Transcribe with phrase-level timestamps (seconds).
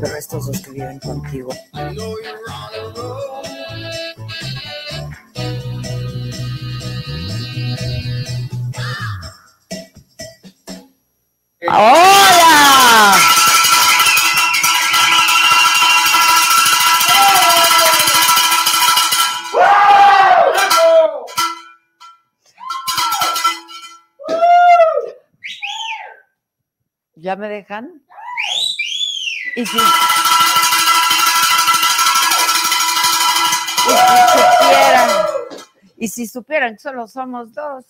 [0.00, 1.50] Pero estos dos que viven contigo.
[11.68, 13.41] ¡Hola!
[27.72, 28.02] ¿Ya me dejan?
[29.56, 29.78] Y si,
[34.58, 35.10] supieran,
[35.96, 37.84] y si supieran solo somos dos.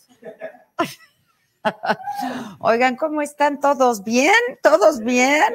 [2.60, 4.04] Oigan, ¿cómo están todos?
[4.04, 4.32] ¿Bien?
[4.62, 5.52] ¿Todos bien?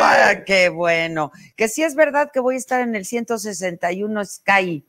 [0.00, 1.32] Ah, qué bueno.
[1.56, 4.84] Que sí es verdad que voy a estar en el 161 Sky.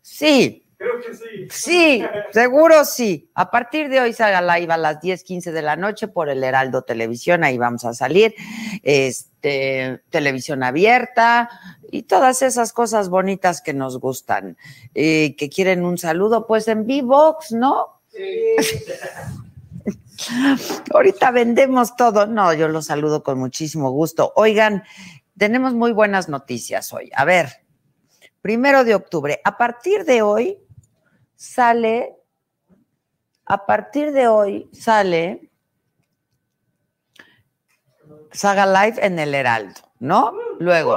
[0.00, 0.66] Sí.
[0.82, 1.46] Creo que sí.
[1.48, 3.30] Sí, seguro sí.
[3.34, 6.42] A partir de hoy salga live a las 10, 15 de la noche por el
[6.42, 8.34] Heraldo Televisión, ahí vamos a salir.
[8.82, 11.48] Este, televisión abierta
[11.88, 14.56] y todas esas cosas bonitas que nos gustan.
[14.92, 18.00] Eh, que quieren un saludo, pues en V-Box, ¿no?
[20.92, 22.26] Ahorita vendemos todo.
[22.26, 24.32] No, yo los saludo con muchísimo gusto.
[24.34, 24.82] Oigan,
[25.38, 27.08] tenemos muy buenas noticias hoy.
[27.14, 27.64] A ver,
[28.40, 29.40] primero de octubre.
[29.44, 30.58] A partir de hoy
[31.42, 32.14] sale,
[33.46, 35.50] a partir de hoy sale
[38.30, 40.32] Saga Live en el Heraldo, ¿no?
[40.60, 40.96] Luego,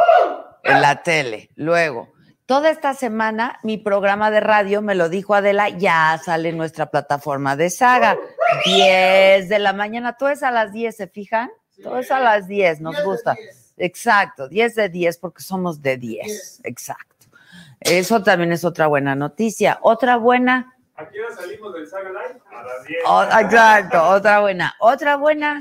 [0.63, 2.13] en la tele, luego.
[2.45, 6.91] Toda esta semana mi programa de radio, me lo dijo Adela, ya sale en nuestra
[6.91, 8.16] plataforma de Saga.
[8.66, 11.49] 10 de la mañana, todo es a las 10, ¿se fijan?
[11.81, 13.35] Todo es a las 10, nos gusta.
[13.77, 17.14] Exacto, 10 de 10 porque somos de 10, exacto.
[17.86, 19.80] Eso también es otra buena noticia.
[19.81, 20.73] Otra buena.
[20.95, 22.39] ¿A qué hora salimos del Saga Live?
[22.52, 23.00] A las 10.
[23.08, 24.75] o- exacto, otra buena.
[24.80, 25.59] Otra buena.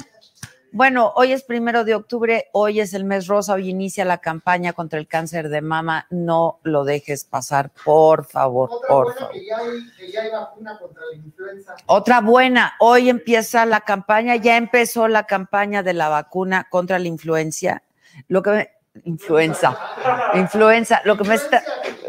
[0.72, 4.72] Bueno, hoy es primero de octubre, hoy es el mes rosa, hoy inicia la campaña
[4.72, 6.06] contra el cáncer de mama.
[6.10, 9.32] No lo dejes pasar, por favor, Otra por buena favor.
[9.34, 11.74] que ya, hay, que ya hay vacuna contra la influenza.
[11.86, 17.06] Otra buena, hoy empieza la campaña, ya empezó la campaña de la vacuna contra la
[17.06, 17.84] influencia.
[18.26, 18.70] Lo que me,
[19.04, 19.78] influenza,
[20.34, 21.62] influenza, lo que me está,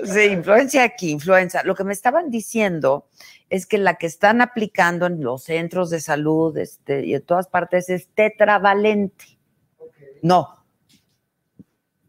[0.06, 1.64] sí, influencia aquí, influenza.
[1.64, 3.08] Lo que me estaban diciendo
[3.50, 7.48] es que la que están aplicando en los centros de salud este, y en todas
[7.48, 9.26] partes es tetravalente.
[10.22, 10.50] No,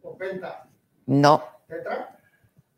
[0.02, 0.66] O penta.
[1.06, 2.18] no, ¿Tetra?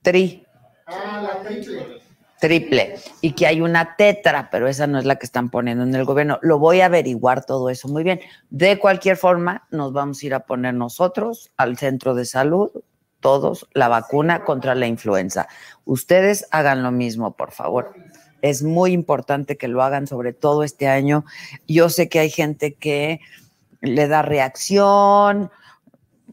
[0.02, 0.44] tri,
[0.86, 2.00] Ah, la triple.
[2.40, 2.94] triple.
[3.20, 6.04] Y que hay una tetra, pero esa no es la que están poniendo en el
[6.06, 6.38] gobierno.
[6.40, 8.20] Lo voy a averiguar todo eso muy bien.
[8.48, 12.70] De cualquier forma, nos vamos a ir a poner nosotros al centro de salud,
[13.20, 15.48] todos, la vacuna contra la influenza.
[15.84, 17.94] Ustedes hagan lo mismo, por favor.
[18.42, 21.24] Es muy importante que lo hagan, sobre todo este año.
[21.66, 23.20] Yo sé que hay gente que
[23.80, 25.50] le da reacción.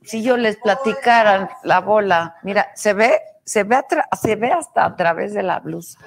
[0.03, 3.81] Si yo les platicara la bola, mira, se ve, se ve,
[4.21, 5.99] se ve hasta a través de la blusa.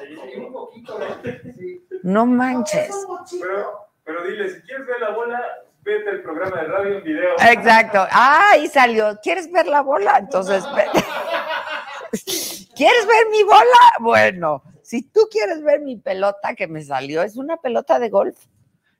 [2.03, 2.95] No manches.
[3.41, 5.43] Pero, pero dile, si quieres ver la bola,
[5.88, 7.31] vete al programa de radio en video.
[7.50, 8.06] Exacto.
[8.10, 9.19] Ah, ahí salió.
[9.22, 10.19] ¿Quieres ver la bola?
[10.19, 10.62] Entonces,
[12.76, 13.93] ¿quieres ver mi bola?
[14.00, 18.38] Bueno, si tú quieres ver mi pelota que me salió, es una pelota de golf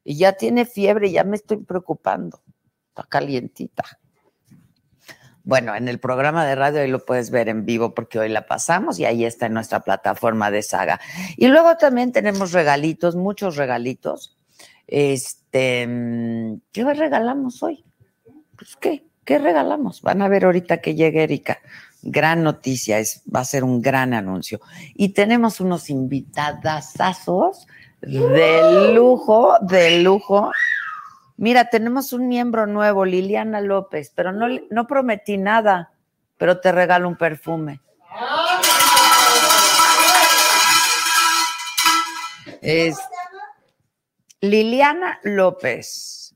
[0.03, 2.41] y ya tiene fiebre, ya me estoy preocupando.
[2.88, 3.84] Está calientita.
[5.44, 8.47] Bueno, en el programa de radio ahí lo puedes ver en vivo porque hoy la
[8.47, 11.00] pasamos y ahí está en nuestra plataforma de saga.
[11.37, 14.37] Y luego también tenemos regalitos, muchos regalitos.
[14.87, 17.84] Este, mm, ¿qué regalamos hoy?
[18.56, 19.04] Pues, ¿qué?
[19.25, 20.00] ¿Qué regalamos?
[20.03, 21.59] Van a ver ahorita que llegue Erika.
[22.03, 24.60] Gran noticia, es, va a ser un gran anuncio.
[24.94, 27.66] Y tenemos unos invitadasazos
[28.00, 30.50] de lujo, de lujo.
[31.36, 35.92] Mira, tenemos un miembro nuevo, Liliana López, pero no, no prometí nada,
[36.36, 37.80] pero te regalo un perfume.
[42.62, 42.98] Es
[44.40, 46.34] Liliana López.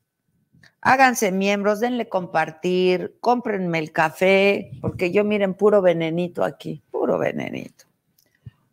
[0.81, 7.84] Háganse miembros, denle compartir, cómprenme el café, porque yo miren puro venenito aquí, puro venenito.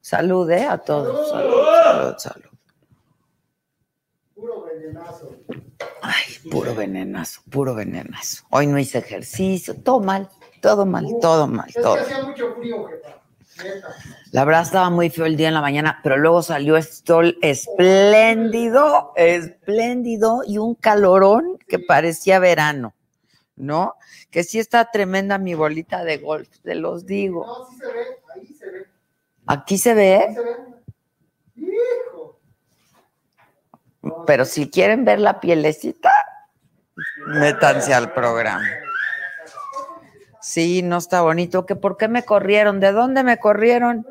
[0.02, 0.66] Salud, ¿eh?
[0.66, 1.30] A todos.
[1.30, 1.54] Salud,
[1.84, 2.50] salud, salud.
[4.34, 5.36] Puro venenazo.
[6.02, 8.44] Ay, puro venenazo, puro venenazo.
[8.50, 10.28] Hoy no hice ejercicio, todo mal,
[10.62, 11.94] todo mal, todo mal, Es que todo.
[11.96, 13.19] hacía mucho frío, jefa.
[14.32, 17.38] La verdad estaba muy feo el día en la mañana, pero luego salió el sol
[17.42, 22.94] espléndido, espléndido y un calorón que parecía verano,
[23.56, 23.96] ¿no?
[24.30, 27.46] Que sí está tremenda mi bolita de golf, te los digo.
[27.46, 28.06] No, sí se ve.
[28.36, 28.48] Ahí
[29.48, 31.72] Aquí se ve, ¿Se ve?
[31.74, 32.40] Hijo.
[34.28, 36.12] pero si quieren ver la pielecita,
[37.26, 38.68] métanse al programa.
[40.50, 41.68] Sí, no está bonito.
[41.68, 42.80] ¿Que ¿Por qué me corrieron?
[42.80, 44.08] ¿De dónde me corrieron?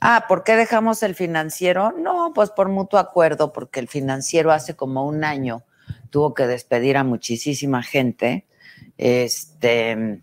[0.00, 1.92] Ah, ¿por qué dejamos el financiero?
[1.92, 5.64] No, pues por mutuo acuerdo, porque el financiero hace como un año
[6.08, 8.46] tuvo que despedir a muchísima gente.
[8.96, 10.22] Este,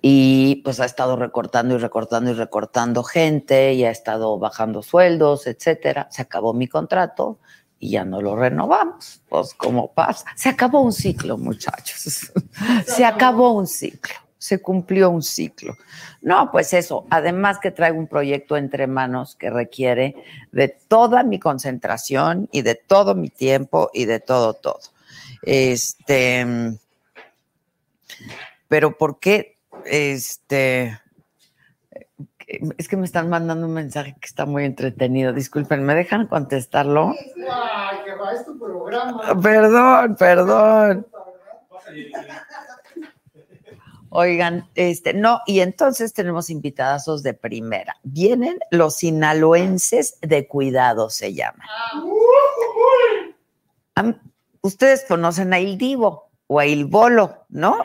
[0.00, 5.48] y pues ha estado recortando y recortando y recortando gente y ha estado bajando sueldos,
[5.48, 6.06] etcétera.
[6.12, 7.40] Se acabó mi contrato
[7.78, 9.20] y ya no lo renovamos.
[9.28, 10.24] Pues como pasa.
[10.34, 12.32] Se acabó un ciclo, muchachos.
[12.86, 14.14] Se acabó un ciclo.
[14.38, 15.76] Se cumplió un ciclo.
[16.22, 17.06] No, pues eso.
[17.10, 20.14] Además que traigo un proyecto entre manos que requiere
[20.52, 24.80] de toda mi concentración y de todo mi tiempo y de todo, todo.
[25.42, 26.46] Este,
[28.68, 29.58] pero ¿por qué?
[29.84, 30.98] Este,
[32.46, 35.32] es que me están mandando un mensaje que está muy entretenido.
[35.32, 37.12] Disculpen, ¿me dejan contestarlo?
[37.50, 39.40] Ay, que va, es tu programa.
[39.42, 41.06] Perdón, perdón.
[44.10, 47.96] Oigan, este, no, y entonces tenemos invitadazos de primera.
[48.04, 51.66] Vienen los sinaloenses de cuidado, se llaman.
[53.96, 54.20] Am-
[54.62, 57.84] Ustedes conocen a Il Divo o a Il Bolo, ¿no?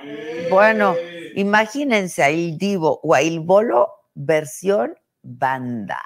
[0.49, 0.95] Bueno,
[1.35, 6.01] imagínense a Il Divo o a Il Bolo versión banda.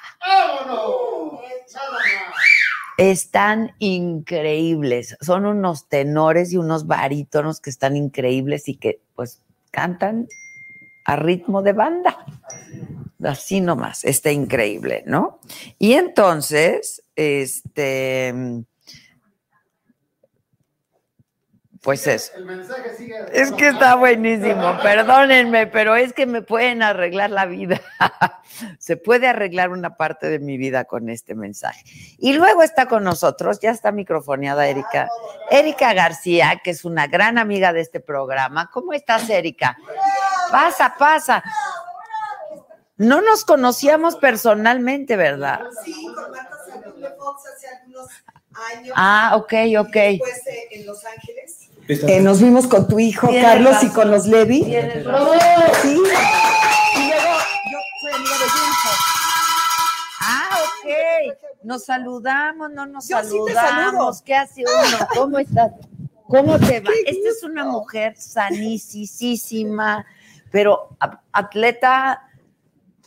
[2.98, 5.18] Están increíbles.
[5.22, 9.42] Son unos tenores y unos barítonos que están increíbles y que pues
[9.72, 10.28] cantan
[11.06, 12.18] a ritmo de banda.
[13.24, 15.40] Así nomás, está increíble, ¿no?
[15.80, 18.34] Y entonces, este,
[21.86, 22.34] pues eso.
[22.36, 23.16] El mensaje sigue.
[23.32, 27.80] Es que está buenísimo, perdónenme, pero es que me pueden arreglar la vida.
[28.80, 31.84] Se puede arreglar una parte de mi vida con este mensaje.
[32.18, 35.08] Y luego está con nosotros, ya está microfoneada Erika.
[35.52, 38.72] Erika García, que es una gran amiga de este programa.
[38.74, 39.78] ¿Cómo estás, Erika?
[40.52, 41.44] Pasa, pasa.
[42.98, 45.60] No nos conocíamos personalmente, ¿verdad?
[45.84, 46.58] Sí, con Marta
[47.16, 48.08] Fox hace algunos
[48.56, 48.94] años.
[48.96, 49.94] Ah, ok, ok.
[49.94, 51.45] Después eh, en Los Ángeles.
[51.88, 54.64] Eh, nos vimos con tu hijo Tienes Carlos y con los Levi.
[54.64, 54.70] Sí.
[54.70, 55.34] Y luego
[57.72, 58.46] yo soy amiga de.
[60.22, 60.90] Ah, ok.
[61.64, 64.22] Nos saludamos, no nos Yo sí te saludamos.
[64.24, 65.08] ¿Qué hace uno?
[65.14, 65.72] ¿Cómo estás?
[66.28, 66.92] ¿Cómo te va?
[67.06, 70.06] Esta es una mujer sanísima,
[70.52, 70.90] pero
[71.32, 72.30] atleta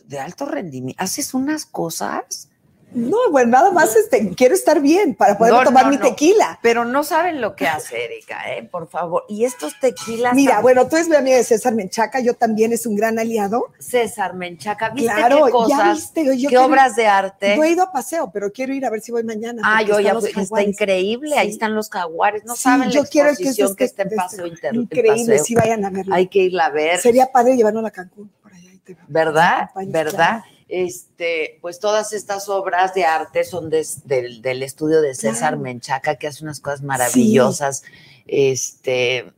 [0.04, 1.02] de alto rendimiento.
[1.02, 2.47] Haces unas cosas,
[2.92, 6.02] No, bueno, nada más este, quiero estar bien para poder No, tomar no, mi no.
[6.08, 6.58] tequila.
[6.62, 8.62] pero no saben lo que hace, Erika, ¿eh?
[8.62, 9.24] Por favor.
[9.28, 10.34] Y estos tequilas.
[10.34, 13.66] Mira, bueno, tú eres mi amiga de César Menchaca, yo también es un gran aliado.
[13.78, 17.56] César Menchaca, ¿viste Claro, qué ya viste, yo ¿Qué quiero- obras de arte?
[17.56, 19.60] No he ido a paseo, pero quiero ir a ver si voy mañana.
[19.64, 23.08] Ah, yo ya fui, está increíble, ahí están los jaguares, no Sí, saben yo la
[23.08, 25.44] quiero que, que este- en de paseo este- Increíble, paseo.
[25.44, 26.14] sí vayan a verlo.
[26.14, 26.98] Hay que irla a ver.
[26.98, 28.30] Sería padre llevarlo a Cancún.
[28.42, 29.68] Por allá te- ¿verdad?
[29.86, 30.42] ¿Verdad?
[30.68, 35.58] Este, pues todas estas obras de arte son del, del estudio de César Claro.
[35.60, 37.82] Menchaca, que hace unas cosas maravillosas.
[38.26, 39.32] Este,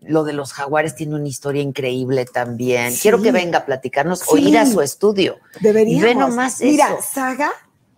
[0.00, 2.92] lo de los jaguares tiene una historia increíble también.
[2.92, 3.00] Sí.
[3.02, 5.38] Quiero que venga a platicarnos o ir a su estudio.
[5.60, 6.02] Deberíamos.
[6.02, 6.98] Y ve nomás Mira, eso.
[7.14, 7.50] Saga,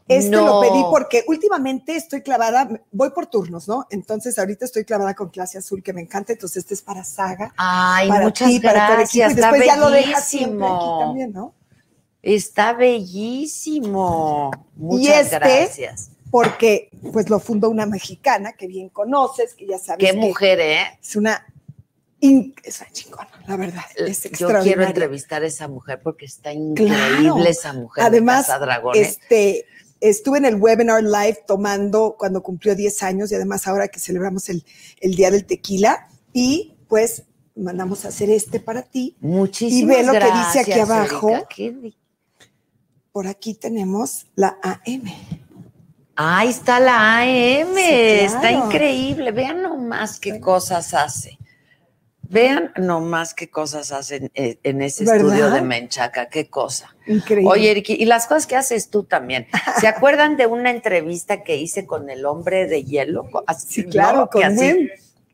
[0.07, 0.47] este No.
[0.47, 3.89] lo pedí porque últimamente estoy clavada, voy por turnos, ¿no?
[3.91, 7.53] Entonces ahorita estoy clavada con clase azul que me encanta, entonces este es para Saga.
[7.57, 9.33] Ay, para muchas ti, para todo el gracias.
[9.33, 11.55] equipo, y Está después ya lo dejas siempre aquí también, ¿no?
[12.35, 14.51] Está bellísimo.
[14.75, 16.11] Muchas este, gracias.
[16.31, 20.61] Porque pues lo fundó una mexicana que bien conoces, que ya sabes Qué que mujer,
[20.61, 20.99] ¿eh?
[21.01, 21.47] es una
[22.21, 26.97] es una chingona, la verdad, es Yo quiero entrevistar a esa mujer porque está increíble
[27.21, 27.45] Claro.
[27.45, 28.03] esa mujer.
[28.03, 29.09] de Además, Dragones.
[29.09, 29.67] Este,
[30.01, 34.49] estuve en el webinar live tomando cuando cumplió 10 años y además ahora que celebramos
[34.49, 34.65] el,
[35.01, 39.17] el Día del Tequila y pues mandamos a hacer este para ti.
[39.21, 41.31] Muchísimas y ve lo que dice gracias, aquí abajo.
[41.31, 41.49] Erika.
[41.55, 41.71] Qué
[43.17, 45.05] Por aquí tenemos la AM.
[46.17, 49.33] Ahí está la AM, Sí, está increíble.
[49.33, 51.39] Vean nomás qué cosas hace.
[52.21, 55.29] Vean nomás qué cosas hacen eh, en ese ¿Verdad?
[55.29, 56.95] estudio de Menchaca, qué cosa.
[57.07, 57.51] Increíble.
[57.51, 59.47] Oye, Eriki, y las cosas que haces tú también.
[59.81, 63.31] ¿Se acuerdan de una entrevista que hice con el hombre de hielo?
[63.47, 64.89] Así, sí, claro, con así- Wim.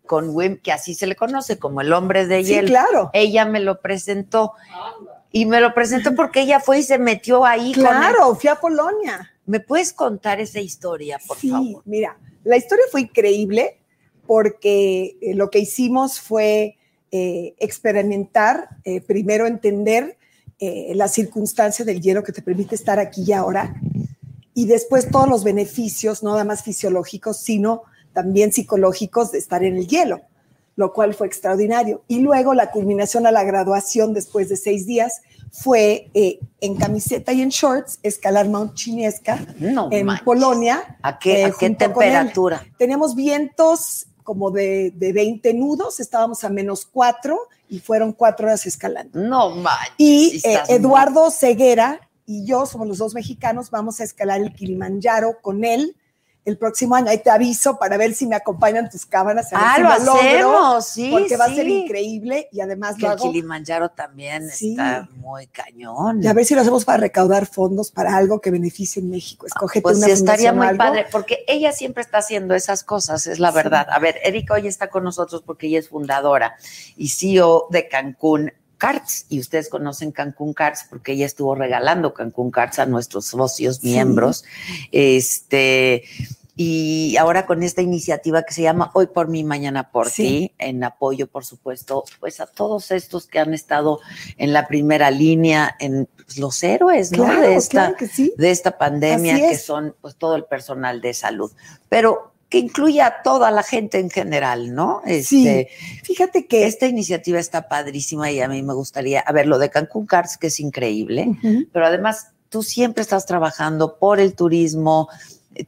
[0.06, 2.68] Con Wim, que así se le conoce como el hombre de Sí, hielo.
[2.68, 3.10] claro.
[3.12, 4.52] Ella me lo presentó.
[5.32, 7.84] Y me lo presentó porque ella fue y se metió ahí con.
[7.84, 9.32] Claro, fui a Polonia.
[9.46, 11.82] ¿Me puedes contar esa historia, por sí, favor?
[11.84, 13.78] mira, la historia fue increíble
[14.26, 16.76] porque eh, lo que hicimos fue
[17.14, 20.16] eh, experimentar, eh, primero entender
[20.58, 23.74] eh, la circunstancia del hielo que te permite estar aquí y ahora,
[24.54, 27.82] y después todos los beneficios, no nada más fisiológicos, sino
[28.14, 30.22] también psicológicos de estar en el hielo,
[30.76, 32.02] lo cual fue extraordinario.
[32.08, 37.32] Y luego la culminación a la graduación después de seis días fue eh, en camiseta
[37.32, 40.24] y en shorts escalar Mount Chinesca No en manches.
[40.24, 40.96] Polonia.
[41.02, 42.64] ¿A qué, eh, a qué temperatura?
[42.78, 47.38] Teníamos vientos como de, de 20 nudos, estábamos a menos 4
[47.68, 49.18] y fueron cuatro horas escalando.
[49.18, 49.94] No manches.
[49.98, 55.38] Y eh, Eduardo Ceguera y yo somos los dos mexicanos, vamos a escalar el Kilimanjaro
[55.42, 55.96] con él
[56.44, 57.08] el próximo año.
[57.08, 59.52] Ahí te aviso para ver si me acompañan tus cámaras.
[59.52, 60.18] a ver Ah, si lo lo logro,
[60.58, 61.08] hacemos, sí.
[61.12, 63.22] porque va a ser increíble y además Que lo el hago.
[63.30, 64.70] Kilimanjaro también Sí.
[64.72, 66.22] está muy cañón.
[66.22, 69.46] Y a ver si lo hacemos para recaudar fondos para algo que beneficie en México.
[69.46, 70.78] Escógete Pues una sí, estaría muy algo.
[70.78, 73.86] padre, porque ella siempre está haciendo esas cosas, es la verdad.
[73.90, 76.56] A ver, Erika hoy está con nosotros porque ella es fundadora
[76.96, 78.52] y CEO de Cancún
[78.82, 83.76] Cards, y ustedes conocen Cancún Cards porque ella estuvo regalando Cancún Cards a nuestros socios,
[83.76, 83.90] Sí.
[83.90, 84.44] miembros.
[84.90, 86.02] Este.
[86.56, 90.22] Y ahora con esta iniciativa que se llama Hoy por mí, mañana por Sí.
[90.22, 94.00] ti, en apoyo, por supuesto, pues a todos estos que han estado
[94.36, 97.24] en la primera línea, en pues, los héroes, ¿no?
[97.40, 98.34] De esta, claro que sí.
[98.36, 101.52] de esta pandemia que son pues todo el personal de salud,
[101.88, 105.00] pero que incluye a toda la gente en general, ¿no?
[105.06, 105.48] Sí.
[105.48, 105.68] Este,
[106.04, 109.70] Fíjate que esta iniciativa está padrísima y a mí me gustaría, a ver, lo de
[109.70, 111.28] Cancún Cars, que es increíble,
[111.72, 115.08] pero además tú siempre estás trabajando por el turismo.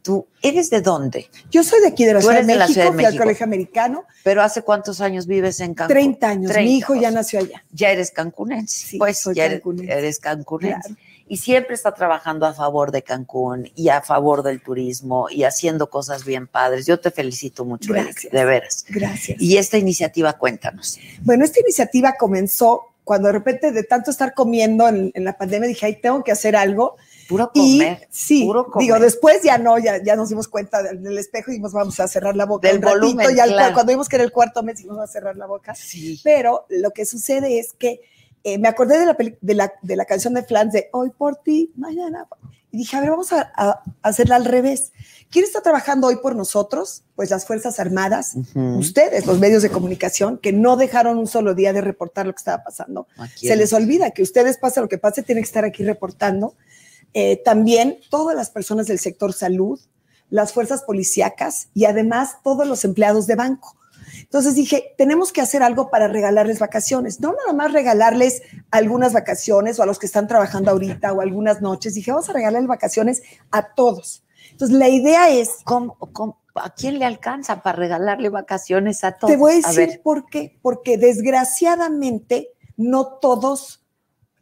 [0.02, 1.30] ¿Tú eres de dónde?
[1.50, 3.10] yo soy de aquí de la, Ciudad de, de la México, Ciudad de fui al
[3.12, 3.24] México.
[3.24, 5.94] colegio americano, Pero ¿hace cuántos años vives en Cancún?
[5.94, 6.52] 30 años.
[6.52, 7.64] 30, Mi hijo ya nació allá.
[7.72, 8.86] Ya eres cancunense.
[8.88, 9.90] Sí, pues soy ya cancunense.
[9.92, 10.80] eres cancunense.
[10.88, 10.96] Claro.
[11.34, 15.90] Y siempre está trabajando a favor de Cancún y a favor del turismo y haciendo
[15.90, 16.86] cosas bien padres.
[16.86, 18.84] Yo te felicito mucho, de veras.
[18.88, 19.40] Gracias.
[19.40, 20.98] Y esta iniciativa, cuéntanos.
[21.22, 25.68] Bueno, esta iniciativa comenzó cuando de repente de tanto estar comiendo en, en la pandemia
[25.68, 26.96] dije, ay, tengo que hacer algo.
[27.28, 28.06] Puro Y comer.
[28.10, 28.84] sí, puro comer.
[28.86, 31.98] digo, después ya no, ya, ya nos dimos cuenta del, del espejo y dijimos, vamos
[32.00, 33.74] a cerrar la boca Del un ratito, volumen, y al- claro.
[33.74, 35.74] cuando vimos que era el cuarto mes dijimos, vamos a cerrar la boca.
[35.74, 36.20] Sí.
[36.22, 38.00] Pero lo que sucede es que
[38.44, 41.10] eh, me acordé de la, peli- de, la, de la canción de Flans de Hoy
[41.10, 42.26] por ti, mañana.
[42.28, 42.38] por-".
[42.70, 44.92] Y dije, a ver, vamos a, a hacerla al revés.
[45.30, 47.04] ¿Quién está trabajando hoy por nosotros?
[47.16, 48.34] Pues las Fuerzas Armadas,
[48.78, 52.38] ustedes, los medios de comunicación, que no dejaron un solo día de reportar lo que
[52.38, 53.06] estaba pasando.
[53.48, 56.54] Se les olvida que ustedes, pase lo que pase, tienen que estar aquí reportando.
[57.14, 59.78] Eh, también todas las personas del sector salud,
[60.30, 63.76] las fuerzas policíacas y además todos los empleados de banco.
[64.34, 69.78] Entonces dije, tenemos que hacer algo para regalarles vacaciones, no nada más regalarles algunas vacaciones
[69.78, 71.94] o a los que están trabajando ahorita o algunas noches.
[71.94, 73.22] Dije, vamos a regalarles vacaciones
[73.52, 74.24] a todos.
[74.50, 79.30] Entonces la idea es, ¿Cómo- cómo- a quién le alcanza para regalarle vacaciones a todos?
[79.30, 83.84] te voy a decir ver, por qué, porque desgraciadamente no todos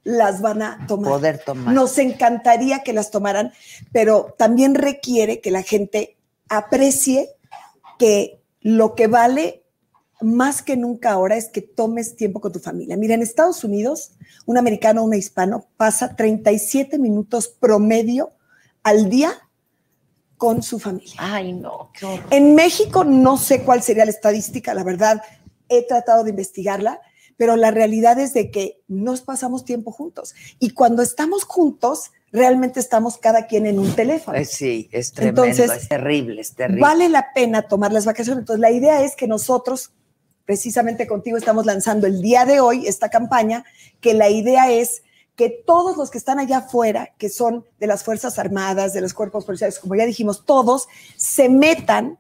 [0.05, 1.11] las van a tomar.
[1.13, 1.75] poder tomar.
[1.75, 3.53] Nos encantaría que las tomaran,
[3.93, 6.17] pero también requiere que la gente
[6.49, 7.29] aprecie
[7.99, 9.62] que lo que vale
[10.23, 12.97] más que nunca ahora es que tomes tiempo con tu familia.
[12.97, 14.13] Mira, en Estados Unidos,
[14.47, 18.33] un americano o un hispano pasa 37 minutos promedio
[18.83, 19.33] al día
[20.37, 21.15] con su familia.
[21.19, 22.27] Ay, no, qué horror.
[22.31, 25.23] En México no sé cuál sería la estadística, la verdad,
[25.69, 27.01] he tratado de investigarla,
[27.37, 30.35] pero la realidad es de que nos pasamos tiempo juntos.
[30.59, 34.39] Y cuando estamos juntos, realmente estamos cada quien en un teléfono.
[34.39, 36.81] Eh, sí, es tremendo, Entonces, es terrible, es terrible.
[36.81, 38.41] Vale la pena tomar las vacaciones.
[38.41, 39.93] Entonces, la idea es que nosotros,
[40.53, 43.65] precisamente contigo, estamos lanzando el día de hoy esta campaña,
[44.03, 45.03] que la idea es
[45.35, 49.15] que todos los que están allá afuera, que son de las Fuerzas Armadas, de los
[49.15, 52.19] cuerpos policiales, como ya dijimos, todos se metan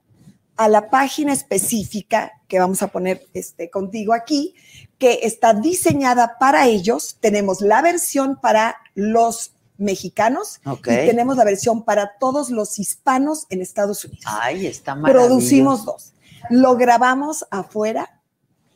[0.56, 4.54] a la página específica que vamos a poner este, contigo aquí,
[4.96, 7.18] que está diseñada para ellos.
[7.20, 13.60] Tenemos la versión para los mexicanos y tenemos la versión para todos los hispanos en
[13.60, 14.24] Estados Unidos.
[14.24, 15.28] Ay, está maravilloso.
[15.28, 16.14] Producimos dos.
[16.48, 18.21] Lo grabamos afuera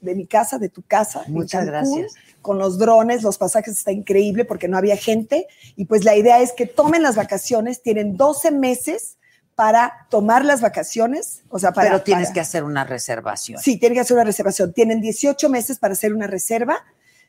[0.00, 1.22] de mi casa, de tu casa.
[1.26, 2.14] en Muchas Cancún, gracias.
[2.42, 5.46] Con los drones, los pasajes está increíble porque no había gente.
[5.76, 9.18] Y pues la idea es que tomen las vacaciones, tienen 12 meses
[9.54, 11.42] para tomar las vacaciones.
[11.48, 11.90] O sea, para.
[11.90, 13.60] Pero tienes para- que hacer una reservación.
[13.60, 14.72] Sí, tienen que hacer una reservación.
[14.72, 16.84] Tienen 18 meses para hacer una reserva.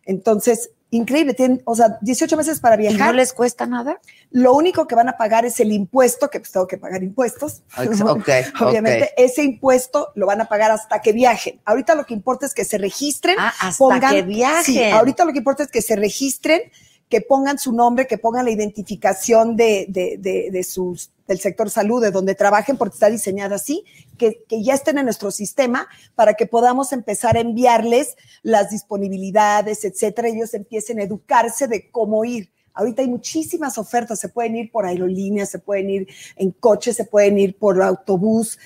[0.08, 1.34] Entonces, increíble.
[1.34, 3.08] Tienen, o sea, 18 meses para ¿Y viajar.
[3.08, 4.00] no les cuesta nada?
[4.32, 7.62] Lo único que van a pagar es el impuesto, que pues tengo que pagar impuestos.
[7.78, 8.30] Ex- ok,
[8.62, 11.60] Obviamente, ese impuesto lo van a pagar hasta que viajen.
[11.66, 13.36] Ahorita lo que importa es que se registren.
[13.38, 14.64] Ah, hasta pongan, que viajen.
[14.64, 16.62] Sí, ahorita lo que importa es que se registren,
[17.10, 21.70] que pongan su nombre, que pongan la identificación de, de, de, de sus del sector
[21.70, 23.84] salud, de donde trabajen, porque está diseñada así,
[24.18, 29.84] que, que ya estén en nuestro sistema para que podamos empezar a enviarles las disponibilidades,
[29.86, 30.30] etcétera.
[30.30, 32.50] Ellos empiecen a educarse de cómo ir.
[32.74, 37.06] Ahorita hay muchísimas ofertas, se pueden ir por aerolíneas, se pueden ir en coche, se
[37.06, 38.60] pueden ir por autobús,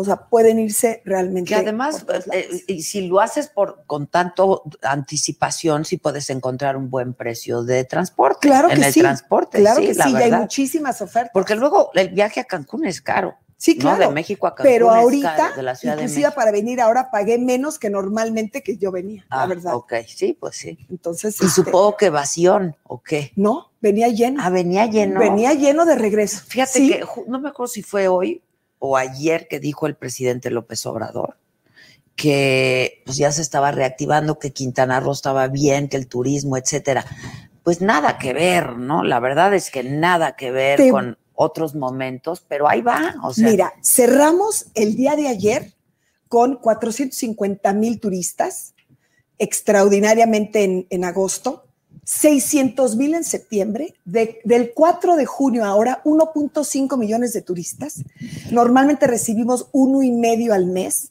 [0.00, 1.48] o sea, pueden irse realmente.
[1.48, 6.90] Que además, eh, y si lo haces por con tanto anticipación, sí puedes encontrar un
[6.90, 8.48] buen precio de transporte.
[8.48, 10.40] Claro en que el sí, transporte, claro sí, que la sí, y hay verdad.
[10.40, 11.30] muchísimas ofertas.
[11.32, 13.34] Porque luego el viaje a Cancún es caro.
[13.56, 13.80] sí, ¿no?
[13.80, 14.08] claro.
[14.08, 16.36] De México a Cancún pero es ahorita, caro, de la Ciudad de inclusive México.
[16.36, 19.74] para venir ahora pagué menos que normalmente que yo venía, Ah, la verdad.
[19.74, 20.78] ok, sí, pues sí.
[20.90, 23.32] Entonces, Y este, supongo que evasión, ¿o qué?
[23.34, 24.40] no, venía lleno.
[24.44, 25.18] Ah, venía lleno.
[25.18, 26.40] Venía lleno de regreso.
[26.46, 28.40] Fíjate Sí, que no me acuerdo si fue hoy
[28.78, 31.36] o ayer que dijo el presidente López Obrador
[32.18, 37.04] que pues ya se estaba reactivando, que Quintana Roo estaba bien, que el turismo, etcétera.
[37.62, 39.04] Pues nada que ver, ¿no?
[39.04, 43.14] La verdad es que nada que ver Te- con otros momentos, pero ahí va.
[43.22, 45.74] O sea, Mira, cerramos el día de ayer
[46.26, 48.74] con 450 mil turistas,
[49.38, 51.67] extraordinariamente en, en agosto,
[52.12, 57.96] 600 mil en septiembre, de- del 4 de junio ahora 1.5 millones de turistas.
[58.50, 61.08] Normalmente recibimos uno y medio al mes.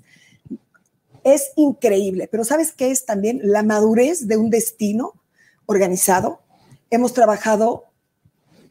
[1.24, 5.14] Es increíble, pero ¿sabes qué es también la madurez de un destino
[5.68, 6.40] organizado?
[6.90, 7.84] Hemos trabajado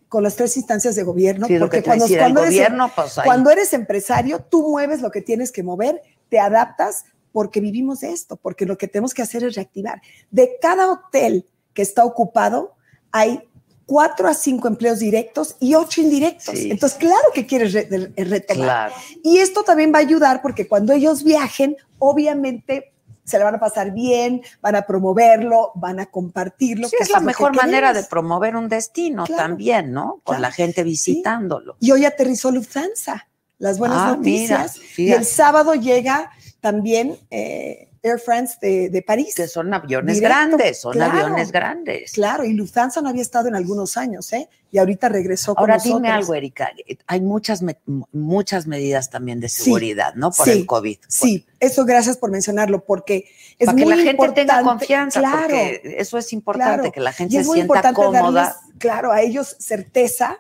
[0.09, 3.73] con las tres instancias de gobierno, sí, porque cuando, cuando eres- gobierno, pues cuando eres
[3.73, 8.77] empresario, tú mueves lo que tienes que mover, te adaptas porque vivimos esto, porque lo
[8.77, 10.03] que tenemos que hacer es reactivar.
[10.33, 12.75] De cada hotel que está ocupado,
[13.13, 13.41] hay
[13.85, 16.59] cuatro a cinco empleos directos y ocho indirectos.
[16.59, 16.71] Sí.
[16.73, 18.91] Entonces, claro que quieres re- re- retomar.
[18.91, 18.95] Claro.
[19.23, 22.93] Y esto también va a ayudar porque cuando ellos viajen, obviamente
[23.25, 26.89] se le van a pasar bien, van a promoverlo, van a compartirlo.
[26.89, 30.21] Sí, que es la que mejor manera de promover un destino Claro, también, ¿no?
[30.25, 31.77] Con claro, la gente visitándolo.
[31.81, 33.29] Y hoy aterrizó Lufthansa.
[33.59, 34.99] Las buenas Ah, mira, noticias.
[34.99, 36.31] y el sábado llega
[36.61, 39.35] también eh, Air France de, de París.
[39.35, 41.19] Que son aviones Directo, grandes, son claro.
[41.19, 42.13] aviones grandes.
[42.13, 44.49] Claro, y Lufthansa no había estado en algunos años, ¿eh?
[44.71, 46.03] Y ahorita regresó con Ahora nosotros.
[46.03, 46.71] dime algo, Erika.
[47.07, 47.79] Hay muchas, me-
[48.13, 50.31] muchas medidas también de Sí, seguridad, ¿no?
[50.31, 50.99] Por sí, el COVID.
[51.09, 53.27] Sí, eso gracias por mencionarlo, porque
[53.59, 56.93] es Para que muy la gente tenga confianza, Claro, porque eso es importante, claro.
[56.93, 58.21] que la gente y es se muy sienta cómoda.
[58.43, 60.39] darles, claro, a ellos certeza.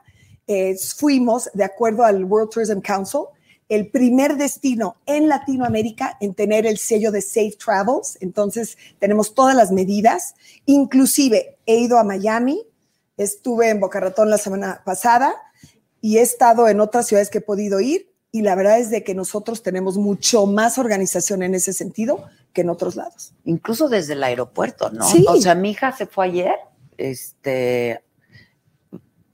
[0.49, 3.23] Eh, fuimos, de acuerdo al World Tourism Council,
[3.69, 8.17] el primer destino en Latinoamérica en tener el sello de Safe Travels.
[8.21, 10.35] Entonces, tenemos todas las medidas.
[10.67, 12.63] Inclusive, he ido a Miami,
[13.17, 15.35] estuve en Boca Ratón la semana pasada
[16.01, 18.13] y he estado en otras ciudades que he podido ir.
[18.31, 22.63] Y la verdad es de que nosotros tenemos mucho más organización en ese sentido que
[22.63, 23.35] en otros lados.
[23.45, 25.07] incluso desde el aeropuerto, ¿no?
[25.09, 25.25] Sí.
[25.29, 26.55] O sea, mi hija se fue ayer,
[26.97, 28.03] este,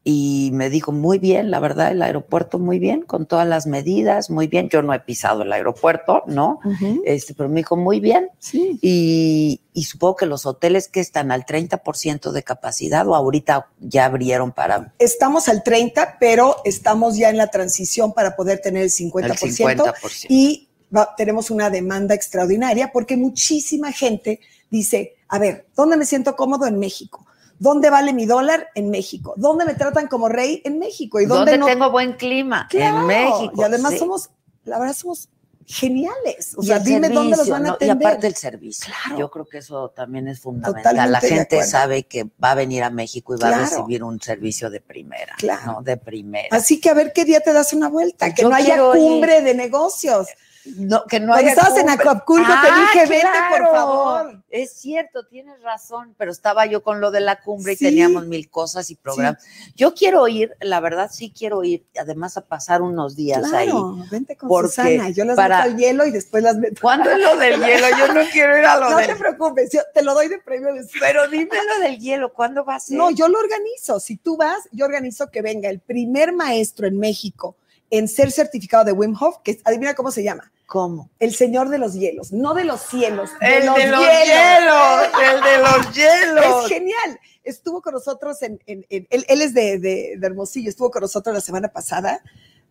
[0.04, 4.30] y me dijo muy bien, la verdad, el aeropuerto muy bien, con todas las medidas,
[4.30, 4.68] muy bien.
[4.68, 6.58] Yo no he pisado el aeropuerto, ¿no?
[7.04, 8.28] Este, pero me dijo muy bien.
[8.40, 8.78] Sí.
[8.82, 14.06] Y, y supongo que los hoteles que están al 30% de capacidad o ahorita ya
[14.06, 18.90] abrieron para Estamos al 30, pero estamos ya en la transición para poder tener el
[18.90, 19.24] 50%.
[19.24, 20.26] el 50%.
[20.28, 26.34] y va- tenemos una demanda extraordinaria porque muchísima gente dice, a ver, ¿dónde me siento
[26.34, 26.66] cómodo?
[26.66, 27.24] En México.
[27.62, 28.70] ¿Dónde vale mi dólar?
[28.74, 29.34] En México.
[29.36, 30.60] ¿Dónde me tratan como rey?
[30.64, 31.20] En México.
[31.20, 31.66] ¿Y dónde, ¿Dónde no?
[31.66, 32.66] tengo buen clima?
[32.68, 33.52] Claro, En México.
[33.56, 33.98] Y además sí.
[34.00, 34.30] somos,
[34.64, 35.28] la verdad, somos
[35.64, 36.54] geniales.
[36.56, 37.74] O Y sea, dime dónde los van a ¿no?
[37.74, 37.96] atender.
[37.96, 38.92] Y aparte el servicio.
[39.04, 39.20] Claro.
[39.20, 40.82] Yo creo que eso también es fundamental.
[40.92, 44.20] Totalmente la gente sabe que va a venir a México y va a recibir un
[44.20, 45.36] servicio de primera.
[45.38, 45.72] Claro.
[45.74, 45.82] ¿no?
[45.82, 46.48] De primera.
[46.50, 48.82] Así que a ver qué día te das una vuelta, que Yo no haya ir.
[48.98, 50.26] cumbre de negocios.
[50.64, 51.90] No, que no Cuando estabas en.
[51.90, 53.72] Acapulco te Ah, dije, vete, por claro.
[53.72, 54.42] favor.
[54.48, 57.84] Es cierto, tienes razón, pero estaba yo con lo de la cumbre Sí.
[57.84, 59.44] y teníamos mil cosas y programas.
[59.74, 63.66] Yo quiero ir, la verdad sí quiero ir, además a pasar unos días ahí.
[63.70, 65.10] Claro, vente con Porque Susana.
[65.10, 66.80] Yo las para- meto al hielo y después las meto.
[66.80, 67.86] ¿Cuándo es lo del hielo?
[67.98, 70.38] Yo no quiero ir a lo No del te preocupes, yo te lo doy de
[70.38, 71.00] premio después.
[71.00, 72.96] Pero dime lo del hielo, ¿cuándo va a ser?
[72.96, 73.98] No, yo lo organizo.
[73.98, 77.56] Si tú vas, yo organizo que venga el primer maestro en México
[77.92, 80.50] en ser certificado de Wim Hof, que adivina cómo se llama.
[80.66, 81.10] ¿Cómo?
[81.18, 83.30] El señor de los hielos, no de los cielos.
[83.42, 84.24] El los de los hielos.
[84.26, 86.64] hielos, el de los hielos.
[86.64, 87.20] Es genial.
[87.44, 91.02] Estuvo con nosotros en, en- en- él, él es de, de- de Hermosillo, estuvo con
[91.02, 92.22] nosotros la semana pasada,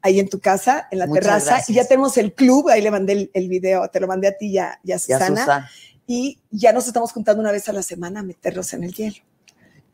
[0.01, 1.69] ahí en tu casa, en la Muchas terraza, gracias.
[1.69, 4.37] y ya tenemos el club, ahí le mandé el, el video, te lo mandé a
[4.37, 5.69] ti y a, y a Ya, Susana, Susana.
[6.07, 9.17] y ya nos estamos juntando una vez a la semana a meterlos en el hielo.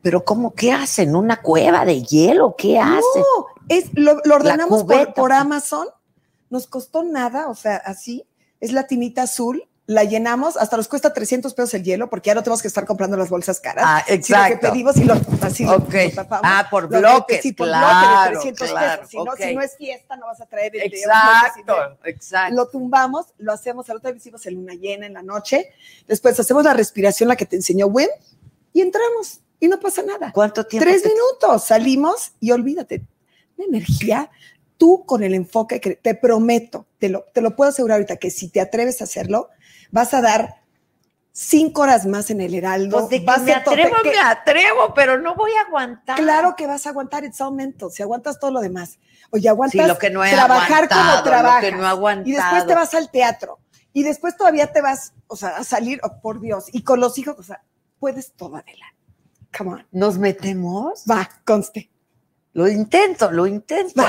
[0.00, 0.54] Pero ¿cómo?
[0.54, 1.14] ¿Qué hacen?
[1.14, 2.54] ¿Una cueva de hielo?
[2.56, 3.02] ¿Qué hacen?
[3.16, 5.86] No, es, lo, lo ordenamos por, por Amazon,
[6.50, 8.26] nos costó nada, o sea, así,
[8.60, 12.34] es la tinita azul, la llenamos, hasta nos cuesta 300 pesos el hielo, porque ya
[12.34, 13.84] no tenemos que estar comprando las bolsas caras.
[13.86, 14.70] Ah, Sino que exacto.
[14.70, 15.94] pedimos y lo, así lo- Ok.
[16.04, 16.42] lo tapamos.
[16.44, 19.10] Ah, por Lo- bloques, sí, por claro, bloque de 300 claro, pesos.
[19.10, 19.36] Si, no, ok.
[19.38, 22.54] si no es fiesta, no vas a traer el de Exacto, otros, exacto.
[22.54, 25.70] Lo tumbamos, lo hacemos, al otro día hicimos en luna llena en la noche.
[26.06, 28.08] Después hacemos la respiración, la que te enseñó Wim,
[28.74, 29.40] y entramos.
[29.58, 30.32] Y no pasa nada.
[30.34, 30.86] ¿Cuánto tiempo?
[30.86, 33.06] Tres te- minutos, salimos y olvídate.
[33.58, 34.30] Una energía,
[34.78, 38.30] tú con el enfoque que te prometo, te lo, te lo puedo asegurar ahorita, que
[38.30, 39.48] si te atreves a hacerlo,
[39.90, 40.62] vas a dar
[41.32, 42.98] cinco horas más en el Heraldo.
[42.98, 46.16] Pues de que vas me a atrevo, que- me atrevo, pero no voy a aguantar.
[46.16, 48.98] Claro que vas a aguantar, it's all mental, si aguantas todo lo demás.
[49.30, 51.62] Oye, aguantas Sí, lo que no he trabajar como trabajas.
[51.64, 52.28] lo que no he aguantado.
[52.28, 53.58] Y después te vas al teatro.
[53.92, 57.18] Y después todavía te vas, o sea, a salir, oh, por Dios, y con los
[57.18, 57.62] hijos, o sea,
[57.98, 58.86] puedes todo, Adela.
[59.56, 59.86] Come on.
[59.90, 61.04] ¿Nos metemos?
[61.10, 61.90] Va, conste.
[62.58, 64.02] Lo intento, lo intento.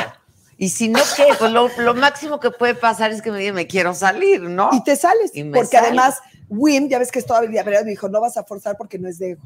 [0.57, 1.25] Y si no, ¿qué?
[1.37, 4.71] Pues lo, lo máximo que puede pasar es que me digan, me quiero salir, ¿no?
[4.73, 5.29] Y te sales.
[5.35, 6.17] Y me porque además,
[6.49, 9.19] Wim, ya ves que es toda pero dijo, no vas a forzar porque no es
[9.19, 9.43] de ego.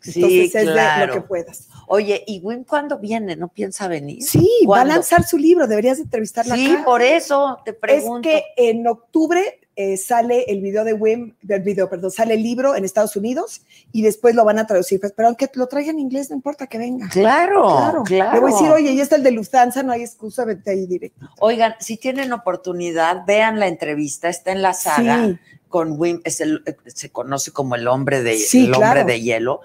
[0.00, 1.06] Sí, Entonces es de claro.
[1.06, 1.68] lo que puedas.
[1.86, 3.36] Oye, ¿y Wim cuándo viene?
[3.36, 4.20] ¿No piensa venir?
[4.24, 4.94] Sí, va a ¿Cuándo?
[4.94, 6.84] lanzar su libro, deberías de entrevistarla Sí, acá.
[6.84, 8.28] por eso te Es pregunto.
[8.28, 12.76] que en octubre eh, sale el video de Wim, el video, perdón, sale el libro
[12.76, 15.00] en Estados Unidos y después lo van a traducir.
[15.00, 17.08] Pues, pero aunque lo traigan en inglés, no importa que venga.
[17.08, 18.34] Claro, claro.
[18.34, 20.86] Le voy a decir, oye, ya está el de Lufthansa, no hay excusa, vete ahí
[20.86, 21.28] directo.
[21.40, 25.38] Oigan, si tienen oportunidad, vean la entrevista, está en la saga Sí.
[25.68, 29.06] con Wim, es el, eh, se conoce como el hombre de, Sí, el hombre claro.
[29.06, 29.60] de hielo.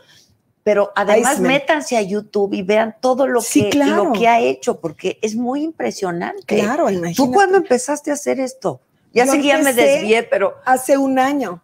[0.64, 1.52] Pero además Iceman.
[1.54, 4.06] métanse a YouTube y vean todo lo, Sí, que, claro.
[4.06, 6.44] lo que ha hecho, porque es muy impresionante.
[6.46, 7.16] Claro, imagínate.
[7.16, 8.82] ¿Tú cuándo empezaste a hacer esto?
[9.14, 11.64] Ya sé que ya me desvié, pero Hace un año.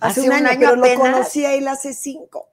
[0.00, 0.96] Hace, un, año, pero apenas.
[0.96, 2.48] lo conocí a él hace cinco.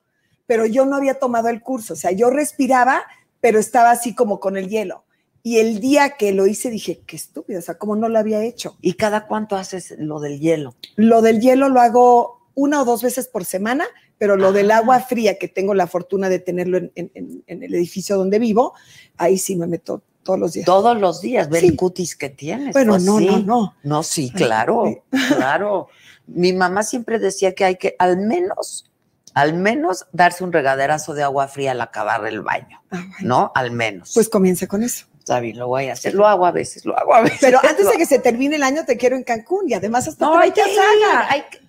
[0.46, 1.94] Pero yo no había tomado el curso.
[1.94, 3.04] O sea, yo respiraba,
[3.42, 5.04] pero estaba así como con el hielo.
[5.42, 8.42] Y el día que lo hice dije, qué estúpido, o sea, como no lo había
[8.44, 8.78] hecho.
[8.82, 10.76] ¿y cada cuánto haces lo del hielo?
[10.96, 13.86] Lo del hielo lo hago una o dos veces por semana,
[14.18, 14.78] pero lo del Ah.
[14.78, 18.40] agua fría, que tengo la fortuna de tenerlo en, en- en- en el edificio donde
[18.40, 18.74] vivo,
[19.18, 20.66] ahí sí me meto todos los días.
[20.66, 21.68] Todos los días, ver Sí.
[21.68, 22.74] el cutis que tienes.
[22.74, 23.26] Bueno, pues no, sí.
[23.26, 23.76] no, no.
[23.84, 25.04] No, sí, claro,
[25.38, 25.88] claro.
[26.28, 28.90] Mi mamá siempre decía que hay que al menos,
[29.34, 33.04] al menos darse un regaderazo de agua fría al acabar el baño, Ah.
[33.22, 33.52] ¿no?
[33.56, 34.12] Al menos.
[34.14, 35.06] Pues comience con eso.
[35.20, 36.14] está bien, lo voy a hacer.
[36.14, 37.40] Lo hago a veces, lo hago a veces.
[37.42, 40.26] Pero antes de que se termine el año, te quiero en Cancún y además hasta
[40.26, 41.60] no, hay que hay que-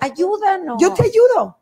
[0.00, 0.76] ayúdanos.
[0.80, 1.58] Yo te ayudo.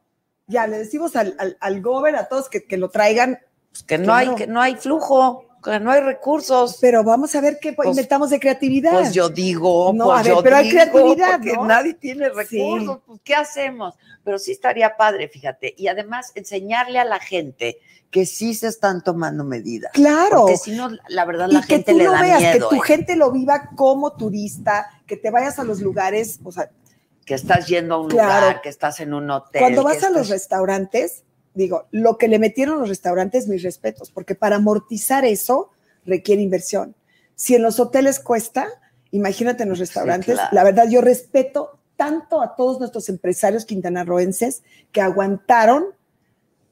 [0.46, 3.38] Ya le decimos al, al, al gober, a todos que, que lo traigan,
[3.70, 5.44] Pues que no hay, que no hay flujo,
[5.80, 6.78] no hay recursos.
[6.80, 8.92] pero vamos a ver qué Pues- inventamos de creatividad.
[8.92, 12.58] Pues yo digo, No, pues a ver, yo pero hay creatividad, nadie tiene Sí.
[12.58, 13.94] recursos, pues ¿qué hacemos?
[14.24, 17.78] Pero sí estaría padre, fíjate, y además enseñarle a la gente
[18.10, 19.92] que sí se están tomando medidas.
[19.92, 20.40] claro.
[20.42, 22.68] Porque si no, la verdad, la y que gente tú le lo da veas, miedo.
[22.68, 22.86] que tu ¿eh?
[22.86, 26.70] gente lo viva como turista, que te vayas a los lugares, o sea,
[27.26, 28.46] Que estás yendo a un Claro.
[28.46, 29.60] lugar, que estás en un hotel.
[29.60, 31.22] cuando vas a los restaurantes,
[31.54, 35.70] digo, lo que le metieron los restaurantes, mis respetos, porque para amortizar eso
[36.04, 36.94] requiere inversión.
[37.34, 38.68] Si en los hoteles cuesta,
[39.10, 40.50] imagínate en los restaurantes, claro.
[40.52, 45.86] la verdad yo respeto tanto a todos nuestros empresarios quintanarroenses que aguantaron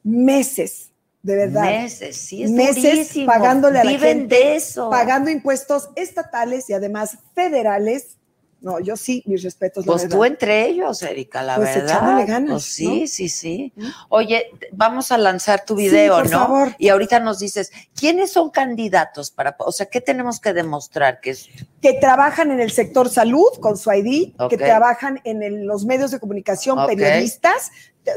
[0.02, 1.64] meses, de verdad.
[1.64, 3.26] Meses, sí, es Meses durísimo.
[3.26, 4.88] pagándole a la gente, de eso.
[4.88, 8.17] pagando impuestos estatales y además federales.
[8.60, 9.86] No, yo sí, mis respetos.
[9.86, 11.84] Pues tú entre ellos, Erika, la Pues verdad.
[11.96, 13.06] echándole ganas, Pues sí, ¿no?
[13.06, 13.72] sí, sí.
[14.08, 16.38] Oye, vamos a lanzar tu Sí, video, por ¿no?
[16.38, 16.74] favor.
[16.78, 21.20] Y ahorita nos dices, ¿quiénes son candidatos para, o sea, qué tenemos que demostrar?
[21.20, 21.48] Que es,
[21.80, 26.10] que trabajan en el sector salud con su ID, que trabajan en el- los medios
[26.10, 27.70] de comunicación, periodistas.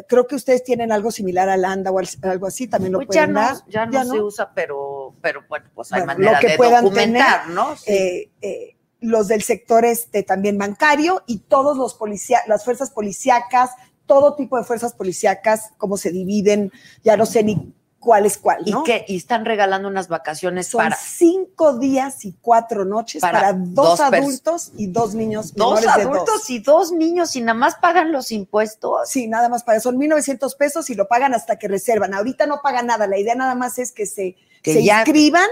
[0.07, 3.09] Creo que ustedes tienen algo similar a Landa o al- algo así, también lo pues
[3.09, 3.55] ya pueden no, dar.
[3.67, 6.57] ya no Ya se usa, pero, pero bueno, pues hay Bueno, manera lo que de
[6.57, 7.75] puedan documentar, ¿no?
[7.75, 7.91] Sí.
[7.91, 13.71] Eh, eh, los del sector este también bancario y todos los policía, las fuerzas policíacas,
[14.05, 16.71] todo tipo de fuerzas policíacas, cómo se dividen,
[17.03, 19.05] ya no sé ni cuál es cuál, ¿Y qué?
[19.07, 23.99] Y están regalando unas vacaciones Son para cinco días y cuatro noches Para para, dos,
[23.99, 26.49] adultos y dos niños dos de adultos dos.
[26.49, 29.07] y dos niños y nada más pagan los impuestos.
[29.07, 32.15] Sí, nada más para son 1.900 pesos y lo pagan hasta que reservan.
[32.15, 35.45] Ahorita no pagan nada, la idea nada más es que se, Que se ya- inscriban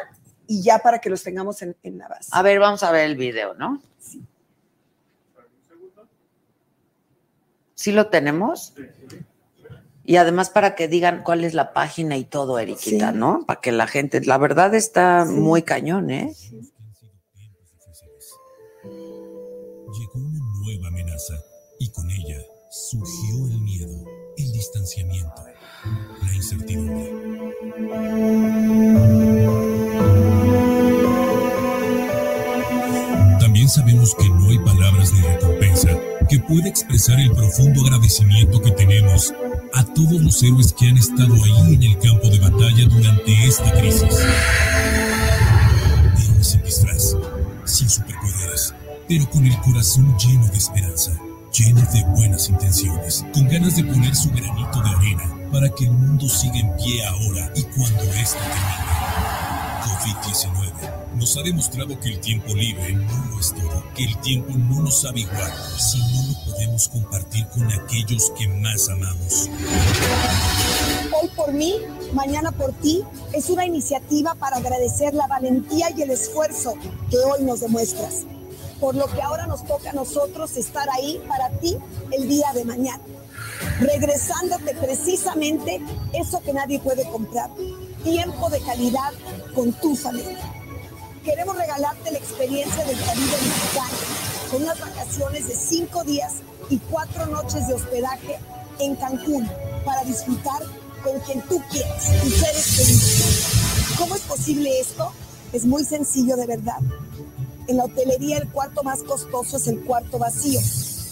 [0.50, 2.30] y ya para que los tengamos en, en la base.
[2.34, 3.82] A ver, vamos a ver el video, ¿no?
[7.76, 8.74] ¿Sí lo tenemos?
[10.04, 13.18] Y además para que digan cuál es la página y todo, Eriquita, Sí.
[13.18, 13.46] ¿no?
[13.46, 15.34] Para que la gente, la verdad está Sí.
[15.34, 16.34] muy cañón, ¿eh?
[18.84, 21.36] Llegó una nueva amenaza
[21.80, 24.04] y con ella surgió el miedo,
[24.38, 25.44] el distanciamiento,
[26.24, 27.14] la incertidumbre.
[33.70, 35.90] Sabemos que no hay palabras ni recompensa
[36.28, 39.32] que puede expresar el profundo agradecimiento que tenemos
[39.76, 43.72] a todos los héroes que han estado ahí en el campo de batalla durante esta
[43.74, 44.26] crisis.
[46.18, 47.16] Héroes sin disfraz,
[47.66, 48.74] sin superpoderes,
[49.08, 51.12] pero con el corazón lleno de esperanza,
[51.54, 55.92] lleno de buenas intenciones, con ganas de poner su granito de arena para que el
[55.92, 58.90] mundo siga en pie ahora y cuando esto termine.
[59.86, 64.54] COVID-19 nos ha demostrado que el tiempo libre no lo es todo, que el tiempo
[64.54, 69.50] no nos sabe igual si no lo podemos compartir con aquellos que más amamos.
[71.22, 71.76] Hoy por mí,
[72.14, 76.76] mañana por ti, es una iniciativa para agradecer la valentía y el esfuerzo
[77.10, 78.26] que hoy nos demuestras.
[78.80, 81.76] Por lo que ahora nos toca a nosotros estar ahí para ti
[82.12, 83.04] el día de mañana.
[83.82, 85.82] Regresándote precisamente
[86.14, 87.50] eso que nadie puede comprar.
[88.04, 89.12] Tiempo de calidad
[89.54, 90.59] con tu familia.
[91.24, 93.98] Queremos regalarte la experiencia del Caribe mexicano
[94.50, 96.36] con unas vacaciones de cinco días
[96.70, 98.40] y cuatro noches de hospedaje
[98.80, 99.50] en Cancún
[99.86, 100.64] para disfrutar
[101.04, 103.98] con quien tú quieras, tus seres queridos.
[103.98, 105.12] ¿Cómo es posible esto?
[105.52, 106.80] Es muy sencillo de verdad.
[107.68, 110.60] En la hotelería el cuarto más costoso es el cuarto vacío.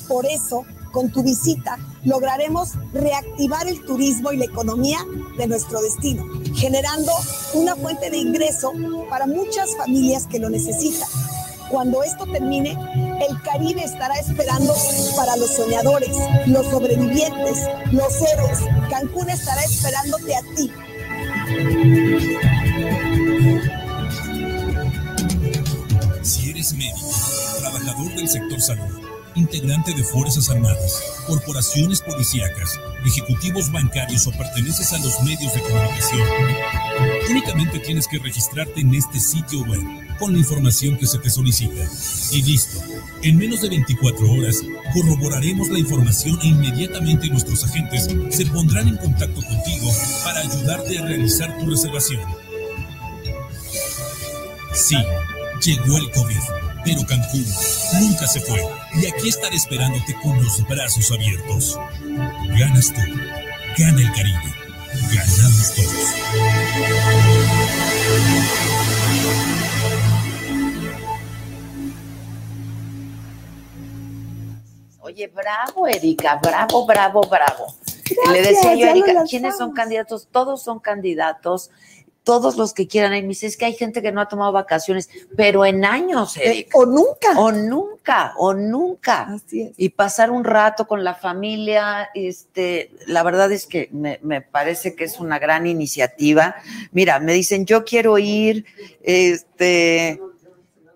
[0.07, 4.99] Por eso, con tu visita, lograremos reactivar el turismo y la economía
[5.37, 7.11] de nuestro destino, generando
[7.53, 8.73] una fuente de ingreso
[9.09, 11.07] para muchas familias que lo necesitan.
[11.69, 12.77] Cuando esto termine,
[13.27, 14.73] el Caribe estará esperando
[15.17, 17.57] para los soñadores, los sobrevivientes,
[17.91, 18.59] los héroes.
[18.89, 20.71] Cancún estará esperándote a ti.
[26.21, 27.11] Si eres médico,
[27.59, 29.06] trabajador del sector salud,
[29.37, 36.27] integrante de Fuerzas Armadas, corporaciones policíacas, ejecutivos bancarios o perteneces a los medios de comunicación,
[37.29, 39.81] únicamente tienes que registrarte en este sitio web
[40.19, 41.87] con la información que se te solicita.
[42.31, 42.79] Y listo.
[43.21, 44.61] En menos de 24 horas
[44.93, 49.91] corroboraremos la información e inmediatamente nuestros agentes se pondrán en contacto contigo
[50.23, 52.21] para ayudarte a realizar tu reservación.
[54.73, 54.97] Sí,
[55.63, 57.45] llegó el COVID, pero Cancún
[57.99, 58.61] nunca se fue
[58.95, 61.79] y aquí estaré esperándote con los brazos abiertos.
[62.57, 63.01] Ganas tú,
[63.77, 64.55] gana el Caribe,
[65.13, 67.17] ganamos todos.
[74.99, 77.73] Oye, bravo, Erika, bravo, bravo, bravo.
[78.29, 80.27] Le Gracias, decía yo Erika, ¿quiénes son candidatos?
[80.31, 81.71] Todos son candidatos,
[82.27, 83.15] todos los que quieran.
[83.15, 86.35] Y me dice, es que hay gente que no ha tomado vacaciones, pero en años,
[86.35, 86.77] Eh, Erika.
[86.77, 87.39] o nunca.
[87.39, 89.21] O nunca, o nunca.
[89.33, 89.71] Así es.
[89.77, 94.93] Y pasar un rato con la familia, este, la verdad es que me, me parece
[94.93, 96.55] que es una gran iniciativa.
[96.91, 98.65] Mira, me dicen, yo quiero ir,
[99.01, 100.19] este,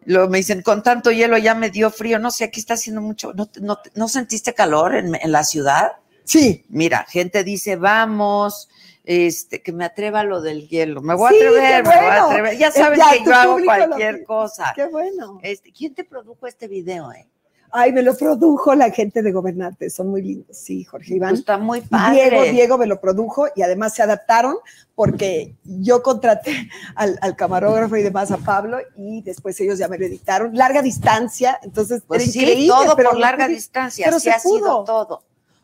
[0.04, 3.02] lo, me dicen, con tanto hielo ya me dio frío, no sé, aquí está haciendo
[3.02, 5.94] mucho, ¿no, no, no sentiste calor en, en la ciudad?
[6.26, 6.66] Sí.
[6.70, 8.68] Mira, gente dice, vamos,
[9.04, 11.02] este, que me atreva a lo del hielo.
[11.02, 12.58] Me voy Sí, a atrever, me voy a atrever.
[12.58, 14.72] Ya sabes ya, que yo hago lo cualquier cosa.
[14.76, 15.40] Qué bueno.
[15.44, 17.28] Este, ¿Quién te produjo este video, eh?
[17.74, 20.58] Ay, me lo produjo la gente de Gobernante, son muy lindos.
[20.58, 21.30] Sí, Jorge Iván.
[21.30, 22.30] Pues está muy padre.
[22.30, 24.58] Diego, Diego me lo produjo y además se adaptaron
[24.94, 29.98] porque yo contraté al, al camarógrafo y demás a Pablo y después ellos ya me
[29.98, 30.54] lo editaron.
[30.54, 32.68] Larga distancia, entonces Pues era sí, increíble.
[32.68, 35.24] todo pero por larga distancia, pero se ha sido todo.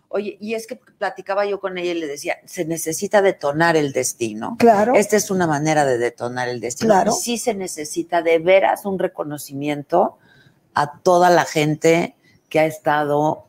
[0.10, 3.92] Oye, y es que platicaba yo con ella y le decía, se necesita detonar el
[3.92, 4.56] destino.
[4.58, 4.94] Claro.
[4.96, 6.94] Esta es una manera de detonar el destino.
[6.94, 7.12] Claro.
[7.12, 10.18] Sí se necesita de veras un reconocimiento
[10.74, 12.16] a toda la gente
[12.50, 13.44] que ha estado,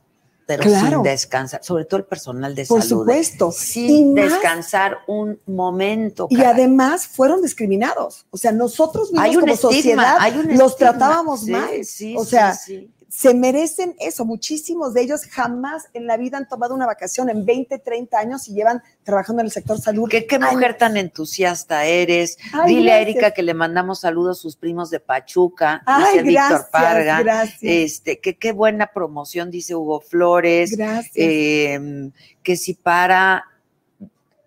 [0.47, 0.89] pero Claro.
[0.89, 3.03] sin descansar, sobre todo el personal de Por salud.
[3.03, 3.53] supuesto.
[3.53, 6.27] Sin Y más- descansar un momento.
[6.31, 8.27] Y además fueron discriminados.
[8.31, 10.77] O sea, nosotros mismos hay un como estigma, sociedad hay un los estigma.
[10.77, 11.85] tratábamos Sí, mal.
[11.85, 12.91] sí, o sí, sea, sí.
[13.09, 14.25] Se merecen eso.
[14.25, 18.49] Muchísimos de ellos jamás en la vida han tomado una vacación en 20, 30 años
[18.49, 20.09] y llevan trabajando en el sector salud.
[20.11, 22.39] ¿Qué, qué mujer tan entusiasta eres.
[22.53, 23.01] Ay, Dile a.
[23.01, 27.19] Erika que le mandamos saludos a sus primos de Pachuca, Ay, dice Víctor gracias, Parga.
[27.21, 27.59] gracias.
[27.63, 30.77] Este, que qué buena promoción, dice Hugo Flores.
[30.77, 31.13] Gracias.
[31.15, 32.11] Eh,
[32.43, 33.45] que si para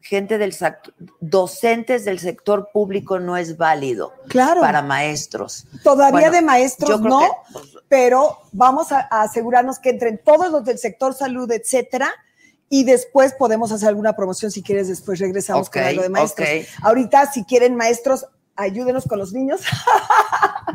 [0.02, 4.62] gente del sector, docentes del sector público no es válido claro.
[4.62, 5.66] para maestros.
[5.84, 10.52] Todavía Bueno, de maestros no, que, pues, pero vamos a, a asegurarnos que entren todos
[10.52, 12.12] los del sector salud, etcétera,
[12.74, 16.48] y después podemos hacer alguna promoción si quieres, después regresamos ok, con algo de maestros.
[16.82, 18.26] Ahorita, si quieren maestros,
[18.62, 19.62] ayúdenos con los niños.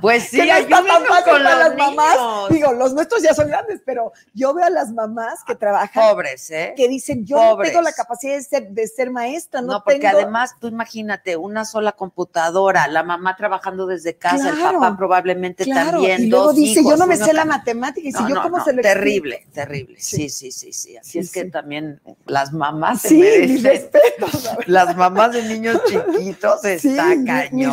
[0.03, 2.17] Pues sí, que no está tan ayúdenos fácil con para las mamás.
[2.17, 2.49] niños.
[2.51, 6.51] Digo, los nuestros ya son grandes, pero yo veo a las mamás que trabajan Pobres,
[6.51, 6.75] ¿eh?
[6.77, 7.57] que dicen, yo Pobres.
[7.73, 10.19] no tengo la capacidad de ser, de ser maestra, no, No, porque tengo...
[10.19, 15.93] además tú imagínate, una sola computadora, la mamá trabajando desde casa, el papá probablemente Claro,
[15.93, 18.35] también, y luego dos dice, hijos, yo no me sé la matemática, y si yo
[18.35, 18.95] no, cómo se lo explico?
[19.01, 19.97] terrible, terrible.
[19.99, 20.29] Sí.
[20.29, 20.97] Sí, sí, sí, sí.
[20.99, 23.63] Así Sí, es que también las mamás se Sí, merecen.
[23.63, 24.59] verdad.
[24.67, 27.25] Las mamás de niños chiquitos está mi-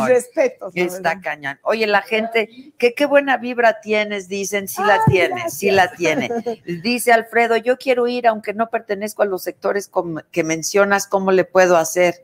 [0.03, 0.71] mis respetos.
[0.75, 1.59] Está cañón.
[1.63, 5.91] Oye, la gente, ¿qué, qué buena vibra tienes, dicen, sí la Ay, tiene, sí la
[5.93, 6.29] tiene.
[6.83, 9.89] Dice Alfredo, yo quiero ir, aunque no pertenezco a los sectores
[10.31, 12.23] que mencionas, ¿cómo le puedo hacer?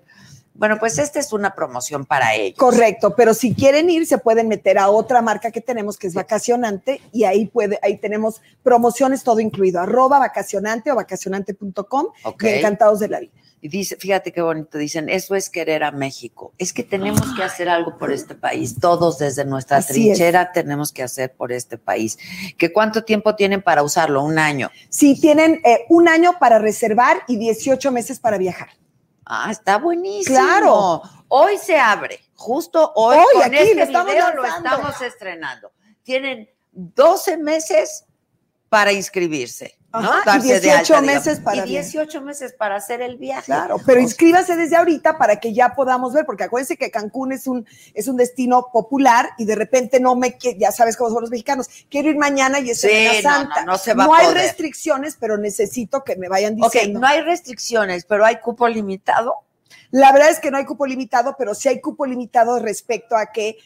[0.60, 2.60] Bueno, pues esta es una promoción para ellos.
[2.60, 6.14] Correcto, pero si quieren ir, se pueden meter a otra marca que tenemos que es
[6.14, 12.44] Vacacionante y ahí puede, ahí tenemos promociones todo incluido, arroba vacacionante o vacacionante.com Ok.
[12.44, 13.32] y encantados de la vida.
[13.62, 16.54] Y dice, fíjate qué bonito, dicen, eso es querer a México.
[16.58, 18.80] Es que tenemos que hacer algo por este país.
[18.80, 20.18] Todos desde nuestra Así es.
[20.18, 22.18] trinchera tenemos que hacer por este país.
[22.58, 24.24] ¿Que cuánto tiempo tienen para usarlo?
[24.24, 24.72] Un año.
[24.90, 28.70] Sí, tienen eh, un año para reservar y 18 meses para viajar.
[29.26, 30.38] Ah, está buenísimo.
[30.38, 31.02] Claro.
[31.28, 35.72] Hoy se abre, justo hoy, Hoy, con aquí este estamos video lo estamos estrenando.
[36.02, 38.06] Tienen 12 meses
[38.70, 40.02] para inscribirse, ¿no?
[40.02, 41.26] Y Darse de 18 alta, digamos.
[41.26, 43.46] meses para y 18 meses para hacer el viaje.
[43.46, 47.48] Claro, pero inscríbase desde ahorita para que ya podamos ver, porque acuérdense que Cancún es
[47.48, 51.32] un, es un destino popular y de repente no me, ya sabes cómo son los
[51.32, 53.66] mexicanos, quiero ir mañana y es Semana no, Santa.
[53.66, 54.42] no, no se va a hay poder.
[54.44, 57.00] restricciones, pero necesito que me vayan Ok, diciendo.
[57.00, 59.36] no hay restricciones, pero hay cupo limitado.
[59.92, 63.32] La verdad es que no hay cupo limitado, pero sí hay cupo limitado respecto a
[63.32, 63.58] que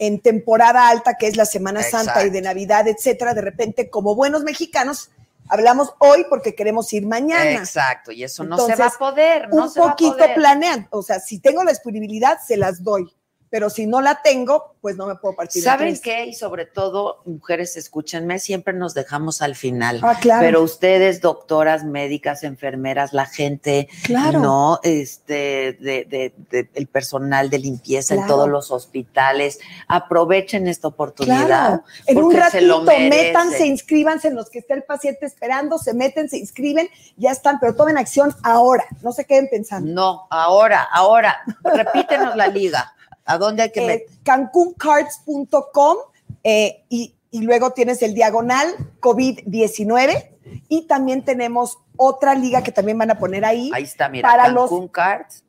[0.00, 2.40] en temporada alta, que es la Semana Santa y de.
[2.40, 5.10] Navidad, etcétera, de repente, como buenos mexicanos,
[5.48, 7.52] hablamos hoy porque queremos ir mañana.
[7.52, 9.48] Exacto, y eso no se va a poder.
[9.48, 10.34] No un se va a poquito poder.
[10.34, 10.88] planean.
[10.90, 13.12] O sea, si tengo la disponibilidad, se las doy.
[13.50, 15.60] Pero si no la tengo, pues no me puedo partir.
[15.60, 16.00] en ¿Saben tres.
[16.02, 16.26] qué?
[16.26, 20.00] Y sobre todo, mujeres, escúchenme, siempre nos dejamos al final.
[20.02, 20.40] Ah, claro.
[20.42, 24.40] Pero ustedes, doctoras, médicas, enfermeras, la gente, claro.
[24.40, 29.58] no, este, de, de- de- el personal de limpieza en todos los hospitales,
[29.88, 31.46] aprovechen esta oportunidad.
[31.46, 33.08] Claro, en un se ratito, merece.
[33.08, 37.58] métanse, inscríbanse en los que está el paciente esperando, se meten, se inscriben, ya están,
[37.60, 39.90] pero tomen acción ahora, no se queden pensando.
[39.92, 42.92] No, ahora, ahora, repítenos la liga.
[43.28, 45.96] ¿A dónde hay que Eh, cancuncards.com
[46.44, 48.68] eh, y, y luego tienes el diagonal
[49.00, 50.28] COVID-19
[50.68, 54.48] y también tenemos otra liga que también van a poner ahí, Ahí está, mira, para
[54.48, 55.44] los- Cancún Cards.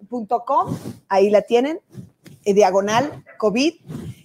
[0.45, 1.79] .com, ahí la tienen,
[2.43, 3.73] eh, diagonal COVID.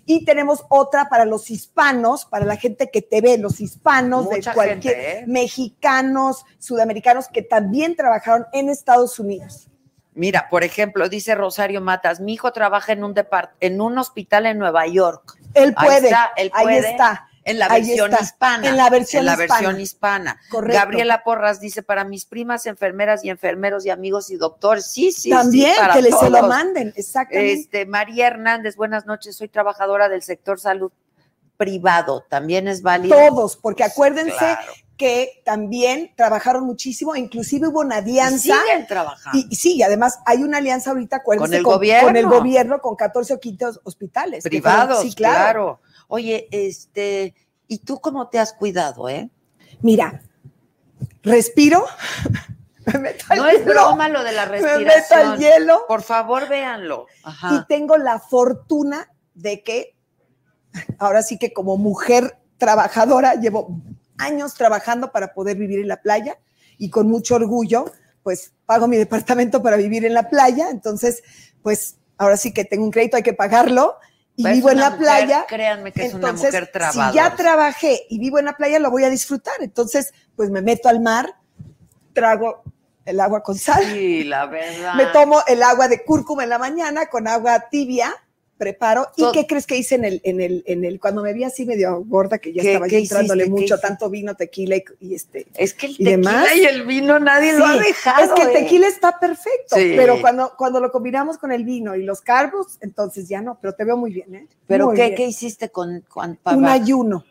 [0.06, 4.50] Y tenemos otra para los hispanos, para la gente que te ve, los hispanos Mucha
[4.50, 5.24] de cualquier, gente, ¿eh?
[5.26, 9.68] mexicanos, sudamericanos que también trabajaron en Estados Unidos.
[10.14, 13.14] Mira, por ejemplo, dice Rosario Matas, mi hijo trabaja en un
[13.60, 15.36] en un hospital en Nueva York.
[15.54, 16.90] Él Ahí puede, está, él ahí puede.
[16.90, 17.28] está.
[17.46, 18.68] En la Ahí versión hispana.
[18.68, 19.54] en la versión En la hispana.
[19.60, 20.40] versión hispana.
[20.50, 20.78] Correcto.
[20.78, 24.86] Gabriela Porras dice, para mis primas, enfermeras y enfermeros y amigos y doctores.
[24.90, 27.52] Sí, sí, También sí, para que les se lo manden, exactamente.
[27.52, 29.36] Este, María Hernández, buenas noches.
[29.36, 30.90] Soy trabajador del sector salud
[31.58, 32.24] privado.
[32.30, 33.14] También es válido.
[33.16, 34.72] Todos, porque acuérdense Claro.
[34.96, 38.38] Que también trabajaron muchísimo, inclusive hubo una Y alianza.
[38.62, 39.38] siguen trabajando.
[39.38, 42.06] Y, y sí, y además hay una alianza ahorita, Con el gobierno.
[42.06, 44.44] con el gobierno, con 14 o 15 hospitales.
[44.44, 45.80] fueron- privados, sí, claro.
[46.06, 47.34] Oye, este,
[47.66, 49.30] ¿y tú cómo te has cuidado, eh?
[49.80, 50.22] Mira,
[51.22, 51.84] respiro,
[52.92, 55.38] me meto al No es broma lo de la me meto al respiración.
[55.38, 57.06] hielo Por favor, véanlo.
[57.50, 59.96] y tengo la fortuna de que
[60.98, 63.80] ahora sí que como mujer trabajadora llevo
[64.18, 66.38] años trabajando para poder vivir en la playa
[66.78, 67.84] y con mucho orgullo,
[68.22, 71.22] pues pago mi departamento para vivir en la playa, entonces,
[71.62, 73.96] pues ahora sí que tengo un crédito, hay que pagarlo
[74.36, 75.44] y Es vivo en la mujer, playa.
[75.48, 77.12] Créanme que es una Entonces, mujer si trabajadora.
[77.12, 79.54] ya trabajé y vivo en la playa, lo voy a disfrutar.
[79.60, 81.34] Entonces, pues me meto al mar,
[82.12, 82.62] trago
[83.04, 84.94] el agua con sal, Sí, la verdad.
[84.96, 88.12] me tomo el agua de cúrcuma en la mañana con agua tibia,
[88.56, 89.08] preparo.
[89.16, 91.66] ¿Y qué crees que hice en el, en el, en el, cuando me vi así
[91.66, 93.56] medio gorda, que ya ¿Qué- estaba qué entrándole hiciste?
[93.56, 95.46] ¿Qué mucho, tanto vino, tequila y, y este.
[95.56, 96.48] Es que el y tequila demás.
[96.56, 98.24] y el vino nadie lo ha dejado.
[98.24, 98.60] Es que el ¿eh?
[98.62, 99.94] tequila está perfecto, Sí.
[99.96, 103.74] pero cuando, cuando lo combinamos con el vino y los carbos, entonces ya no, pero
[103.74, 104.46] te veo muy bien, ¿eh?
[104.66, 105.14] ¿Pero Muy qué, bien.
[105.16, 106.04] qué hiciste con,
[106.46, 107.24] Un ayuno,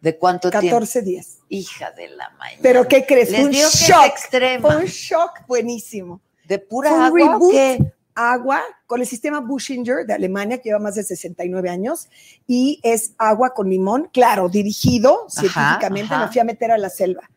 [0.00, 0.68] ¿De cuánto tiempo?
[0.68, 1.38] 14 días.
[1.50, 2.60] Hija de la mañana.
[2.62, 3.30] Pero ¿qué crees?
[3.30, 4.14] Les un shock.
[4.62, 6.20] Fue un shock buenísimo.
[6.46, 7.92] ¿De pura agua qué?
[8.14, 12.08] Agua con el sistema Bushinger de Alemania, que lleva más de 69 años,
[12.46, 16.12] y es agua con limón, claro, dirigido científicamente.
[16.14, 16.26] ajá.
[16.26, 17.28] Me fui a meter a la selva.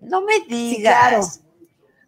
[0.00, 0.80] No me Sí, digas.
[1.10, 1.26] claro.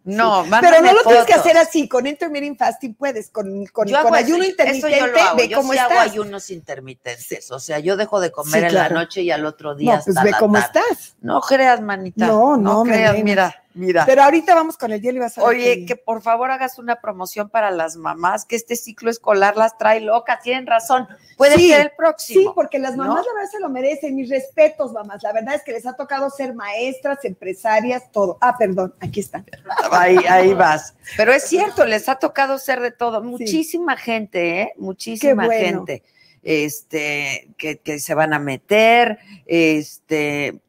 [0.03, 3.87] No, Pero mándame no lo tienes que hacer así, con intermittent fasting puedes, con, con,
[3.87, 5.37] Yo hago con eso, ayuno eso intermitente, yo lo hago.
[5.37, 6.05] ve Yo cómo sí hago estás.
[6.11, 7.51] ayunos intermitentes.
[7.51, 10.03] O sea, yo dejo de comer Sí, en la noche y al otro día No,
[10.03, 10.79] pues hasta ve la cómo tarde.
[10.89, 11.15] estás.
[11.21, 12.25] No creas, manita.
[12.25, 13.23] No, no, me creas.
[13.23, 14.05] Mira, mira.
[14.05, 16.77] Pero ahorita vamos con el hielo y vas a ver Oye, que por favor hagas
[16.79, 20.41] una promoción para las mamás, que este ciclo escolar las trae locas.
[20.41, 21.07] Tienen razón.
[21.37, 22.53] Puede Sí, ser el Sí, próximo.
[22.55, 23.05] porque las ¿no?
[23.05, 24.15] mamás la verdad se lo merecen.
[24.15, 25.23] Mis respetos, mamás.
[25.23, 28.37] La verdad es que les ha tocado ser maestras, empresarias, todo.
[28.41, 29.43] Ah, perdón, aquí está.
[29.91, 30.93] Ahí, ahí vas.
[31.17, 33.23] Pero es cierto, les ha tocado ser de todo.
[33.23, 34.73] Muchísima gente, ¿eh?
[34.77, 35.65] Muchísima bueno.
[35.85, 36.03] gente.
[36.43, 39.19] Este, que, que se van a meter.
[39.45, 40.59] Este,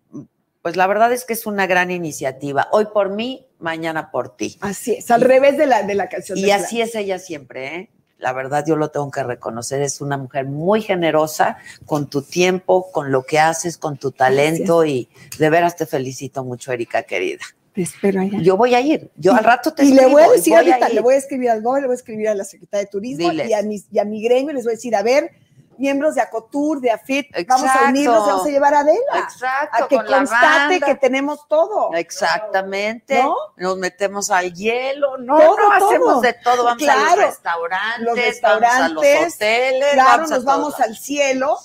[0.63, 2.69] pues la verdad es que es una gran iniciativa.
[2.71, 4.59] Hoy por mí, mañana por ti.
[4.61, 6.39] Así es, al revés de la, de la canción.
[6.39, 7.91] Y de así es ella siempre, ¿eh?
[8.19, 11.57] La verdad, yo lo tengo que reconocer, es una mujer muy generosa
[11.87, 15.09] con tu tiempo, con lo que haces, con tu talento y
[15.41, 17.41] de veras te felicito mucho, Erika querida.
[17.75, 18.39] Te espero allá.
[18.41, 21.01] Yo voy a ir, yo al rato te y le voy a decir ahorita, le
[21.01, 23.53] voy a escribir al GOBE, le voy a escribir a la Secretaría de Turismo y
[23.53, 25.33] a, mis, y a mi gremio, les voy a decir, a ver,
[25.79, 29.89] miembros de Acotur, de AFIT, vamos a unirnos, vamos a llevar a Adela, Exacto, a
[29.89, 31.91] que constate que tenemos todo.
[31.95, 33.23] Exactamente.
[33.23, 33.35] ¿No?
[33.57, 36.21] Nos metemos al hielo, no, Todo, no, hacemos todo.
[36.21, 37.17] de todo, vamos a Claro.
[37.17, 41.59] los restaurantes, Los vamos a restaurantes, los hoteles, Claro, vamos a nos vamos al cielo.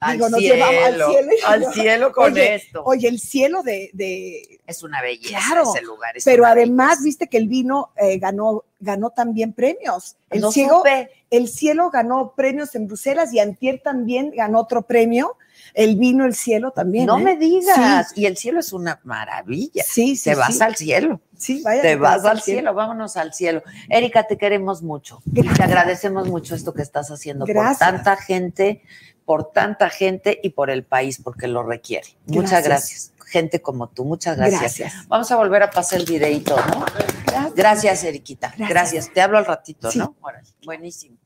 [0.00, 2.82] Al digo, nos cielo, llevamos al cielo al yo- cielo con Oye, esto.
[2.84, 6.16] Oye, el cielo de, de es una belleza Claro, ese lugar.
[6.16, 7.04] es pero además, belleza.
[7.04, 10.16] viste que el vino eh, ganó, ganó también premios.
[10.30, 10.82] El, No ciego,
[11.30, 15.36] el cielo ganó premios en Bruselas y Antier también ganó otro premio.
[15.74, 17.06] El vino, el cielo también.
[17.06, 17.22] No ¿eh?
[17.22, 18.16] me digas.
[18.16, 19.82] Y el cielo es una maravilla.
[19.86, 20.62] Sí, sí, Te vas sí.
[20.62, 21.20] al cielo.
[21.36, 22.72] Sí, vaya, Te vas al cielo.
[22.72, 23.62] Vámonos al cielo.
[23.88, 25.20] Erika, te queremos mucho.
[25.34, 27.78] Y te agradecemos mucho esto que estás haciendo Gracias.
[27.78, 28.82] por tanta gente,
[29.28, 32.08] por tanta gente y por el país, porque lo requiere.
[32.24, 33.12] Muchas Gracias.
[33.12, 33.12] gracias.
[33.26, 34.58] Gente como tú, muchas gracias.
[34.78, 35.06] Gracias.
[35.06, 36.86] Vamos a volver a pasar el videito, ¿no?
[37.54, 38.48] Gracias, Eriquita.
[38.56, 38.68] Gracias.
[38.70, 39.12] Gracias.
[39.12, 39.98] Te hablo al ratito, Sí.
[39.98, 40.16] ¿no?
[40.22, 40.48] Órale.
[40.64, 41.18] Buenísimo.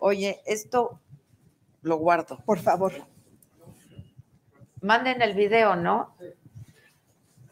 [0.00, 0.98] Oye, esto
[1.82, 2.40] lo guardo.
[2.44, 2.92] Por favor.
[4.80, 6.16] Manden el video, ¿no?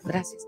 [0.03, 0.42] Gracias.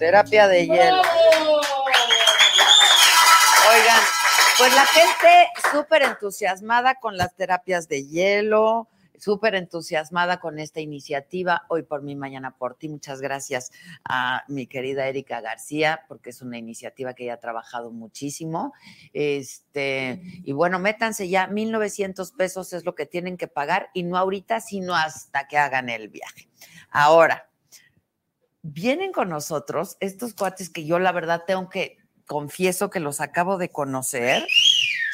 [0.00, 1.02] Terapia de hielo.
[3.70, 4.00] Oigan,
[4.56, 8.88] pues la gente súper entusiasmada con las terapias de hielo,
[9.18, 11.66] súper entusiasmada con esta iniciativa.
[11.68, 12.88] Hoy por mí, mañana por ti.
[12.88, 13.72] Muchas gracias
[14.02, 18.72] a mi querida Erika García, porque es una iniciativa que ella ha trabajado muchísimo.
[19.12, 24.16] Este, y bueno, métanse ya, 1,900 pesos es lo que tienen que pagar, y no
[24.16, 26.48] ahorita, sino hasta que hagan el viaje.
[26.88, 27.49] Ahora,
[28.62, 33.58] vienen con nosotros estos cuates que yo la verdad tengo que, confieso que los acabo
[33.58, 34.46] de conocer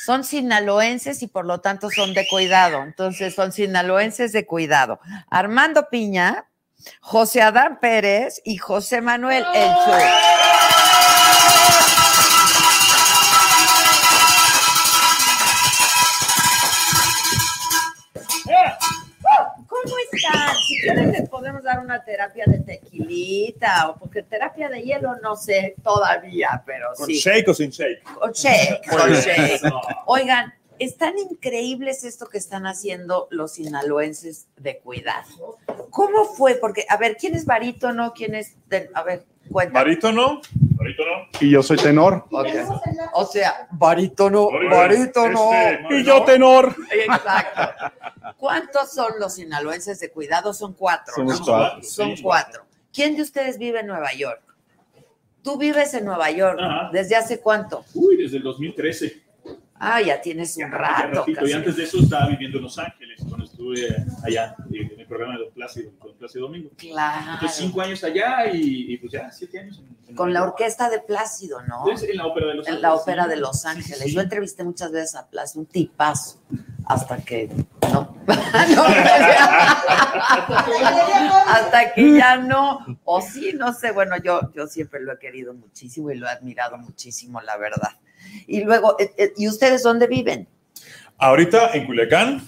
[0.05, 2.83] son sinaloenses y por lo tanto son de cuidado.
[2.83, 5.01] Entonces son sinaloenses de cuidado.
[5.31, 6.47] Armando Piña,
[7.01, 9.73] José Adán Pérez y José Manuel El.
[20.95, 26.63] Les podemos dar una terapia de tequilita o porque terapia de hielo no sé todavía,
[26.67, 27.15] pero ¿Con sí.
[27.15, 28.03] shake o sin shake?
[28.05, 29.61] Con shake, con shake.
[30.07, 35.57] Oigan, están increíbles esto que están haciendo los sinaloenses de cuidado.
[35.91, 36.55] ¿Cómo fue?
[36.57, 38.13] Porque, a ver, ¿quién es barítono?
[38.15, 38.55] ¿Quién es?
[38.69, 39.85] de- a ver, cuéntame.
[39.85, 40.41] ¿Barítono?
[40.79, 41.11] ¿Barítono?
[41.41, 42.27] Y yo soy tenor.
[42.31, 42.49] Ok.
[43.15, 45.51] O sea, barítono, barítono.
[45.55, 46.77] este, Y yo tenor.
[46.91, 47.87] Exacto.
[48.39, 50.53] ¿Cuántos son los sinaloenses de cuidado?
[50.53, 51.15] Son cuatro.
[51.15, 51.47] Somos ¿no?
[51.47, 51.83] cuatro.
[51.83, 52.23] Son Sí.
[52.23, 52.67] cuatro.
[52.93, 54.43] ¿Quién de ustedes vive en Nueva York?
[55.43, 56.59] Tú vives en Nueva York.
[56.61, 56.91] Ajá.
[56.93, 57.85] ¿Desde hace cuánto?
[57.95, 59.23] Uy, desde el 2013.
[59.79, 61.19] Ah, ya tienes un Ya, rato.
[61.21, 61.47] ratito.
[61.47, 63.21] Y antes de eso estaba viviendo en Los Ángeles,
[63.75, 66.71] estuve allá en el programa de Don Plácido, con Plácido Domingo.
[66.77, 67.33] Claro.
[67.35, 69.79] Entonces, cinco años allá y, y, pues ya, siete años.
[69.79, 71.81] en- en Con la orquesta de Plácido, ¿no?
[71.81, 72.83] Entonces, en la ópera de Los En Ángeles.
[72.83, 73.31] la ópera sí.
[73.31, 73.99] de Los Ángeles.
[73.99, 74.15] sí, sí.
[74.15, 76.41] Yo entrevisté muchas veces a Plácido, un tipazo,
[76.87, 77.49] hasta que
[77.93, 78.17] no.
[78.27, 78.85] No,
[81.47, 82.85] hasta que ya no.
[83.05, 83.91] O sí, no sé.
[83.93, 87.91] Bueno, yo, yo siempre lo he querido muchísimo y lo he admirado muchísimo, la verdad.
[88.47, 90.49] Y luego, eh, eh, ¿y ustedes dónde viven?
[91.19, 92.43] Ahorita en Culiacán,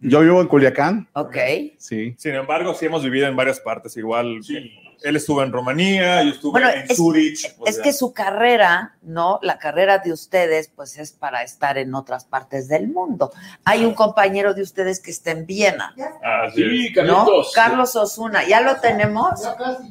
[0.00, 1.08] Yo vivo en Culiacán.
[1.14, 1.36] Ok.
[1.78, 2.14] Sí.
[2.18, 3.96] sin embargo, sí hemos vivido en varias partes.
[3.96, 4.72] Igual, Sí.
[5.02, 7.54] él estuvo en Rumanía, yo estuve Bueno, en es- Zurich.
[7.66, 9.38] Es que su carrera, ¿no?
[9.42, 13.32] La carrera de ustedes, pues es para estar en otras partes del mundo.
[13.64, 16.54] Hay un compañero de ustedes que está en Viena, es.
[16.54, 17.26] Sí, ¿no?
[17.54, 19.42] Carlos Osuna, ¿ya lo tenemos?
[19.42, 19.90] Ya casi,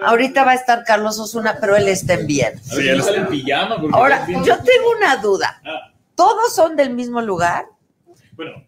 [0.00, 2.60] Ahorita va a estar Carlos Osuna, pero él está en Viena.
[2.62, 3.76] Sí, él en pijama.
[3.92, 5.60] Ahora, yo tengo una duda.
[5.64, 7.66] Ah, ¿Todos son del mismo lugar?
[8.32, 8.64] bueno,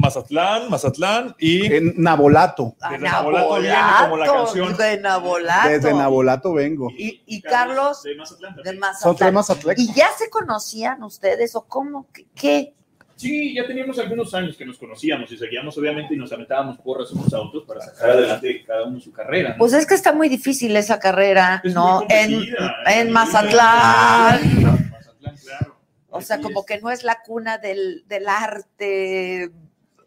[0.00, 2.74] Mazatlán, Mazatlán y En Nabolato.
[2.80, 4.76] Ah, Desde Nabolato viene como la canción.
[4.76, 5.68] De Nabolato.
[5.68, 6.90] Desde Nabolato vengo.
[6.96, 8.82] Y, y Carlos de Mazatlán de también.
[9.00, 9.74] Son tres Mazatlán.
[9.74, 9.76] Mazatlán.
[9.78, 12.06] ¿Y ya se conocían ustedes o cómo?
[12.34, 12.74] ¿Qué-.
[13.16, 17.10] Sí, ya teníamos algunos años que nos conocíamos y seguíamos obviamente y nos aventábamos porras
[17.12, 19.50] en los autos para sacar adelante cada uno su carrera.
[19.50, 19.56] ¿no?
[19.58, 21.98] Pues es que está muy difícil esa carrera, Es ¿no?
[22.00, 22.42] muy En,
[22.86, 24.40] en Mazatlán.
[24.90, 25.76] Mazatlán, claro.
[26.08, 29.50] O sea, como que no es la cuna del, del arte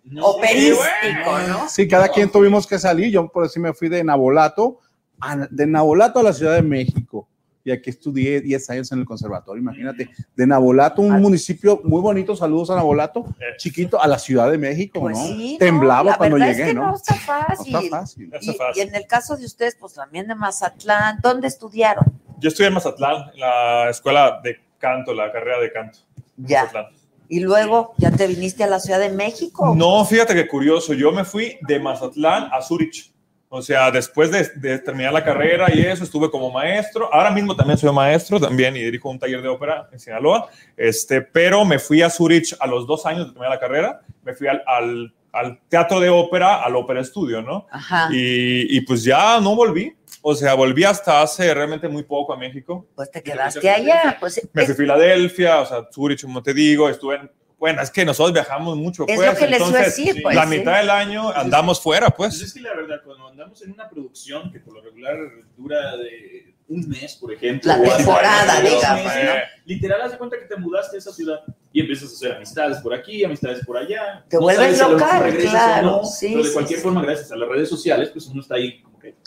[0.03, 0.83] No, operístico,
[1.25, 1.47] bueno.
[1.47, 1.69] ¿no?
[1.69, 3.11] Sí, cada quien tuvimos que salir.
[3.11, 4.79] Yo por eso me fui de Nabolato,
[5.21, 7.27] a- de Nabolato a la Ciudad de México.
[7.65, 9.61] Y aquí estudié 10 años en el conservatorio.
[9.61, 12.35] Imagínate, de Nabolato, un municipio muy bonito.
[12.35, 13.25] Saludos a Nabolato,
[13.57, 15.25] chiquito, a la Ciudad de México, Pues ¿no?
[15.25, 16.87] sí, Temblaba la cuando llegué, es que ¿no?
[16.89, 17.75] no está No fácil.
[17.75, 18.33] está fácil.
[18.33, 18.83] Está Y, fácil.
[18.83, 22.03] y en el caso de ustedes, pues también de Mazatlán, ¿dónde estudiaron?
[22.39, 25.99] Yo estudié en Mazatlán, en la escuela de canto, la carrera de canto.
[26.35, 26.63] Ya.
[26.65, 26.87] Mazatlán.
[27.33, 29.73] Y luego ya te viniste a la Ciudad de México.
[29.75, 33.11] No, fíjate que curioso, yo me fui de Mazatlán a Zurich.
[33.49, 37.11] O sea, después de, de terminar la carrera y eso, estuve como maestro.
[37.11, 40.47] Ahora mismo también soy maestro también y dirijo un taller de ópera en Sinaloa.
[40.77, 44.01] Este, pero me fui a Zurich a los dos años de terminar la carrera.
[44.23, 47.65] Me fui al, al, al teatro de ópera, al ópera estudio, ¿no?
[47.71, 48.09] Ajá.
[48.11, 49.95] Y, y pues ya no volví.
[50.25, 52.87] O sea, volví hasta hace realmente muy poco a México.
[52.95, 54.15] Pues te quedaste allá.
[54.21, 57.31] Pues Me fui a Filadelfia, o sea, Zurich, como te digo, estuve en...
[57.59, 59.33] Bueno, es que nosotros viajamos mucho, es pues.
[59.33, 60.35] lo que les entonces, decir, pues.
[60.35, 60.57] la sí.
[60.57, 62.41] mitad del año andamos fuera, Pues pues.
[62.41, 65.17] es que la verdad, cuando andamos en una producción que por lo regular
[65.57, 67.73] dura de un mes, por ejemplo.
[67.75, 69.31] La temporada, digamos, meses, ¿no?
[69.65, 71.39] Literal, haz de cuenta que te mudaste a esa ciudad
[71.73, 74.25] y empiezas a hacer amistades por aquí, amistades por allá.
[74.29, 76.83] Te vuelves lo mejor local, claro, no, sí, pero de sí, cualquier sí.
[76.83, 78.81] forma, gracias a las redes sociales, pues uno está ahí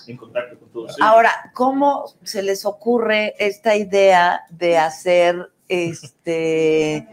[0.07, 0.91] en contacto con todos.
[0.91, 1.01] ellos.
[1.01, 7.07] Ahora, ¿cómo se les ocurre esta idea de hacer este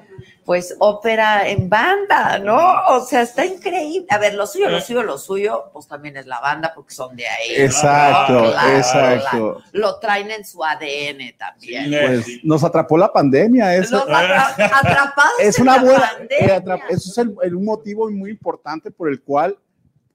[0.46, 2.60] pues ópera en banda, ¿no?
[2.90, 4.08] O sea, está increíble.
[4.10, 7.16] A ver, lo suyo, lo suyo, lo suyo, pues también es la banda porque son
[7.16, 7.54] de ahí.
[7.58, 7.64] ¿no?
[7.64, 9.62] Exacto, Claro, exacto.
[9.72, 11.86] Lo traen en su ADN también.
[11.86, 12.42] Sí, Pues sí.
[12.44, 13.74] nos atrapó la pandemia.
[13.78, 16.12] Eso, atrapados es en una la buena.
[16.18, 16.58] pandemia.
[16.58, 19.58] eh, eso es el, el- un motivo muy importante por el cual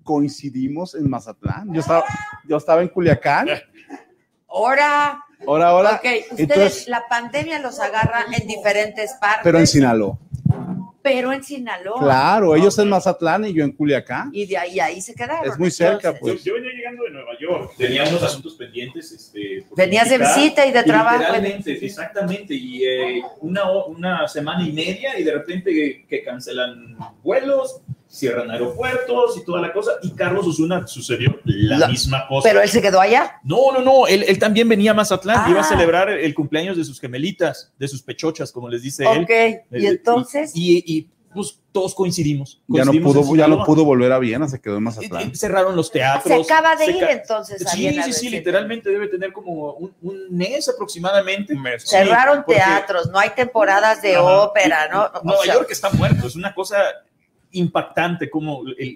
[0.08, 1.70] coincidimos en Mazatlán.
[1.74, 2.02] Yo estaba,
[2.48, 3.46] yo estaba en Culiacán
[4.48, 5.90] Ahora, Ahora, ahora.
[5.96, 9.42] ok, ustedes, Entonces, la pandemia los agarra en diferentes partes.
[9.44, 10.18] pero en Sinaloa.
[11.02, 12.00] pero en Sinaloa.
[12.00, 14.30] Claro, ellos en Mazatlán y yo en Culiacán.
[14.32, 15.46] Y de ahí, ahí se quedaron.
[15.46, 16.42] Es muy cerca, pues.
[16.42, 19.12] Yo venía llegando de Nueva York, tenía unos asuntos pendientes.
[19.12, 21.18] Este, Venías de visita y de trabajo.
[21.18, 22.54] Literalmente, exactamente.
[22.54, 28.50] Y eh, una, una semana y media y de repente que, que cancelan vuelos, cierran
[28.50, 29.92] aeropuertos y toda la cosa.
[30.02, 32.48] Y Carlos Osuna sucedió la, La- misma cosa.
[32.48, 33.38] Pero él se quedó allá.
[33.44, 35.50] No, no, no, él, él también venía a Mazatlán, Ah.
[35.50, 39.22] iba a celebrar el cumpleaños de sus gemelitas, de sus pechochas, como les dice él.
[39.24, 39.30] Ok.
[39.78, 40.52] Y entonces.
[40.54, 42.62] Y, y, pues todos coincidimos.
[42.66, 45.30] Ya no pudo, ya no pudo volver a Viena, se quedó en Y- Mazatlán.
[45.30, 46.50] y Cerraron los se teatros.
[46.50, 47.66] acaba de se ir entonces.
[47.66, 51.52] a Sí, Viena sí, sí, literalmente debe tener como un, un mes aproximadamente.
[51.52, 51.82] Un mes.
[51.82, 54.24] Sí, Cerraron porque teatros, no hay temporadas de Ajá.
[54.42, 55.04] ópera, ¿no?
[55.20, 56.78] O Nueva sea, York está muerto, es una cosa
[57.52, 58.88] impactante como el, el-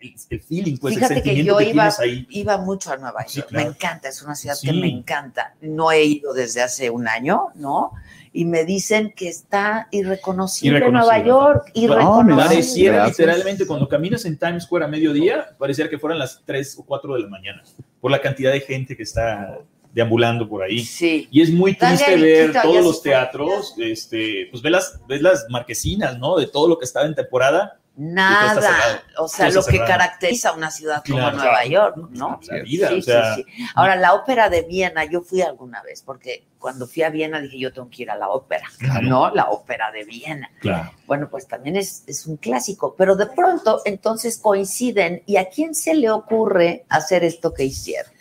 [0.00, 2.26] el- el feeling, pues Fíjate el que yo que, iba, ahí.
[2.30, 3.28] iba mucho a Nueva York.
[3.30, 3.64] Sí, claro.
[3.64, 4.66] Me encanta, es una ciudad Sí.
[4.68, 5.54] que me encanta.
[5.62, 7.92] No he ido desde hace un año, ¿no?
[8.32, 11.18] Y me dicen que está irreconocible, Irreconocible.
[11.24, 11.94] Nueva York, Ah, mira.
[11.94, 12.36] irreconocible.
[12.44, 13.18] Pareciera Gracias.
[13.18, 17.14] literalmente cuando caminas en Times Square a mediodía, pareciera que fueran las 3 o 4
[17.14, 17.62] de la mañana,
[18.00, 19.58] por la cantidad de gente que está
[19.94, 20.80] deambulando por ahí.
[20.84, 21.26] Sí.
[21.30, 26.18] Y es muy triste ver todos los teatros, este, pues ves las, ves las marquesinas,
[26.18, 26.36] ¿no?
[26.36, 27.80] De todo lo que estaba en temporada.
[27.96, 28.60] Nada.
[28.60, 29.00] cerrado.
[29.18, 31.36] O sea, lo que caracteriza a una ciudad como Claro.
[31.38, 32.38] Nueva York, ¿no?
[32.48, 33.66] La vida, Sí, o sea, sí, sí.
[33.74, 37.58] Ahora, la ópera de Viena, yo fui alguna vez, porque cuando fui a Viena dije,
[37.58, 39.00] yo tengo que ir a la ópera, Claro.
[39.02, 39.30] ¿no?
[39.34, 40.50] La ópera de Viena.
[40.60, 40.92] claro.
[41.06, 45.74] Bueno, pues también es, es un clásico, pero de pronto entonces coinciden y a quién
[45.74, 48.12] se le ocurre hacer esto que hicieron.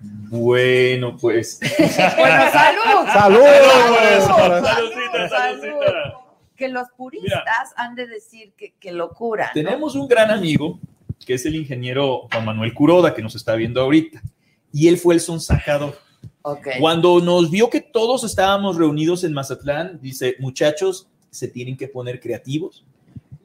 [0.00, 1.58] Bueno, pues.
[2.16, 3.08] Bueno, salud.
[3.12, 3.44] ¡Salud!
[4.26, 4.64] Salud.
[4.64, 6.18] Saludcita, saludcita.
[6.58, 9.46] Que los puristas han de decir que, que locura.
[9.46, 9.52] ¿no?
[9.54, 10.78] Tenemos un gran amigo
[11.24, 14.22] que es el ingeniero Juan Manuel Curoda, que nos está viendo ahorita.
[14.72, 15.98] Y él fue el sonsacador.
[16.42, 16.68] Ok.
[16.80, 22.20] Cuando nos vio que todos estábamos reunidos en Mazatlán, dice, muchachos, se tienen que poner
[22.20, 22.84] creativos,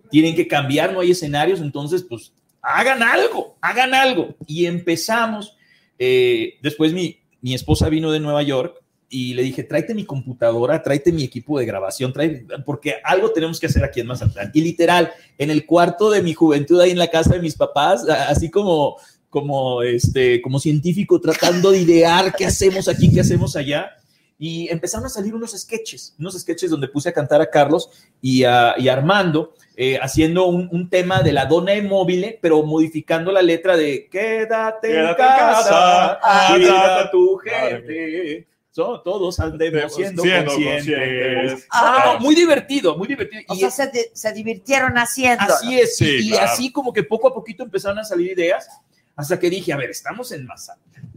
[0.09, 4.35] tienen que cambiar, no hay escenarios, entonces, pues, hagan algo, hagan algo.
[4.47, 5.57] Y empezamos,
[5.99, 8.82] eh, después mi, mi esposa vino de Nueva York
[9.13, 13.59] y le dije, tráete mi computadora, tráete mi equipo de grabación, trae, porque algo tenemos
[13.59, 14.49] que hacer aquí en Mazatlán.
[14.55, 18.09] Y literal, en el cuarto de mi juventud, ahí en la casa de mis papás,
[18.09, 18.97] así como,
[19.29, 23.91] como, este, como científico, tratando de idear qué hacemos aquí, qué hacemos allá.
[24.39, 28.43] Y empezaron a salir unos sketches, unos sketches donde puse a cantar a Carlos y
[28.45, 33.31] a, y a Armando, eh, haciendo un, un tema de la dona móvil, pero modificando
[33.31, 39.93] la letra de Quédate, Quédate en casa, casa, cuida a tu Madre So- todos andemos
[39.93, 40.85] siendo, Siendo conscientes.
[40.87, 41.67] conscientes.
[41.71, 42.13] Ah.
[42.15, 43.43] No, muy divertido, muy divertido.
[43.49, 45.43] O Y sea, se, se divirtieron haciendo.
[45.43, 46.51] Así es, Sí, y claro.
[46.51, 48.67] así como que poco a poquito empezaron a salir ideas,
[49.15, 51.11] hasta que dije, a ver, estamos en Mazatlán,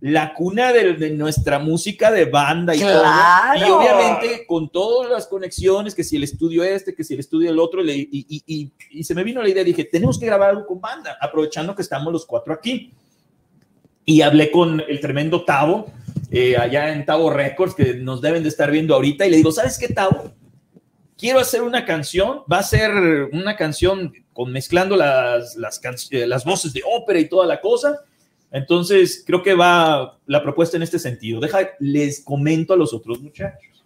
[0.00, 3.60] la cuna de, de nuestra música de banda y Claro.
[3.60, 7.20] todo, y obviamente con todas las conexiones, que si el estudio este, que si el
[7.20, 10.18] estudio el otro, le- y, y- y- y se me vino la idea, dije, tenemos
[10.18, 12.92] que grabar algo con banda, aprovechando que estamos los cuatro aquí.
[14.04, 15.86] Y hablé con el tremendo Tavo,
[16.30, 19.52] eh, allá en Tavo Records, que nos deben de estar viendo ahorita, y le digo,
[19.52, 20.32] ¿sabes qué, Tavo?
[21.18, 22.90] quiero hacer una canción, va a ser
[23.32, 27.60] una canción con mezclando las, las, can- eh, las voces de ópera y toda la
[27.60, 28.00] cosa.
[28.52, 31.40] Entonces, creo que va la propuesta en este sentido.
[31.40, 33.82] Deja, les comento a los otros muchachos.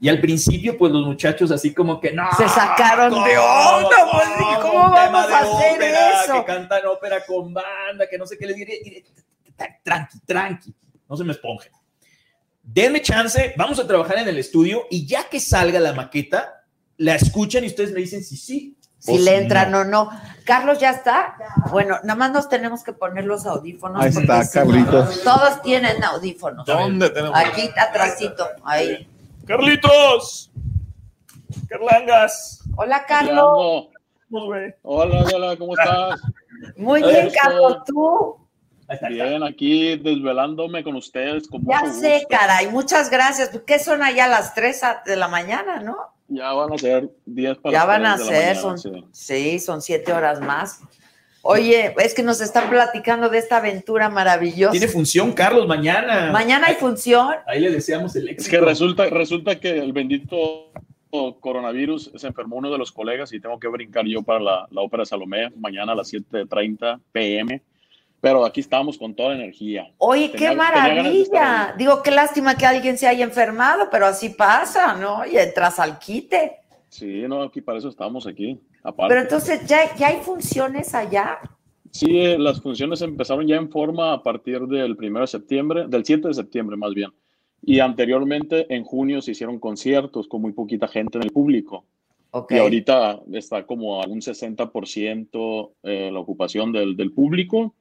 [0.00, 2.24] Y al principio, pues los muchachos así como que no.
[2.36, 6.34] Se sacaron de onda, pues, ¿y cómo Un vamos a hacer ópera, eso?
[6.34, 9.04] Que cantan ópera con banda, que no sé qué les diré.
[9.84, 10.74] Tranqui, tranqui,
[11.14, 11.72] no se me esponjen.
[12.62, 16.64] Denme chance, vamos a trabajar en el estudio y ya que salga la maqueta,
[16.96, 18.76] la escuchan y ustedes me dicen si sí.
[18.98, 20.10] Si le entran o no.
[20.46, 21.36] Carlos, ¿ya está?
[21.70, 24.02] Bueno, nada más nos tenemos que poner los audífonos.
[24.02, 25.22] Ahí está, Carlitos.
[25.22, 26.64] Todos tienen audífonos.
[26.64, 27.38] ¿Dónde tenemos?
[27.38, 29.06] Aquí atrásito, ahí.
[29.46, 30.50] Carlitos,
[31.68, 32.62] Carlangas.
[32.76, 33.88] Hola, Carlos.
[34.30, 36.20] Hola, hola, ¿cómo estás?
[36.76, 38.43] Muy bien, Carlos, tú.
[38.88, 39.24] Está, ahí está.
[39.28, 41.48] Bien, aquí desvelándome con ustedes.
[41.48, 42.28] Con Ya sé, gusto.
[42.30, 43.50] caray, muchas gracias.
[43.66, 45.96] ¿Qué son allá las 3 de la mañana, no?
[46.28, 48.78] Ya van a ser 10 para Ya las van a 3 de la ser, son,
[48.78, 48.90] sí.
[49.12, 50.80] sí, son siete horas más.
[51.42, 54.70] Oye, es que nos están platicando de esta aventura maravillosa.
[54.72, 56.30] Tiene función, Carlos, mañana.
[56.32, 57.34] Mañana hay función.
[57.46, 58.50] Ahí le deseamos el Es éxito.
[58.50, 60.70] que resulta, resulta que el bendito
[61.40, 64.80] coronavirus se enfermó uno de los colegas y tengo que brincar yo para la, la
[64.80, 67.62] ópera Salomé mañana a las 7.30 pm.
[68.24, 69.86] Pero aquí estamos con toda la energía.
[69.98, 71.74] Oye, Tenía- qué maravilla.
[71.78, 75.26] Digo, qué lástima que alguien se haya enfermado, pero así pasa, ¿no?
[75.26, 76.56] Y entras al quite.
[76.88, 78.58] Sí, no, aquí para eso estamos aquí.
[78.82, 79.08] Aparte.
[79.14, 81.38] Pero entonces, ¿ya, ya hay funciones allá?
[81.90, 86.04] Sí, eh, las funciones empezaron ya en forma a partir del 1 de septiembre, del
[86.04, 87.10] 7 de septiembre más bien.
[87.62, 91.84] Y anteriormente, en junio, se hicieron conciertos con muy poquita gente en el público.
[92.30, 92.52] Ok.
[92.52, 97.74] Y ahorita está como a un 60% eh, la ocupación del, del público.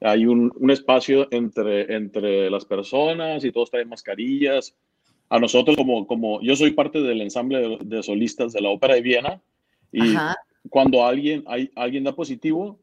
[0.00, 4.74] Hay un, un espacio entre, entre las personas y todos traen mascarillas.
[5.28, 8.94] A nosotros, como, como yo soy parte del ensamble de, de solistas de la Ópera
[8.94, 9.40] de Viena,
[9.92, 10.36] y Ajá.
[10.68, 12.78] cuando alguien, hay, alguien da positivo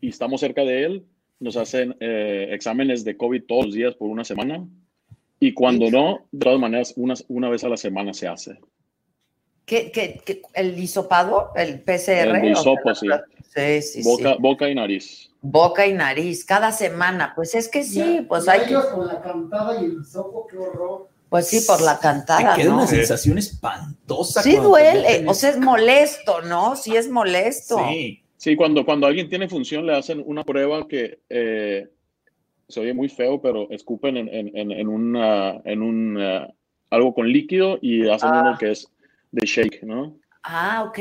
[0.00, 1.04] y estamos cerca de él,
[1.40, 4.64] nos hacen eh, exámenes de COVID todos los días por una semana.
[5.40, 8.60] Y cuando no, de todas maneras, una, una vez a la semana se hace.
[9.66, 11.50] ¿Qué, qué, qué- el hisopado?
[11.56, 12.36] ¿El PCR?
[12.36, 13.08] El hisopo, sí.
[13.54, 14.36] Sí, sí, Boca, sí.
[14.40, 15.31] boca y nariz.
[15.42, 17.32] Boca y nariz, cada semana.
[17.34, 20.56] Pues es que sí, pues hay que, ellos con la cantada y el sopo, qué
[20.56, 21.08] horror.
[21.28, 22.76] pues sí, por la cantada, Te queda ¿no?
[22.78, 24.42] una sensación espantosa.
[24.42, 26.76] Sí duele, o sea, es molesto, ¿no?
[26.76, 27.78] Sí es molesto.
[27.88, 28.18] Sí.
[28.36, 31.88] Sí, cuando, cuando alguien tiene función le hacen una prueba que eh,
[32.68, 36.52] se oye muy feo, pero escupen en, en, en, en una, en un, eh,
[36.90, 38.42] algo con líquido y hacen Ah.
[38.46, 38.88] uno que es
[39.30, 40.16] de shake, ¿no?
[40.42, 40.98] Ah, ok,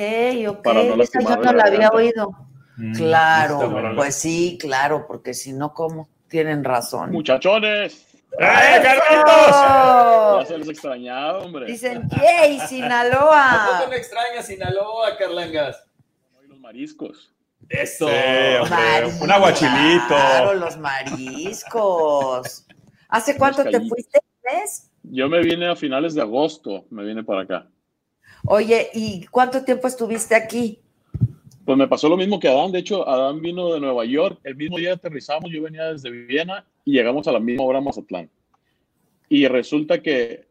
[0.50, 0.64] ok.
[0.64, 2.30] Para no Esa yo no la la había oído.
[2.78, 6.10] Mm, Claro, pues sí, claro, porque si no, ¿cómo?
[6.30, 7.12] Tienen razón.
[7.12, 8.08] Muchachones,
[8.40, 9.50] ¡Eh, Carlitos!
[9.50, 10.46] ya ¡Oh!
[10.48, 11.66] se les extrañaba, hombre.
[11.66, 13.84] Dicen, ¡yay, ¿A poco Sinaloa!
[13.88, 15.84] no extraña Sinaloa, Carlangas?
[16.44, 17.34] Y los mariscos.
[17.68, 18.08] Eso.
[18.08, 18.14] Sí,
[18.60, 20.08] hombre, Mariscos, un aguachilito.
[20.08, 22.66] Claro, los mariscos.
[23.10, 24.20] ¿Hace cuánto te fuiste?
[25.04, 27.68] Yo me vine a finales de agosto, me vine para acá.
[28.46, 30.82] Oye, ¿y cuánto tiempo estuviste aquí?
[31.66, 32.72] Pues me pasó lo mismo que Adán.
[32.72, 34.40] De hecho, Adán vino de Nueva York.
[34.44, 37.82] El mismo día aterrizamos, yo venía desde Viena y llegamos a la misma hora a
[37.82, 38.30] Mazatlán.
[39.30, 40.46] Y resulta que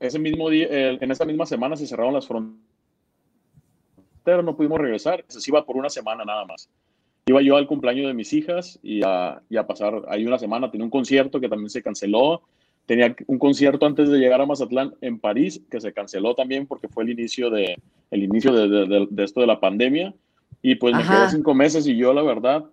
[0.00, 2.58] ese mismo día, en esa misma semana se cerraron las fronteras,
[4.44, 5.24] no pudimos regresar.
[5.28, 6.68] Se iba por una semana nada más.
[7.26, 10.70] Iba yo al cumpleaños de mis hijas y a, pasar ahí una semana.
[10.70, 12.42] Tenía un concierto que también se canceló.
[12.86, 16.88] Tenía un concierto antes de llegar a Mazatlán en París que se canceló también porque
[16.88, 17.76] fue el inicio de,
[18.10, 20.14] el inicio de esto de la pandemia.
[20.62, 22.64] Y pues me quedé cinco meses y yo, la verdad,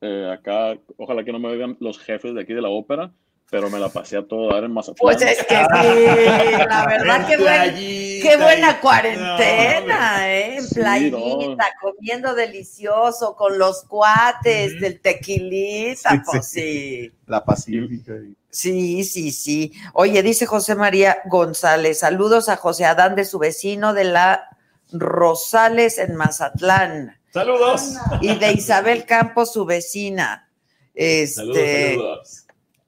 [0.00, 3.12] eh, acá, ojalá que no me oigan los jefes de aquí de la ópera,
[3.50, 4.96] pero me la pasé a todo dar en Mazatlán.
[5.00, 7.74] Pues es que sí, la verdad, qué, buen-
[8.22, 10.56] qué buena cuarentena, ¿eh?
[10.56, 11.56] En Sí, playita, no.
[11.80, 16.60] comiendo delicioso, con los cuates, del tequilita, Sí, pues sí.
[16.60, 17.12] sí.
[17.26, 18.14] La pacífica.
[18.50, 19.72] Sí, sí, sí.
[19.92, 24.48] Oye, dice José María González, saludos a José Adán de su vecino de la
[24.92, 27.92] Rosales en Mazatlán Saludos.
[28.22, 30.48] y de Isabel Campos, su vecina.
[30.94, 32.46] Este, Saludos, saludos.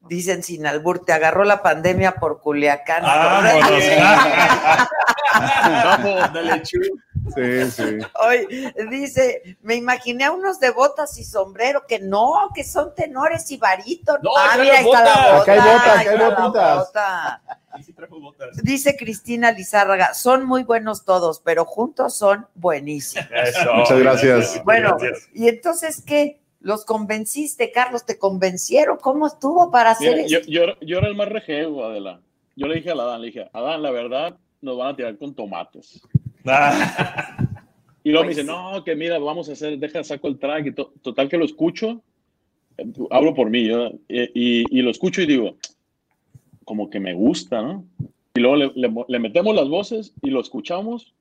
[0.08, 3.02] Dicen sin albur, te agarró la pandemia por Culiacán.
[3.02, 3.44] Vamos.
[6.32, 6.64] Dale.
[6.64, 6.78] Sí,
[7.70, 7.98] sí.
[8.26, 13.50] Oye, dice, me imaginé a unos de botas y sombrero, que no, que son tenores
[13.50, 14.22] y barítonos.
[14.22, 15.42] No, ah, acá mira, ahí está la bota.
[15.42, 16.78] Acá hay acá hay botitas.
[16.78, 17.42] bota.
[17.94, 18.56] Trajo botas.
[18.62, 23.26] Dice Cristina Lizárraga, son muy buenos todos, pero juntos son buenísimos.
[23.30, 24.62] Eso, Muchas gracias.
[24.64, 25.28] Bueno, gracias.
[25.34, 26.40] y entonces, ¿qué?
[26.60, 28.04] ¿Los convenciste, Carlos?
[28.04, 28.98] ¿Te convencieron?
[29.00, 30.50] ¿Cómo estuvo para hacer Mira, yo, esto?
[30.50, 32.20] yo, yo era el más rejego, Adela.
[32.56, 35.34] Yo le dije a Adán, le dije, Adán, la verdad, nos van a tirar con
[35.34, 36.00] tomates.
[36.46, 37.36] Ah,
[38.02, 38.56] Y luego Pues me dice, sí.
[38.74, 41.44] no, que mira, vamos a hacer, deja, saco el track y to- total que lo
[41.44, 42.02] escucho,
[42.78, 43.90] eh, hablo por mí, ¿no?
[44.08, 44.22] y,
[44.62, 45.56] y- y lo escucho y digo,
[46.68, 47.86] como que me gusta, ¿no?
[48.34, 51.14] Y luego le, le- le metemos las voces y lo escuchamos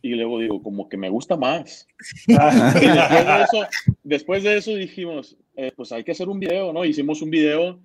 [0.00, 1.88] y luego digo, como que me gusta más.
[2.28, 3.66] Y después de eso,
[4.04, 6.84] después de eso dijimos, eh, pues hay que hacer un video, ¿no?
[6.84, 7.80] Hicimos un video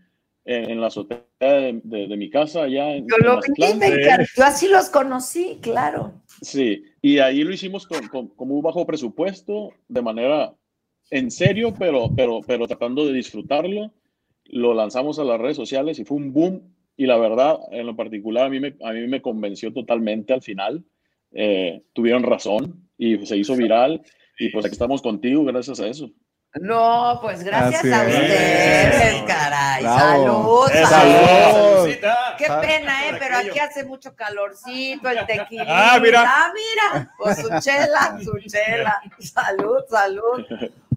[0.46, 3.80] en, en la azotea de, de- de mi casa allá en, Yo en lo vi,
[3.80, 4.26] me encantó.
[4.38, 6.14] Yo así los conocí, claro.
[6.44, 10.54] Sí, y ahí lo hicimos con, con, con muy bajo presupuesto, de manera
[11.10, 13.92] en serio, pero, pero, pero tratando de disfrutarlo.
[14.46, 16.62] Lo lanzamos a las redes sociales y fue un boom.
[16.98, 20.42] Y la verdad, en lo particular, a mí me, a mí me convenció totalmente al
[20.42, 20.84] final.
[21.32, 24.02] Eh, tuvieron razón y se hizo viral.
[24.38, 26.10] Y pues aquí estamos contigo gracias a eso.
[26.60, 28.16] No, pues gracias Así a es.
[28.16, 29.84] ustedes, caray.
[29.84, 30.68] Bravo.
[30.68, 31.54] Salud, salud.
[31.54, 32.36] Saludcita.
[32.38, 33.16] Qué pena, ¿eh?
[33.18, 35.66] Pero aquí hace mucho calorcito, el tequila.
[35.66, 36.26] Ah, mira.
[36.28, 37.12] Ah, mira.
[37.18, 39.02] Pues su chela, su chela.
[39.20, 40.46] Salud, salud.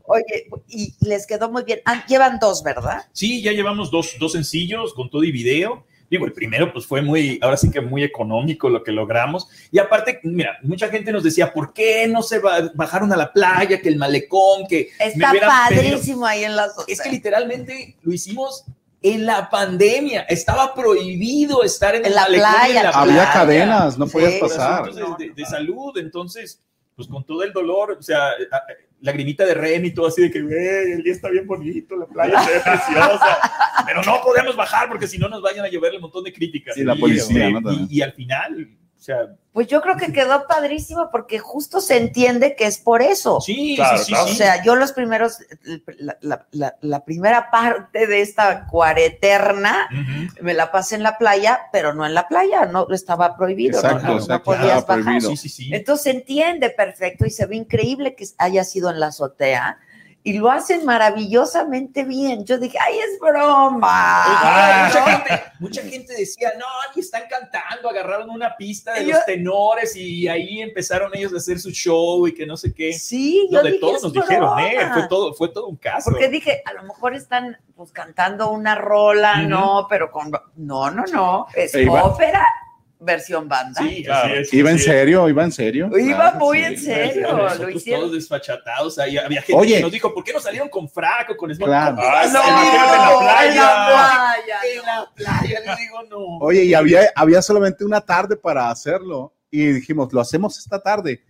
[0.06, 1.80] Oye, y les quedó muy bien.
[1.86, 3.06] Ah, llevan dos, ¿verdad?
[3.12, 5.86] Sí, ya llevamos dos, dos sencillos con todo y video.
[6.10, 9.48] Digo, el primero pues fue muy, ahora sí que muy económico lo que logramos.
[9.72, 13.32] Y aparte, mira, mucha gente nos decía, ¿por qué no se ba- bajaron a la
[13.32, 17.08] playa, que el malecón, que me Está hubieran pedido?" padrísimo ahí en las Es que
[17.10, 18.64] literalmente lo hicimos
[19.02, 20.22] en la pandemia.
[20.28, 23.32] Estaba prohibido estar en, En el la playa, en la Había playa.
[23.32, 24.38] cadenas, no podías Sí.
[24.40, 24.82] por pasar.
[24.88, 25.96] asuntos de, de- salud.
[25.96, 26.60] Entonces,
[26.94, 28.28] pues con todo el dolor, o sea,
[29.04, 32.06] lagrimita de ren y todo así de que, güey, el día está bien bonito, la
[32.06, 33.38] playa se ve preciosa,
[33.86, 36.74] pero no podemos bajar porque si no nos vayan a llover un montón de críticas.
[36.74, 37.72] Sí, la policía, este, ¿no?
[37.72, 41.96] Y, y al final, o sea, Pues yo creo que quedó padrísimo porque justo se
[41.96, 43.40] entiende que es por eso.
[43.40, 44.24] sí, Claro, sí, sí, claro.
[44.24, 44.34] O sí.
[44.34, 45.38] sea, yo los primeros,
[45.98, 49.88] la, la- la- la primera parte de esta cuareterna
[50.40, 53.88] me la pasé en la playa, pero no en la playa, no estaba prohibido, no-
[53.88, 55.02] Exacto, no, no exacto, podías bajar.
[55.04, 55.30] prohibido.
[55.30, 55.70] Sí, sí, sí.
[55.72, 59.78] Entonces se entiende perfecto y se ve increíble que haya sido en la azotea
[60.26, 62.46] y lo hacen maravillosamente bien.
[62.46, 63.82] Yo dije, ay, es broma.
[63.86, 66.64] Ah, mucha, gente, mucha gente decía, no,
[66.96, 71.60] y están cantando, agarraron una pista de los tenores y ahí empezaron ellos a hacer
[71.60, 72.94] su show y que no sé qué.
[72.94, 75.76] Sí, No, yo de dije, todos es nos dijeron, eh, fue todo, fue todo un
[75.76, 76.10] caso.
[76.10, 81.04] Porque dije, a lo mejor están pues cantando una rola, no, pero con no, no,
[81.12, 82.46] no, es ópera
[83.04, 83.80] versión banda.
[83.82, 84.32] Sí, Claro.
[84.32, 84.90] así es, Iba en así es.
[84.90, 85.90] serio, iba en serio.
[85.98, 86.64] Iba Claro, muy sí.
[86.64, 88.00] en serio, Nosotros lo hicieron.
[88.02, 89.76] todos desfachatados, ahí había gente Oye.
[89.76, 91.68] que nos dijo, ¿por qué no salieron con fraco, con smoke?
[91.68, 91.96] Claro.
[91.96, 93.50] ¿Cómo vas a No, salir en la playa.
[93.50, 96.38] en la playa, En la playa, le digo, no.
[96.38, 99.32] Oye, y había, había solamente una tarde para hacerlo.
[99.50, 101.22] Y dijimos, lo hacemos esta tarde.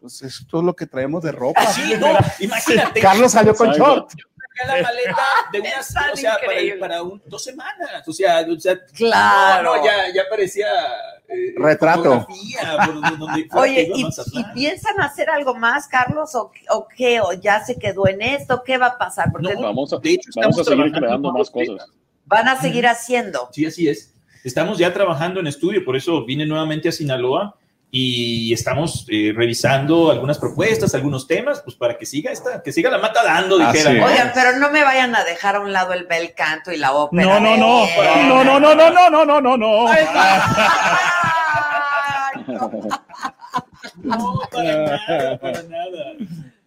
[0.00, 1.64] Pues esto es lo que traemos de ropa.
[1.66, 2.08] Sí, no,
[2.40, 3.00] imagínate.
[3.00, 4.10] Carlos salió con short.
[4.66, 5.16] La maleta
[5.52, 8.06] de unas, Están o sea, para, para un- dos semanas.
[8.06, 9.62] O sea, o sea Claro.
[9.62, 10.66] no, no, ya, ya parecía
[11.28, 12.26] eh, Retrato.
[12.26, 17.20] por donde- Oye, ¿y, y piensan hacer algo más, Carlos, o, o qué?
[17.20, 18.62] ¿O ya se quedó en esto?
[18.64, 19.32] ¿Qué va a pasar?
[19.32, 21.90] Porque No, Vamos a, De hecho, vamos a estamos seguir trabajando creando más cosas.
[22.26, 23.48] van a seguir haciendo.
[23.52, 24.14] Sí, así es.
[24.44, 27.56] Estamos ya trabajando en estudio, por eso vine nuevamente a Sinaloa
[27.96, 32.90] y estamos eh, revisando algunas propuestas, algunos temas, pues para que siga esta, que siga
[32.90, 34.04] la mata dando, dijera.
[34.04, 36.92] Oigan, pero no me vayan a dejar a un lado el bel canto y la
[36.92, 37.22] ópera.
[37.22, 37.86] No, no, no.
[38.26, 39.86] No, no, no, no, no, no, no, no, no.
[39.86, 40.06] Ay,
[42.48, 42.70] no.
[44.02, 46.14] No, para nada, para nada.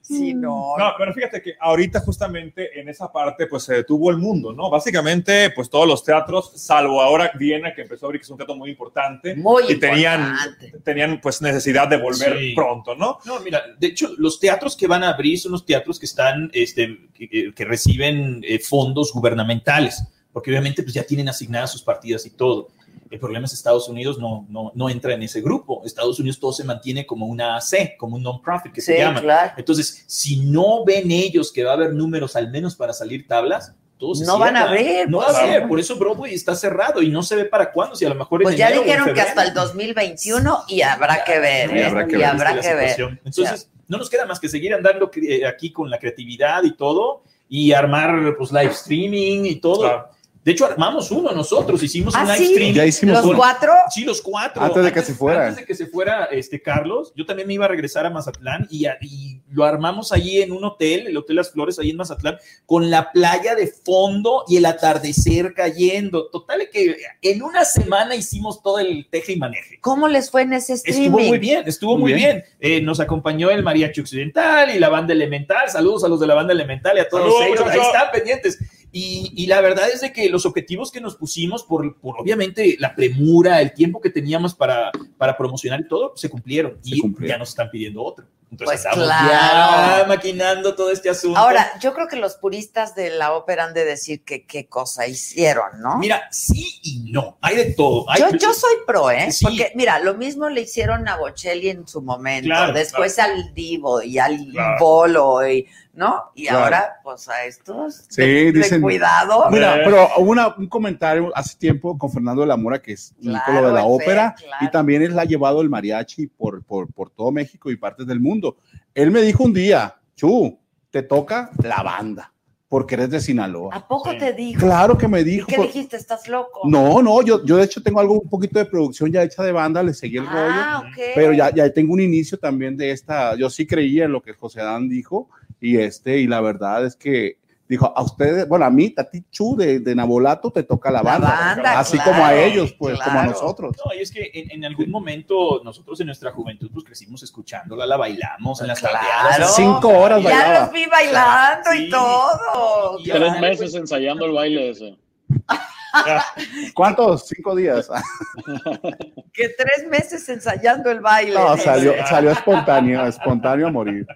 [0.08, 0.78] Sí, no.
[0.78, 4.70] No, pero fíjate que ahorita justamente en esa parte pues se detuvo el mundo, ¿no?
[4.70, 8.38] Básicamente pues todos los teatros, salvo ahora Viena que empezó a abrir, que es un
[8.38, 10.74] teatro muy importante, Muy y tenían, importante.
[10.84, 12.53] tenían pues necesidad de volver Sí.
[12.55, 13.20] pronto, ¿no?
[13.26, 16.49] No, mira, de hecho, los teatros que van a abrir son los teatros que están,
[16.53, 21.82] este, que, que- que reciben eh, fondos gubernamentales, porque obviamente pues ya tienen asignadas sus
[21.84, 22.70] partidas y todo.
[23.10, 25.82] El problema es Estados Unidos no, no, no entra en ese grupo.
[25.86, 29.22] Estados Unidos todo se mantiene como una AC, como un non-profit que Sí, se llama.
[29.22, 29.54] claro.
[29.58, 33.74] Entonces, si no ven ellos que va a haber números al menos para salir tablas,
[33.98, 34.88] todos No van a cierran.
[34.88, 35.68] abrir, No va a ser.
[35.68, 37.95] Por eso Broadway está cerrado y no se ve para cuándo.
[37.95, 40.64] Si a lo mejor en Pues ya enero o en dijeron que hasta el 2021
[40.68, 41.76] y habrá que ver.
[41.76, 41.86] Y ¿eh?
[41.86, 42.26] habrá que Y ver.
[42.28, 43.20] habrá que ver.
[43.26, 47.24] Entonces, no nos queda más que seguir andando eh, aquí con la creatividad y todo
[47.50, 49.80] y armar pues live streaming y todo.
[49.82, 50.10] Claro.
[50.48, 52.43] De hecho, armamos uno nosotros, hicimos un ¿Ah, live sí?
[52.45, 52.74] streaming.
[52.74, 53.38] Ya hicimos ¿Los uno.
[53.38, 53.74] cuatro?
[53.93, 54.64] Sí, los cuatro.
[54.64, 55.41] Antes de que se fuera.
[55.48, 58.66] Antes de que se fuera este Carlos, yo también me iba a regresar a Mazatlán
[58.70, 61.98] y, a- y lo armamos allí en un hotel, el Hotel Las Flores, ahí en
[61.98, 66.30] Mazatlán, con la playa de fondo y el atardecer cayendo.
[66.30, 69.80] Total, que en una semana hicimos todo el teje y maneje.
[69.82, 71.08] ¿Cómo les fue en ese streaming?
[71.08, 72.45] Estuvo muy bien, estuvo muy Muy bien.
[72.62, 75.70] Eh, nos acompañó el Mariachi Occidental y la banda Elemental.
[75.70, 77.70] Saludos a los de la banda Elemental y a todos Saludos, ellos.
[77.74, 78.58] Ahí están pendientes.
[78.92, 82.78] Y, y la verdad es de que los objetivos que nos pusimos, por, por obviamente
[82.80, 86.78] la premura, el tiempo que teníamos para, para promocionar y todo, se cumplieron.
[86.84, 87.36] Se y cumplieron.
[87.36, 88.26] ya nos están pidiendo otro.
[88.50, 90.04] Entonces Pues estamos claro.
[90.04, 91.38] ya maquinando todo este asunto.
[91.38, 95.06] Ahora, yo creo que los puristas de la ópera han de decir que qué cosa
[95.06, 95.98] hicieron, ¿no?
[95.98, 97.38] Mira, sí y no.
[97.42, 98.10] Hay de todo.
[98.10, 99.34] Hay- yo, yo soy pro, ¿eh?
[99.34, 99.44] Sí.
[99.44, 104.02] Porque, mira, lo mismo le hicieron a Bocelli en su momento, Claro, después al Divo
[104.02, 104.78] y al Claro.
[104.80, 105.68] Bolo, y,
[105.98, 106.26] ¿no?
[106.36, 106.64] Y Claro.
[106.66, 109.45] ahora, pues a estos, Sí, de, de dicen- cuidado.
[109.50, 113.16] Mira, pero hubo una- un comentario hace tiempo con Fernando de la Mora, que es
[113.18, 114.66] un Claro, ícono de la ópera, claro.
[114.66, 118.20] y también él ha llevado el mariachi por, por, por todo México y partes del
[118.20, 118.58] mundo.
[118.93, 120.60] Él me dijo un día, Chu,
[120.91, 122.32] te toca la banda,
[122.70, 123.74] porque eres de Sinaloa.
[123.76, 124.20] ¿A poco Sí.
[124.20, 124.60] te dijo?
[124.62, 125.48] Claro que me ¿Y dijo.
[125.48, 125.98] qué por- dijiste?
[125.98, 126.62] ¿Estás loco?
[126.66, 129.52] No, no, yo, yo de hecho tengo algo, un poquito de producción ya hecha de
[129.52, 130.38] banda, le seguí el rollo.
[130.38, 131.02] Ah, ok.
[131.16, 134.34] pero ya, ya tengo un inicio también de esta, yo sí creía en lo que
[134.34, 135.28] José Adán dijo
[135.62, 137.38] y este, y la verdad es que
[137.70, 140.99] dijo, a ustedes, bueno, a mí, a ti, Chu, de, de Nabolato, te toca la
[140.99, 143.76] La banda, banda, así claro, como a ellos, pues, como a nosotros.
[143.86, 147.86] No, y es que en, en algún momento nosotros en nuestra juventud pues crecimos escuchándola,
[147.86, 148.95] la bailamos en las Claro.
[148.97, 149.55] tardeadas.
[149.55, 150.60] Cinco horas Ya bailaba.
[150.62, 151.78] los vi bailando Sí.
[151.86, 152.99] y todo.
[152.99, 154.97] Y- Tres meses ensayando el baile ese.
[156.74, 157.28] ¿Cuántos?
[157.28, 157.89] Cinco días.
[159.34, 161.34] Que tres meses ensayando el baile.
[161.36, 164.08] No, salió, salió espontáneo, espontáneo a morir.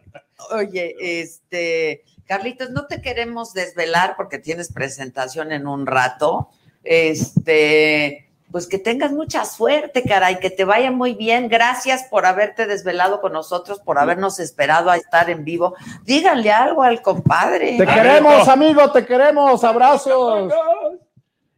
[0.51, 6.49] Oye, este, Carlitos, no te queremos desvelar porque tienes presentación en un rato.
[6.83, 11.47] Este, pues que tengas mucha suerte, caray, que te vaya muy bien.
[11.47, 15.75] Gracias por haberte desvelado con nosotros, por habernos esperado a estar en vivo.
[16.03, 17.77] Díganle algo al compadre.
[17.77, 19.63] Te queremos, amigo, te queremos.
[19.63, 20.51] Abrazos.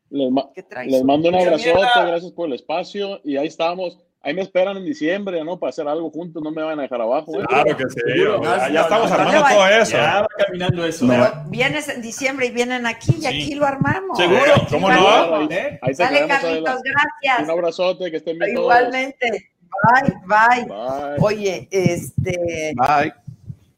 [0.09, 1.71] Les, mando un abrazote,
[2.05, 3.97] gracias por el espacio y ahí estamos.
[4.25, 5.59] Ahí me esperan en diciembre, ¿no?
[5.59, 7.41] Para hacer algo juntos, no me van a dejar abajo.
[7.41, 7.43] ¿eh?
[7.45, 7.99] Claro que sí.
[8.41, 9.91] Ya, ya estamos No, no, armando no, todo eso.
[9.97, 11.05] Ya va caminando eso.
[11.05, 11.11] No.
[11.13, 13.27] Pero vienes en diciembre y vienen aquí y Sí.
[13.27, 14.17] aquí lo armamos.
[14.17, 14.53] Seguro.
[14.69, 15.41] ¿Cómo no?
[15.51, 15.77] ¿Eh?
[15.81, 16.75] Ahí queremos, Carlitos, Adela.
[16.75, 17.49] Un gracias.
[17.49, 18.65] abrazote, que estén bien todos.
[18.65, 19.49] Igualmente.
[19.83, 20.65] Bye, bye.
[20.67, 21.17] Bye.
[21.19, 23.13] Oye, este, Bye.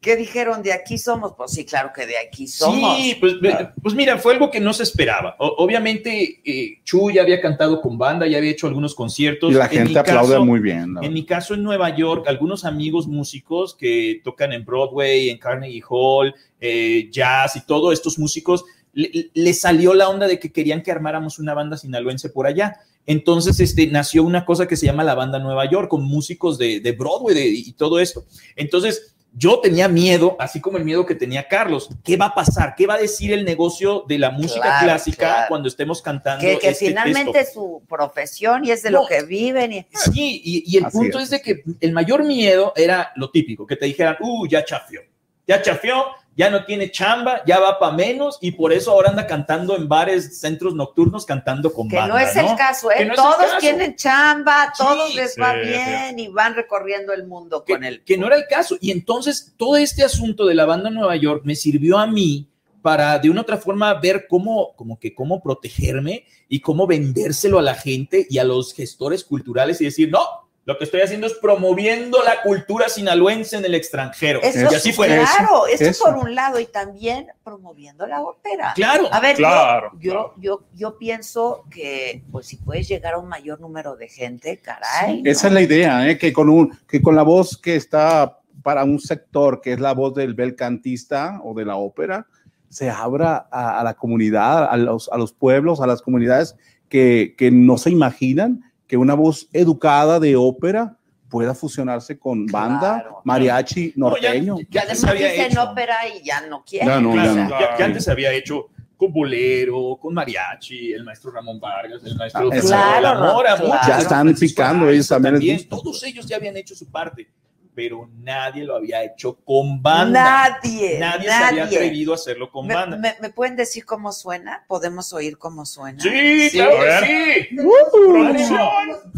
[0.06, 0.62] ¿Qué dijeron?
[0.62, 1.32] ¿De aquí somos?
[1.36, 2.96] Pues sí, claro que de aquí somos.
[2.96, 3.34] Sí, pues,
[3.82, 5.34] pues mira, fue algo que no se esperaba.
[5.40, 9.50] O- obviamente, eh, Chu ya había cantado con banda, ya había hecho algunos conciertos.
[9.50, 10.92] Y la En gente mi aplaude caso- muy bien.
[10.92, 11.02] ¿no?
[11.02, 15.82] En mi caso, en Nueva York, algunos amigos músicos que tocan en Broadway, en Carnegie
[15.88, 20.82] Hall, eh, jazz y todos estos músicos, le- les salió la onda de que querían
[20.84, 22.76] que armáramos una banda sinaloense por allá.
[23.08, 26.78] Entonces, este, nació una cosa que se llama la banda Nueva York, con músicos de,
[26.78, 28.24] de Broadway de- y todo esto.
[28.54, 31.90] Entonces, yo tenía miedo, así como el miedo que tenía Carlos.
[32.02, 32.74] ¿Qué va a pasar?
[32.74, 35.44] ¿Qué va a decir el negocio de la música Claro, clásica claro.
[35.48, 36.40] cuando estemos cantando?
[36.40, 37.38] que, que este finalmente texto?
[37.48, 39.02] es su profesión y es de No.
[39.02, 39.72] lo que viven.
[39.74, 41.24] Y, Sí, y, y el Así punto es.
[41.24, 41.30] es.
[41.30, 45.02] de que el mayor miedo era lo típico, que te dijeran, uh, ya chafió,
[45.46, 46.04] ya chafió,
[46.36, 49.88] ya no tiene chamba, ya va para menos, y por eso ahora anda cantando en
[49.88, 53.06] bares, centros nocturnos, cantando con que banda, no es el caso, ¿eh?
[53.06, 53.58] No todos caso.
[53.58, 57.84] tienen chamba, Sí, todos les va sí, bien y van recorriendo el mundo que, con
[57.84, 58.02] él.
[58.04, 58.76] que no era el caso.
[58.80, 62.48] Y entonces todo este asunto de la banda Nueva York me sirvió a mí
[62.82, 67.62] para de una otra forma ver cómo, como que cómo protegerme y cómo vendérselo a
[67.62, 70.20] la gente y a los gestores culturales y decir, no,
[70.66, 74.42] lo que estoy haciendo es promoviendo la cultura sinaloense en el extranjero.
[74.42, 75.06] Eso, y así fue.
[75.06, 76.04] claro, eso, eso.
[76.04, 78.72] por un lado, y también promoviendo la ópera.
[78.74, 79.06] Claro.
[79.12, 80.34] A ver, yo- Claro, yo, claro.
[80.38, 85.22] yo, yo, pienso que, pues, si puedes llegar a un mayor número de gente, caray.
[85.22, 85.30] ¿no?
[85.30, 86.18] Esa es la idea, ¿eh?
[86.18, 89.94] que, con un, que con la voz que está para un sector, que es la
[89.94, 92.26] voz del bel cantista o de la ópera,
[92.70, 96.56] se abra a, a la comunidad, a los, a los pueblos, a las comunidades
[96.88, 100.96] que, que no se imaginan que una voz educada de ópera
[101.28, 103.20] pueda fusionarse con banda, Claro.
[103.24, 104.56] mariachi, No, ya- norteño.
[104.70, 105.62] Ya además se había dicen hecho.
[105.64, 106.88] ópera y ya no quieren.
[106.88, 107.50] Ya no, Claro, ya no.
[107.50, 112.16] ya- ya antes se había hecho con bolero, con mariachi, el maestro Ramón Vargas, el
[112.16, 113.56] maestro Ah, claro, Mora,
[113.86, 115.68] Ya están picando, ellos también gusta.
[115.76, 117.28] Todos ellos ya habían hecho su parte,
[117.76, 120.48] pero nadie lo había hecho con banda.
[120.62, 121.28] Nadie, Nadie, nadie.
[121.28, 122.96] se había atrevido a hacerlo con ¿Me, banda.
[122.96, 124.64] me- me pueden decir cómo suena?
[124.66, 126.02] ¿Podemos oír cómo suena?
[126.02, 126.56] sí, Sí.
[126.56, 127.56] claro que sí.
[127.60, 127.70] Uh,
[128.12, 129.12] ¡Producción!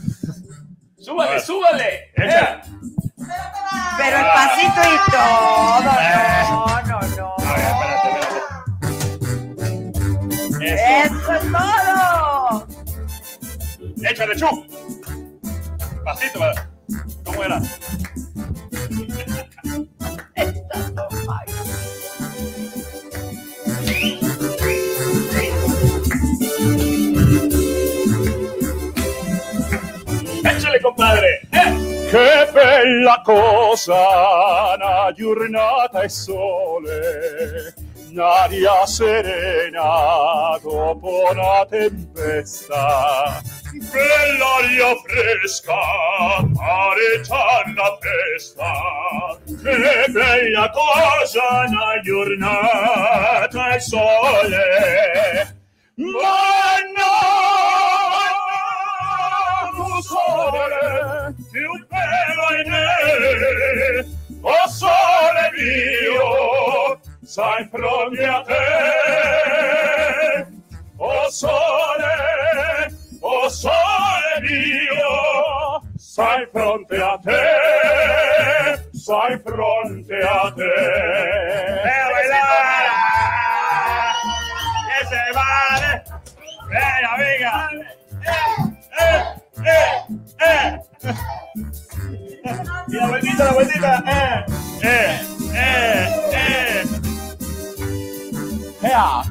[0.99, 2.11] ¡Súbale, súbale!
[2.17, 2.63] Échale.
[3.97, 5.81] Pero el pasito y todo,
[6.49, 7.35] no, no, no.
[7.39, 8.39] A ver, espérate, espérate.
[10.67, 11.15] Eso.
[11.15, 12.67] ¡Eso es todo!
[14.03, 14.49] Échale, Chu.
[16.05, 16.69] Pasito, ¿verdad?
[17.25, 17.61] ¿cómo era?
[30.45, 31.41] ¡Échale, compadre!
[32.11, 33.95] Che bella cosa,
[34.75, 37.75] una giornata e sole,
[38.19, 43.41] un'aria serena dopo una tempesta.
[43.93, 45.79] Bell'aria fresca,
[46.59, 48.73] areggiar la festa.
[49.47, 55.57] Che bella cosa, una giornata e sole.
[55.95, 57.39] Ma no,
[60.03, 64.07] sole, più bello è me,
[64.41, 66.98] o sole mio,
[67.29, 68.65] sai pronti a te.
[70.97, 72.89] O sole,
[73.21, 77.45] o sole mio, sai fronte a te,
[78.93, 80.75] sai fronte a te.
[81.85, 82.87] E a bailar,
[84.89, 86.03] que se vale,
[86.73, 87.53] venga, venga.
[88.25, 89.21] Eh,
[89.67, 89.93] eh,
[90.41, 90.69] eh.
[92.89, 94.45] Y la vueltita, la vueltita, eh,
[94.83, 95.21] eh,
[95.55, 97.18] eh, eh.
[98.83, 99.25] Ea.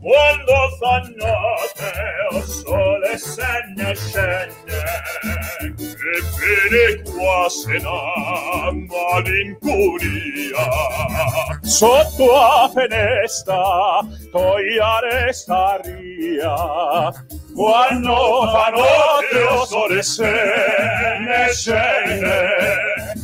[0.00, 1.92] Quando fa notte
[2.32, 4.84] o sole se ne scende
[5.30, 10.66] E bene qua se n'ha malinconia
[11.62, 17.12] Sotto a finestra toia resta ria
[17.54, 18.16] Quando
[18.52, 20.32] fa notte o sole se
[21.20, 23.23] ne scende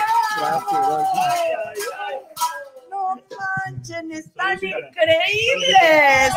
[2.89, 3.15] No
[3.65, 6.33] manchen, están increíbles.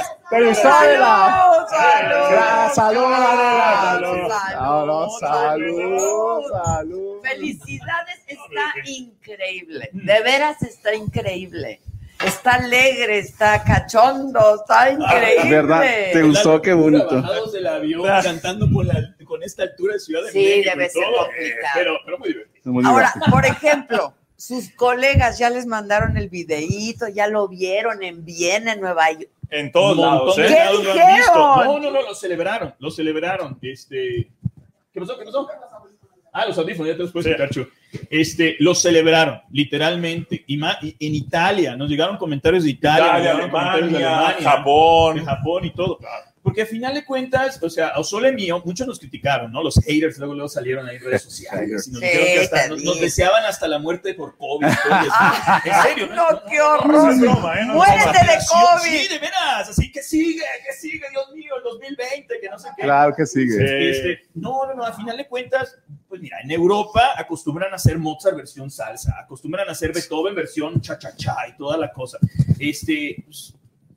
[4.31, 7.21] Salud, salud.
[7.23, 9.89] Felicidades, está increíble.
[9.93, 11.81] De veras está increíble.
[12.27, 15.51] Está alegre, está cachondo, está increíble.
[15.51, 15.83] ¿Verdad?
[16.13, 16.61] ¿Te gustó?
[16.63, 17.15] Qué bonito.
[17.23, 20.71] Bajados del avión cantando con, la, con esta altura de Ciudad de Sí, México.
[20.71, 21.73] debe y ser todo, complicado.
[21.75, 22.73] pero, pero muy divertido.
[22.73, 23.33] Muy Ahora, divertido.
[23.37, 28.81] por ejemplo, sus colegas ya les mandaron el videíto, ya lo vieron en Viena, en
[28.81, 29.29] Nueva York.
[29.51, 30.47] En todos lados, ¿eh?
[30.49, 31.35] ¿Qué lados lo han visto.
[31.37, 33.59] No, no, no, lo celebraron, lo celebraron.
[33.63, 34.29] Este,
[34.93, 35.19] ¿Qué pasó?
[35.19, 35.49] ¿Qué pasó?
[36.37, 37.67] Ah, los audífonos, ya te los puedes quitar, Chu.
[38.11, 40.43] Este, lo celebraron, literalmente.
[40.49, 43.97] Y, ma- y en Italia, nos llegaron comentarios de Italia, nos Italia, llegaron comentarios de
[43.99, 45.15] Alemania, Alemania, Japón.
[45.17, 45.99] de Japón y todo.
[46.45, 49.63] Porque al final de cuentas, o sea, a Sole mío, muchos nos criticaron, ¿no?
[49.63, 52.85] Los haters luego, luego salieron ahí en redes sociales y nos, Sí, que hasta nos,
[52.85, 54.67] nos deseaban hasta la muerte por COVID.
[54.67, 57.19] En serio, No, qué No horror.
[57.19, 57.65] broma, ¿eh?
[57.65, 58.91] No es Muérete de COVID.
[59.01, 62.69] Sí, de veras, así que sigue, que sigue, Dios mío, el 2020, que no sé
[62.77, 62.83] qué.
[62.83, 63.53] Claro que sigue.
[63.57, 63.65] Sí.
[63.65, 67.97] Este, no, no, no, a final de cuentas, pues mira, en Europa acostumbran a hacer
[67.97, 72.19] Mozart versión salsa, acostumbran a hacer Beethoven versión cha-cha-cha y toda la cosa.
[72.59, 73.55] Este, pues,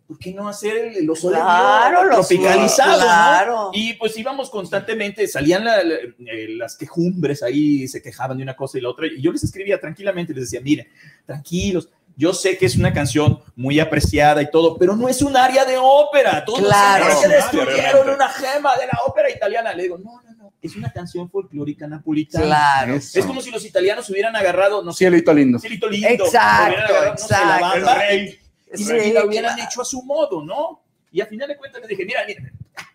[0.08, 3.00] ¿por qué no hacer el- los soles Claro, los tropicalizados?
[3.00, 3.04] ¿no?
[3.06, 3.70] claro.
[3.74, 8.56] Y pues íbamos constantemente, salían la- la- eh, las quejumbres ahí, se quejaban de una
[8.56, 10.88] cosa y la otra, y yo les escribía tranquilamente, les decía, miren,
[11.26, 11.90] tranquilos.
[12.20, 15.66] Yo sé que es una canción muy apreciada y todo, pero no es un área
[15.66, 16.44] de ópera.
[16.46, 17.06] Todos Claro.
[17.14, 19.72] No, destruyeron una gema de la ópera italiana.
[19.76, 22.44] Le digo, no, no, no, es una canción folclórica napolitana.
[22.46, 22.96] Claro.
[22.96, 23.20] Eso.
[23.20, 25.60] Es como si los italianos hubieran agarrado, no sé, Cielito lindo.
[25.60, 26.08] Cielito lindo.
[26.08, 27.62] Exacto, agarrado, no sé, la exacto.
[27.86, 28.40] banda El rey.
[28.74, 29.70] Y, Sí, la hubieran claro.
[29.70, 30.82] hecho a su modo, ¿no?
[31.12, 32.42] Y al final de cuentas les dije, mira, mira,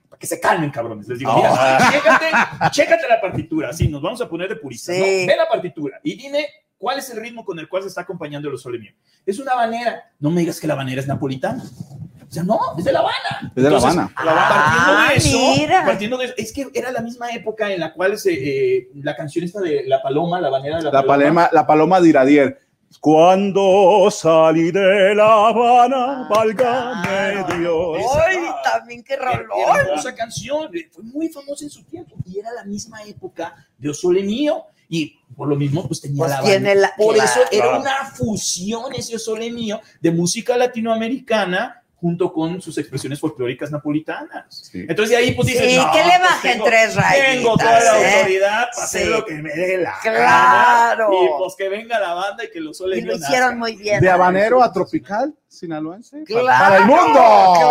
[0.08, 1.08] para que se calmen, cabrones.
[1.08, 1.36] Les digo, Oh.
[1.36, 2.26] mira, chécate,
[2.70, 3.68] chécate la partitura.
[3.70, 4.94] Así, nos vamos a poner de puristas.
[4.94, 5.00] Sí.
[5.00, 5.26] ¿no?
[5.28, 6.46] Ve la partitura y dime
[6.78, 8.92] cuál es el ritmo con el cual se está acompañando el sole mío.
[9.24, 10.10] Es una banera.
[10.20, 11.62] No me digas que la banera es napolitana.
[11.64, 13.52] O sea, no, es de La Habana.
[13.54, 14.10] Es de La Habana.
[14.14, 15.84] Partiendo Ah, de eso, mira.
[15.84, 19.14] partiendo de eso, es que era la misma época en la cual se, eh, la
[19.14, 22.60] canción esta de La Paloma, la banera de la, La paloma, la paloma de Iradier.
[23.00, 27.98] Cuando salí de La Habana, válgame Dios.
[28.26, 29.76] ¡Ay, también qué rolón!
[29.78, 33.90] hermosa canción, eh, fue muy famosa en su tiempo y era la misma época de
[33.90, 36.80] Osole Mío y por lo mismo pues tenía Pues la tiene banda.
[36.80, 37.30] la- Por claro.
[37.30, 43.70] eso era una fusión ese Osole Mío de música latinoamericana junto con sus expresiones folclóricas
[43.70, 44.68] napolitanas.
[44.72, 44.80] Sí.
[44.88, 47.26] Entonces de ahí pues Sí, dices, no, que le pues, bajen tengo- tres rayitas.
[47.32, 48.14] Tengo toda la ¿eh?
[48.18, 49.08] autoridad para hacer Sí.
[49.08, 51.08] lo que me dé la Claro.
[51.10, 51.24] gana.
[51.24, 53.58] Y pues que venga la banda y que los Osole Y lo hicieron nazcan.
[53.60, 54.00] muy bien.
[54.00, 56.24] De habanero a tropical, sinaloense.
[56.24, 57.20] Claro, para el mundo.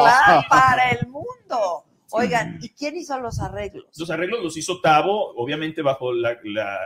[0.01, 1.83] Claro, para el mundo.
[2.11, 3.85] Oigan, ¿y quién hizo los arreglos?
[3.97, 6.77] Los arreglos los hizo Tavo, obviamente bajo la, la-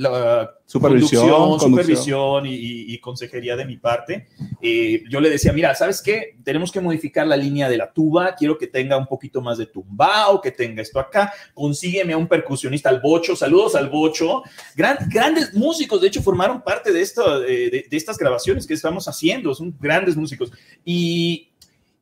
[0.00, 4.28] la Supervisión, conducción, supervisión y, consejería de mi parte.
[4.62, 6.36] Eh, yo le decía, mira, ¿sabes qué?
[6.42, 9.66] Tenemos que modificar la línea de la tuba, quiero que tenga un poquito más de
[9.66, 14.42] tumbao, que tenga esto acá, consígueme a un percusionista, al Bocho, saludos al Bocho.
[14.74, 18.74] Gran- grandes músicos, de hecho, formaron parte de, esto, eh, de, de estas grabaciones que
[18.74, 20.52] estamos haciendo, son grandes músicos.
[20.84, 21.50] Y,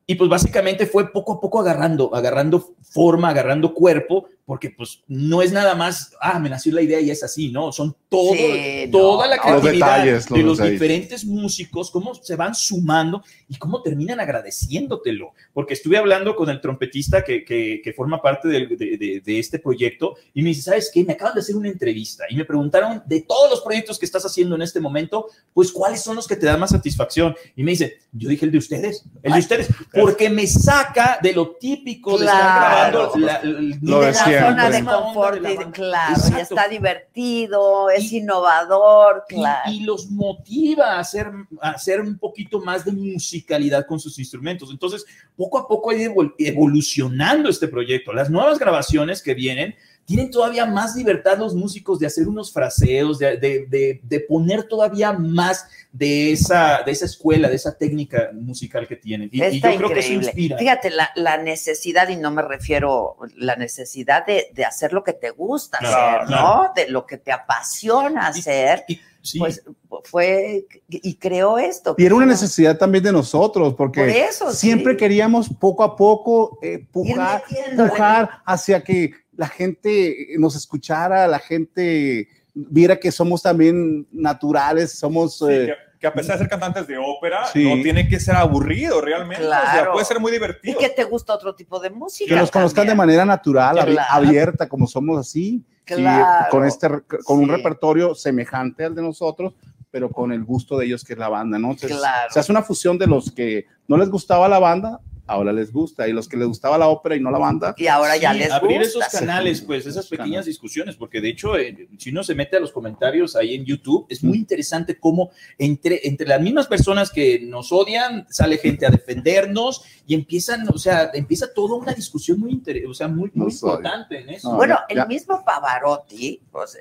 [0.05, 5.43] y pues básicamente fue poco a poco agarrando, agarrando forma, agarrando cuerpo, porque pues no
[5.43, 7.71] es nada más, ah, me nació la idea y es así, ¿no?
[7.71, 9.35] Son todo, Sí, no, toda la.
[9.35, 10.79] Los creatividad detalles, los de los detalles.
[10.81, 15.33] diferentes músicos, cómo se van sumando y cómo terminan agradeciéndotelo.
[15.53, 19.59] Porque estuve hablando con el trompetista que, que, que forma parte de, de- de este
[19.59, 21.03] proyecto y me dice, ¿sabes qué?
[21.03, 24.25] Me acaban de hacer una entrevista y me preguntaron de todos los proyectos que estás
[24.25, 27.35] haciendo en este momento, pues cuáles son los que te dan más satisfacción.
[27.55, 31.33] Y me dice, yo dije el de ustedes, el de ustedes, porque me saca de
[31.33, 34.38] lo típico de estar grabando la, Lo de.
[34.39, 39.71] Zona de confort, de y- claro, y está divertido, es Y- innovador, claro.
[39.71, 44.69] y, los motiva a hacer, a hacer un poquito más de musicalidad con sus instrumentos.
[44.71, 45.05] Entonces,
[45.35, 48.13] poco a poco ha ido evol- evolucionando este proyecto.
[48.13, 49.75] Las nuevas grabaciones que vienen
[50.09, 54.63] tienen todavía más libertad los músicos de hacer unos fraseos, de, de- de- de poner
[54.63, 59.29] todavía más de esa, de esa escuela, de esa técnica musical que tienen.
[59.31, 60.57] Y, yo creo que eso inspira.
[60.57, 65.13] Fíjate, la, la necesidad, y no me refiero, la necesidad de, de hacer lo que
[65.13, 66.71] te gusta Claro, hacer, ¿no?
[66.75, 69.37] De lo que te apasiona hacer, Y- sí.
[69.37, 69.63] pues
[70.05, 71.93] fue, y creó esto.
[71.99, 74.97] Y era una necesidad también de nosotros, porque Por eso, siempre sí.
[74.97, 77.43] queríamos poco a poco eh, pujar,
[77.77, 85.37] pujar hacia que la gente nos escuchara, la gente viera que somos también naturales, somos...
[85.37, 87.63] Sí, eh, que, que a pesar de ser cantantes de ópera, Sí.
[87.63, 89.45] no tiene que ser aburrido realmente.
[89.45, 89.93] O sea, Claro.
[89.93, 90.77] puede ser muy Y divertido.
[90.77, 92.33] que te gusta otro tipo de música.
[92.35, 94.01] que nos conozcan de manera natural, Claro.
[94.09, 96.47] abierta, como somos así, y Claro.
[96.51, 96.89] con este
[97.23, 99.53] con un repertorio semejante al de nosotros,
[99.89, 101.71] pero con el gusto de ellos que es la banda, ¿no?
[101.71, 102.29] Entonces, Claro.
[102.29, 104.99] se hace una fusión de los que no les gustaba la banda,
[105.29, 107.87] ahora les gusta, y los que les gustaba la ópera y no la banda, Y
[107.87, 108.99] ahora ya Sí, les abrir gusta.
[109.05, 110.45] esos canales, pues esas pequeñas canales.
[110.47, 114.05] discusiones, porque de hecho, eh, si uno se mete a los comentarios ahí en YouTube,
[114.09, 118.89] es muy interesante cómo entre, entre las mismas personas que nos odian, sale gente a
[118.89, 123.51] defendernos y empiezan, o sea, empieza toda una discusión muy interesante, o sea, muy, muy
[123.51, 124.49] importante en eso.
[124.49, 126.79] No, Bueno, ya- el mismo Pavarotti, pues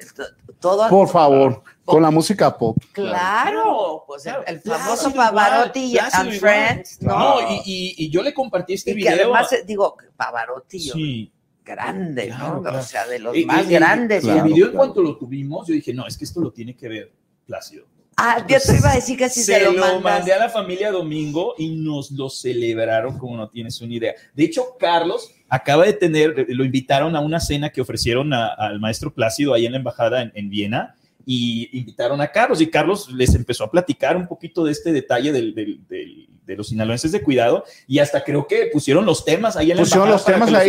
[0.59, 0.89] todo.
[0.89, 2.79] por favor, con la música pop.
[2.91, 6.39] Claro, pues el, el Claro, famoso Pavarotti igual, and igual.
[6.41, 7.19] Friends, ¿no?
[7.19, 9.15] No, y, y- y yo le compartí este y que video.
[9.35, 11.31] además, eh, digo, Pavarotti, yo- sí.
[11.63, 12.63] grande, Claro, ¿no?
[12.63, 12.79] claro.
[12.79, 14.25] O sea, de los Y- más y- y- grandes.
[14.25, 16.51] y claro, el video, en cuanto lo tuvimos, yo dije, no, es que esto lo
[16.51, 17.13] tiene que ver
[17.45, 17.85] Plácido.
[18.21, 20.49] Ah, yo te iba a decir que si se, se lo, lo, mandé a la
[20.49, 24.13] familia Domingo y nos lo celebraron como no tienes una idea.
[24.35, 28.81] De hecho, Carlos acaba de tener, lo invitaron a una cena que ofrecieron a- al
[28.81, 30.97] maestro Plácido ahí en la embajada en, en Viena
[31.31, 35.31] y invitaron a Carlos y Carlos les empezó a platicar un poquito de este detalle
[35.31, 39.55] del- del- del- de los sinaloenses de cuidado y hasta creo que pusieron los temas
[39.55, 40.65] ahí en la Pusieron los temas los.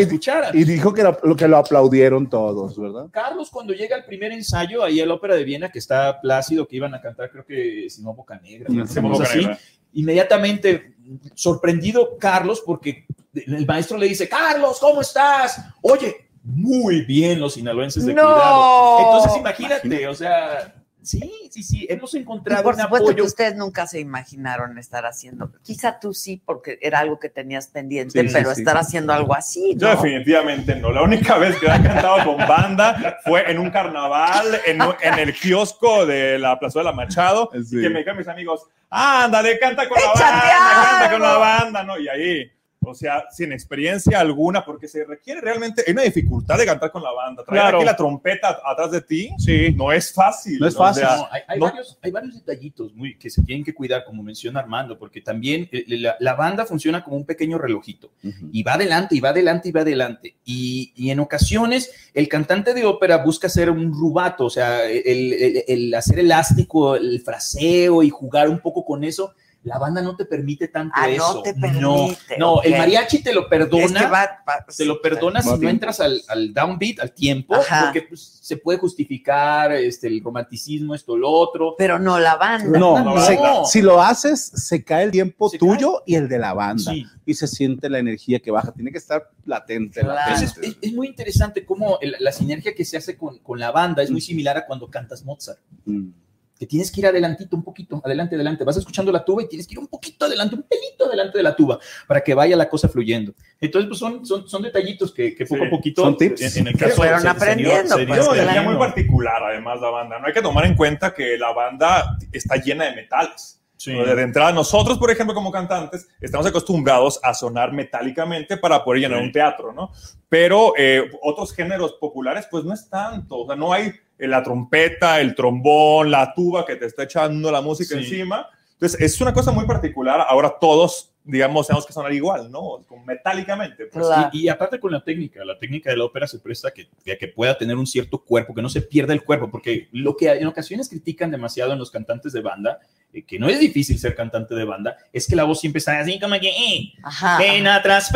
[0.53, 3.07] Y dijo que lo, que lo aplaudieron todos, ¿verdad?
[3.09, 6.67] Carlos, cuando llega el primer ensayo ahí a la ópera de Viena, que está Plácido,
[6.67, 9.39] que iban a cantar, creo que Simón Boca Negra, Sí, una Simón cosa Boca así,
[9.39, 9.59] Negra.
[9.93, 10.95] inmediatamente
[11.35, 15.61] sorprendido Carlos, porque el maestro le dice, Carlos, ¿cómo estás?
[15.81, 18.21] Oye, muy bien los sinaloenses de ¡No!
[18.23, 18.99] cuidado.
[18.99, 23.25] Entonces imagínate, o sea, sí, sí, sí, hemos Y encontrado por un supuesto que apoyo.
[23.25, 28.21] ustedes nunca se imaginaron estar haciendo, quizá tú sí, porque era algo que tenías pendiente,
[28.21, 28.61] Sí, sí, pero sí.
[28.61, 29.95] estar haciendo algo así, Yo ¿no?
[29.95, 30.91] definitivamente no.
[30.91, 35.33] La única vez que he cantado con banda fue en un carnaval, en, en el
[35.33, 37.77] kiosco de la Plazuela Machado, Sí.
[37.79, 41.29] y que me dijeron mis amigos, ándale, canta con la ¡Échate banda, canta con la
[41.29, 41.39] algo!
[41.39, 41.97] banda, ¿no?
[41.99, 42.51] Y ahí,
[42.81, 47.03] o sea, sin experiencia alguna, porque se requiere realmente, hay una dificultad de cantar con
[47.03, 47.43] la banda.
[47.43, 47.77] Traer Claro.
[47.79, 49.73] aquí la trompeta atrás de ti, Sí.
[49.75, 50.57] no es fácil.
[50.59, 51.03] No es o fácil.
[51.03, 54.05] sea, No, hay, hay no- varios, hay varios detallitos muy, que se tienen que cuidar,
[54.05, 58.11] como menciona Armando, porque también eh, la, la banda funciona como un pequeño relojito
[58.51, 60.35] y va adelante y va adelante y va adelante.
[60.45, 65.33] Y, y en ocasiones el cantante de ópera busca hacer un rubato, o sea, el,
[65.33, 69.33] el- el hacer elástico, el fraseo y jugar un poco con eso.
[69.63, 71.41] La banda no te permite tanto Ah, no eso.
[71.43, 73.83] te no, permite, no, el mariachi te lo perdona.
[73.85, 77.55] Es que va- va- Te lo Va si no entras al, al downbeat, al tiempo,
[77.55, 77.85] Ajá.
[77.85, 81.75] porque pues, se puede justificar este, el romanticismo, esto, lo otro.
[81.77, 82.79] Pero no la banda.
[82.79, 83.21] No, No.
[83.21, 86.91] se- si lo haces, se cae el tiempo Se tuyo y el de la banda.
[86.93, 87.05] Sí.
[87.25, 88.71] Y se siente la energía que baja.
[88.71, 89.99] Tiene que estar latente.
[89.99, 90.31] Claro.
[90.31, 90.67] latente.
[90.67, 94.03] Es, es muy interesante cómo el- la sinergia que se hace con, con la banda
[94.03, 96.11] es muy similar a cuando cantas Mozart, Mm.
[96.59, 98.65] Que tienes que ir adelantito, un poquito, adelante, adelante.
[98.65, 101.43] Vas escuchando la tuba y tienes que ir un poquito adelante, un pelito adelante de
[101.43, 103.33] la tuba, para que vaya la cosa fluyendo.
[103.61, 105.67] Entonces, pues son, son, son detallitos que, que poco Sí.
[105.67, 106.01] a poquito...
[106.03, 106.41] Son tips.
[106.57, 108.51] En, en el Que caso fueron se- se dio- aprendiendo, se dio pues, Tiene una
[108.51, 108.69] claro.
[108.71, 110.19] muy particular, además, la banda.
[110.19, 113.55] No hay que tomar en cuenta que la banda está llena de metales.
[113.77, 113.93] Sí.
[113.93, 119.19] De entrada, nosotros, por ejemplo, como cantantes, estamos acostumbrados a sonar metálicamente para poder llenar
[119.19, 119.25] Sí.
[119.27, 119.91] un teatro, ¿no?
[120.27, 123.37] Pero eh, otros géneros populares, pues no es tanto.
[123.37, 123.93] O sea, no hay
[124.27, 128.01] la trompeta, el trombón, la tuba que te está echando la música Sí.
[128.03, 128.47] encima.
[128.73, 130.25] Entonces, es una cosa muy particular.
[130.27, 132.83] Ahora todos, digamos, tenemos que sonar igual, ¿no?
[132.87, 133.87] Como metálicamente.
[133.87, 134.07] Pues.
[134.31, 137.17] Y, y aparte con la técnica, la técnica de la ópera se presta que, que,
[137.17, 140.29] que pueda tener un cierto cuerpo, que no se pierda el cuerpo, porque lo que
[140.31, 142.79] en ocasiones critican demasiado en los cantantes de banda,
[143.11, 145.99] eh, que no es difícil ser cantante de banda, es que la voz siempre está
[145.99, 147.37] así como que, eh, Ajá.
[147.37, 148.09] pena tras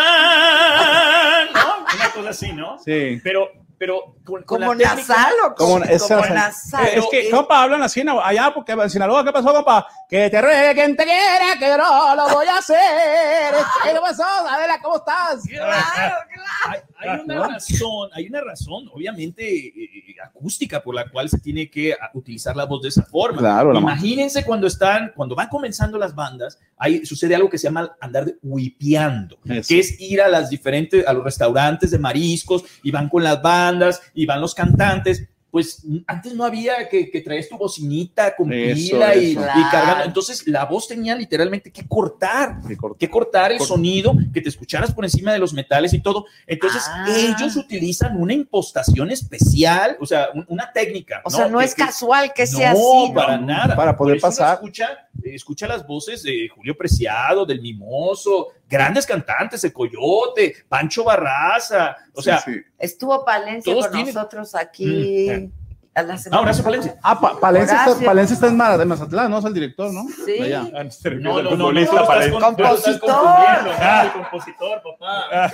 [0.00, 1.94] pena, ¿no?
[1.94, 2.78] Una cosa así, ¿no?
[2.78, 3.20] Sí.
[3.22, 3.50] Pero,
[3.80, 6.86] pero con, con Como la nasal o Como- como, esa- como nasal.
[6.86, 9.86] Es que, compa, hablan así allá, porque en Sinaloa, ¿qué pasó, compa?
[10.06, 12.76] Que te ruegue quien te quiera, que no lo voy a hacer.
[13.82, 14.22] ¿Qué pasó?
[14.22, 15.40] Adela, ¿cómo estás?
[15.48, 16.82] Claro, claro.
[17.00, 21.70] Hay, una razón, hay una razón, obviamente eh, eh, acústica por la cual se tiene
[21.70, 23.38] que ah, utilizar la voz de esa forma.
[23.38, 27.58] Claro, la ma- Imagínense cuando están, cuando van comenzando las bandas, hay, sucede algo que
[27.58, 32.64] se llama andar whipeando, que es ir a las diferentes, a los restaurantes de mariscos
[32.82, 35.28] y van con las bandas y van los cantantes.
[35.50, 39.40] Pues antes no había que, que traes tu bocinita con Eso, pila y, eso.
[39.40, 40.04] y cargando.
[40.04, 42.58] Entonces la voz tenía literalmente que cortar
[42.98, 46.26] que cortar el Cort- sonido, que te escucharas por encima de los metales y todo.
[46.46, 47.06] Entonces, Ah.
[47.08, 51.20] ellos utilizan una impostación especial, o sea, un- una técnica.
[51.24, 53.08] O sea, no Que- es casual que sea no, así.
[53.08, 53.14] ¿no?
[53.14, 53.74] para nada.
[53.76, 54.54] Para poder Por eso uno pasar.
[54.54, 54.88] Escucha,
[55.24, 61.96] escucha las voces de Julio Preciado, del Mimoso, grandes cantantes, el Coyote, Pancho Barraza.
[62.14, 62.52] O sea, Sí.
[62.78, 65.28] Estuvo Palencia con tienen- nosotros aquí.
[65.30, 65.60] Mm,
[65.92, 66.76] a la ah, semana Horacio pasada.
[66.82, 67.00] Palencia.
[67.02, 68.04] Ah, Pa- Palencia, está.
[68.06, 69.38] Palencia está en Mara- de Mazatlán, ¿no?
[69.40, 70.04] Es el director, ¿no?
[70.24, 70.40] Sí.
[70.40, 70.62] Allá.
[70.84, 73.00] Refiere No, no, no, no, no, estás no, estás Compositor.
[73.00, 75.24] confundiendo, ah, el compositor, papá.
[75.32, 75.50] Ah,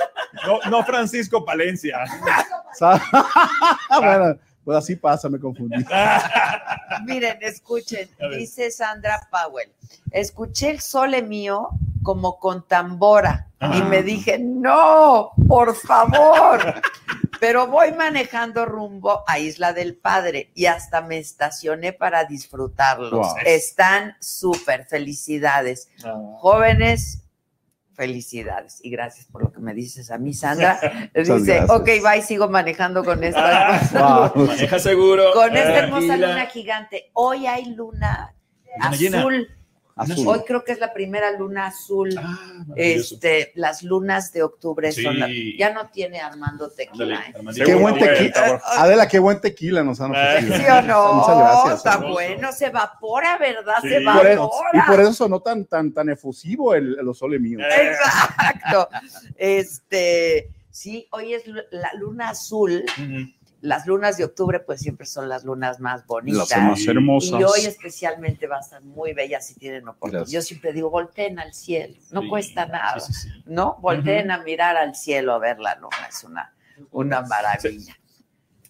[0.47, 2.05] no, no Francisco Palencia.
[4.01, 5.85] Bueno, pues así pasa, me confundí.
[7.07, 9.71] Miren, escuchen, dice Sandra Powell.
[10.11, 11.71] Escuché el sole mío
[12.07, 13.85] como con tambora y Ah.
[13.91, 16.81] me dije, no, por favor.
[17.41, 23.11] Pero voy manejando rumbo a Isla del Padre y hasta me estacioné para disfrutarlos.
[23.11, 23.37] Wow.
[23.45, 25.91] Están súper, felicidades.
[26.39, 27.25] Jóvenes,
[27.95, 28.79] felicidades.
[28.83, 30.79] Y gracias por lo que me dices a mí, Sandra.
[31.15, 33.81] Dice, ok, bye, sigo manejando con esta
[34.35, 34.47] Wow.
[34.47, 35.25] Maneja seguro.
[35.35, 36.29] con esta hermosa tranquila.
[36.29, 37.11] luna gigante.
[37.15, 38.33] Hoy hay luna
[38.79, 39.25] Luna llena.
[39.97, 40.29] Azul.
[40.29, 42.11] Hoy creo que es la primera luna azul.
[42.19, 42.39] Ah,
[42.77, 45.03] este, las lunas de octubre Sí.
[45.03, 45.29] son la-
[45.59, 47.25] ya no tiene Armando tequila.
[47.29, 47.35] ¿eh?
[47.65, 48.33] Qué buen tequila.
[48.35, 48.61] sabor.
[48.77, 50.57] Adela, qué buen tequila nos han ofrecido.
[50.57, 51.13] ¿Sí o no?
[51.15, 51.75] Muchas gracias.
[51.79, 53.77] Está bueno, se evapora, ¿verdad?
[53.83, 53.89] Sí.
[53.89, 54.71] Se Y por, eso, evapora.
[54.75, 57.59] y por eso sonó tan, tan, tan efusivo el, el sole mío.
[57.71, 58.89] Exacto.
[59.37, 62.85] Este, sí, hoy es la luna azul.
[62.99, 63.31] Ujú.
[63.63, 66.51] Las lunas de octubre, pues siempre son las lunas más bonitas.
[66.51, 67.41] Las más hermosas.
[67.41, 70.21] Y hoy especialmente va a estar muy bella si tienen oportunidad.
[70.21, 70.33] Gracias.
[70.33, 73.43] Yo siempre digo, volteen al cielo, no Sí, cuesta nada, sí, sí, sí.
[73.47, 73.79] ¿no?
[73.81, 76.55] Volteen a mirar al cielo a ver la luna, es una,
[76.91, 77.97] una maravilla.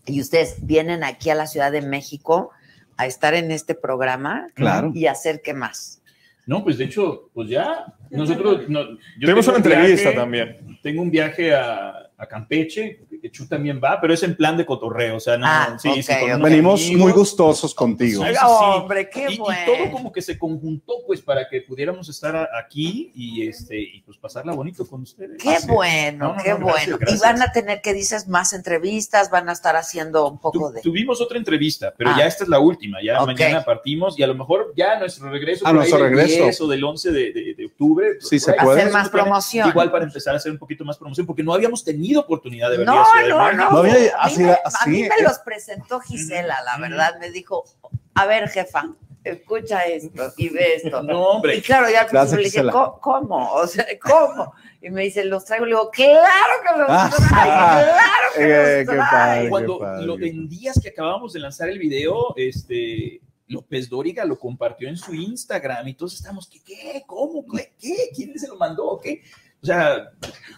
[0.06, 2.50] Y ustedes vienen aquí a la Ciudad de México
[2.96, 4.92] a estar en este programa Claro.
[4.94, 6.00] y hacer qué más.
[6.46, 7.92] No, pues de hecho, pues ya.
[8.08, 8.68] Nosotros.
[8.68, 8.82] No,
[9.18, 10.78] yo tengo una un entrevista viaje- también.
[10.80, 13.00] Tengo un viaje a, a Campeche,
[13.30, 15.16] Chu también va, pero es en plan de cotorreo.
[15.16, 15.46] O sea, no.
[15.46, 15.90] Ah, sí,
[16.42, 17.00] Venimos amigos.
[17.02, 18.22] muy gustosos contigo.
[18.24, 18.44] Sí, sí, sí.
[18.46, 19.60] Hombre, qué y, y bueno.
[19.66, 24.18] todo como que se conjuntó, pues, para que pudiéramos estar aquí y este y pues
[24.18, 25.42] pasarla bonito con ustedes.
[25.42, 25.66] Qué Así.
[25.68, 26.98] bueno, No, no, qué no, gracias, bueno.
[26.98, 27.20] gracias.
[27.20, 30.74] Y van a tener que dices más entrevistas, van a estar haciendo un poco Tu-
[30.74, 30.80] de.
[30.82, 32.16] Tuvimos otra entrevista, pero Ah.
[32.18, 32.98] ya esta es la última.
[33.02, 35.66] Ya mañana partimos y a lo mejor ya nuestro regreso.
[35.66, 36.44] A nuestro regreso.
[36.44, 38.06] 10 o del 11 de, de- de octubre.
[38.18, 38.80] pues, Sí, se puede.
[38.80, 39.68] Hacer más promoción.
[39.68, 42.78] Igual para empezar a hacer un poquito más promoción, porque no habíamos tenido oportunidad de
[42.78, 43.70] venir No, no, no.
[43.70, 45.22] No, mira, A mí así- me- a así, mí me eh.
[45.22, 47.18] los presentó Gisela, la verdad.
[47.20, 47.64] Me dijo,
[48.14, 48.84] a ver, jefa,
[49.24, 51.02] escucha esto y ve esto.
[51.02, 51.62] No, Y hombre.
[51.62, 52.72] claro, ya al Gracias, principio le dije.
[52.72, 53.52] "¿Cómo- ¿cómo?
[53.54, 54.52] O sea, ¿cómo?
[54.80, 55.64] Y me dice, ¿los traigo?
[55.66, 57.10] Le digo, claro que los Ah.
[57.10, 57.16] traigo,
[57.92, 59.02] claro que Eh, los qué traigo.
[59.10, 59.48] padre.
[59.50, 60.06] Cuando padre.
[60.06, 64.96] lo, en días que acabamos de lanzar el video, este López Dóriga lo compartió en
[64.96, 66.60] su Instagram y todos estamos, ¿qué?
[66.64, 67.44] qué ¿Cómo?
[67.46, 67.74] ¿Qué?
[67.80, 68.10] ¿Qué?
[68.14, 68.98] ¿Quién se lo mandó?
[69.02, 69.22] ¿Qué?
[69.62, 70.10] O sea,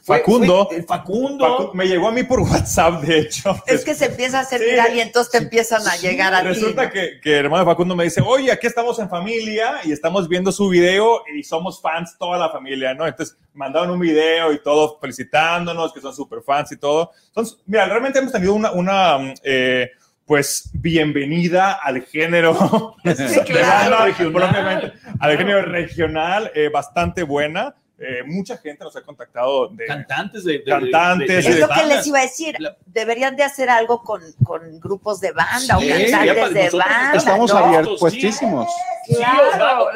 [0.03, 0.67] fue- Facundo.
[0.67, 1.45] fue- el Facundo.
[1.47, 3.57] Facu- me llegó a mí por WhatsApp, de hecho.
[3.67, 4.67] Es que se empieza a hacer Sí.
[4.71, 6.49] viral y entonces te empiezan a llegar a ti.
[6.49, 6.91] Resulta ¿no?
[6.91, 10.69] que, que hermano Facundo me dice, oye, aquí estamos en familia y estamos viendo su
[10.69, 13.07] video y somos fans toda la familia, ¿no?
[13.07, 17.11] Entonces mandaron un video y todos felicitándonos, que son súper fans y todo.
[17.29, 19.91] Entonces, mira, realmente hemos tenido una, una mm, eh,
[20.27, 23.67] pues, bienvenida al género, Sí, claro.
[23.97, 24.33] banda, Regional.
[24.33, 27.75] propiamente, al género regional, eh, bastante buena.
[28.01, 29.85] Eh, mucha gente nos ha contactado de...
[29.87, 31.51] cantantes de, de- Cantantes, de-.
[31.51, 32.57] Es lo que les iba a decir.
[32.87, 37.13] Deberían de hacer algo con, con grupos de banda Sí, o cantantes de banda.
[37.17, 37.59] Estamos ¿no?
[37.59, 38.69] abiertos, puestísimos.
[39.05, 39.89] Sí, Claro.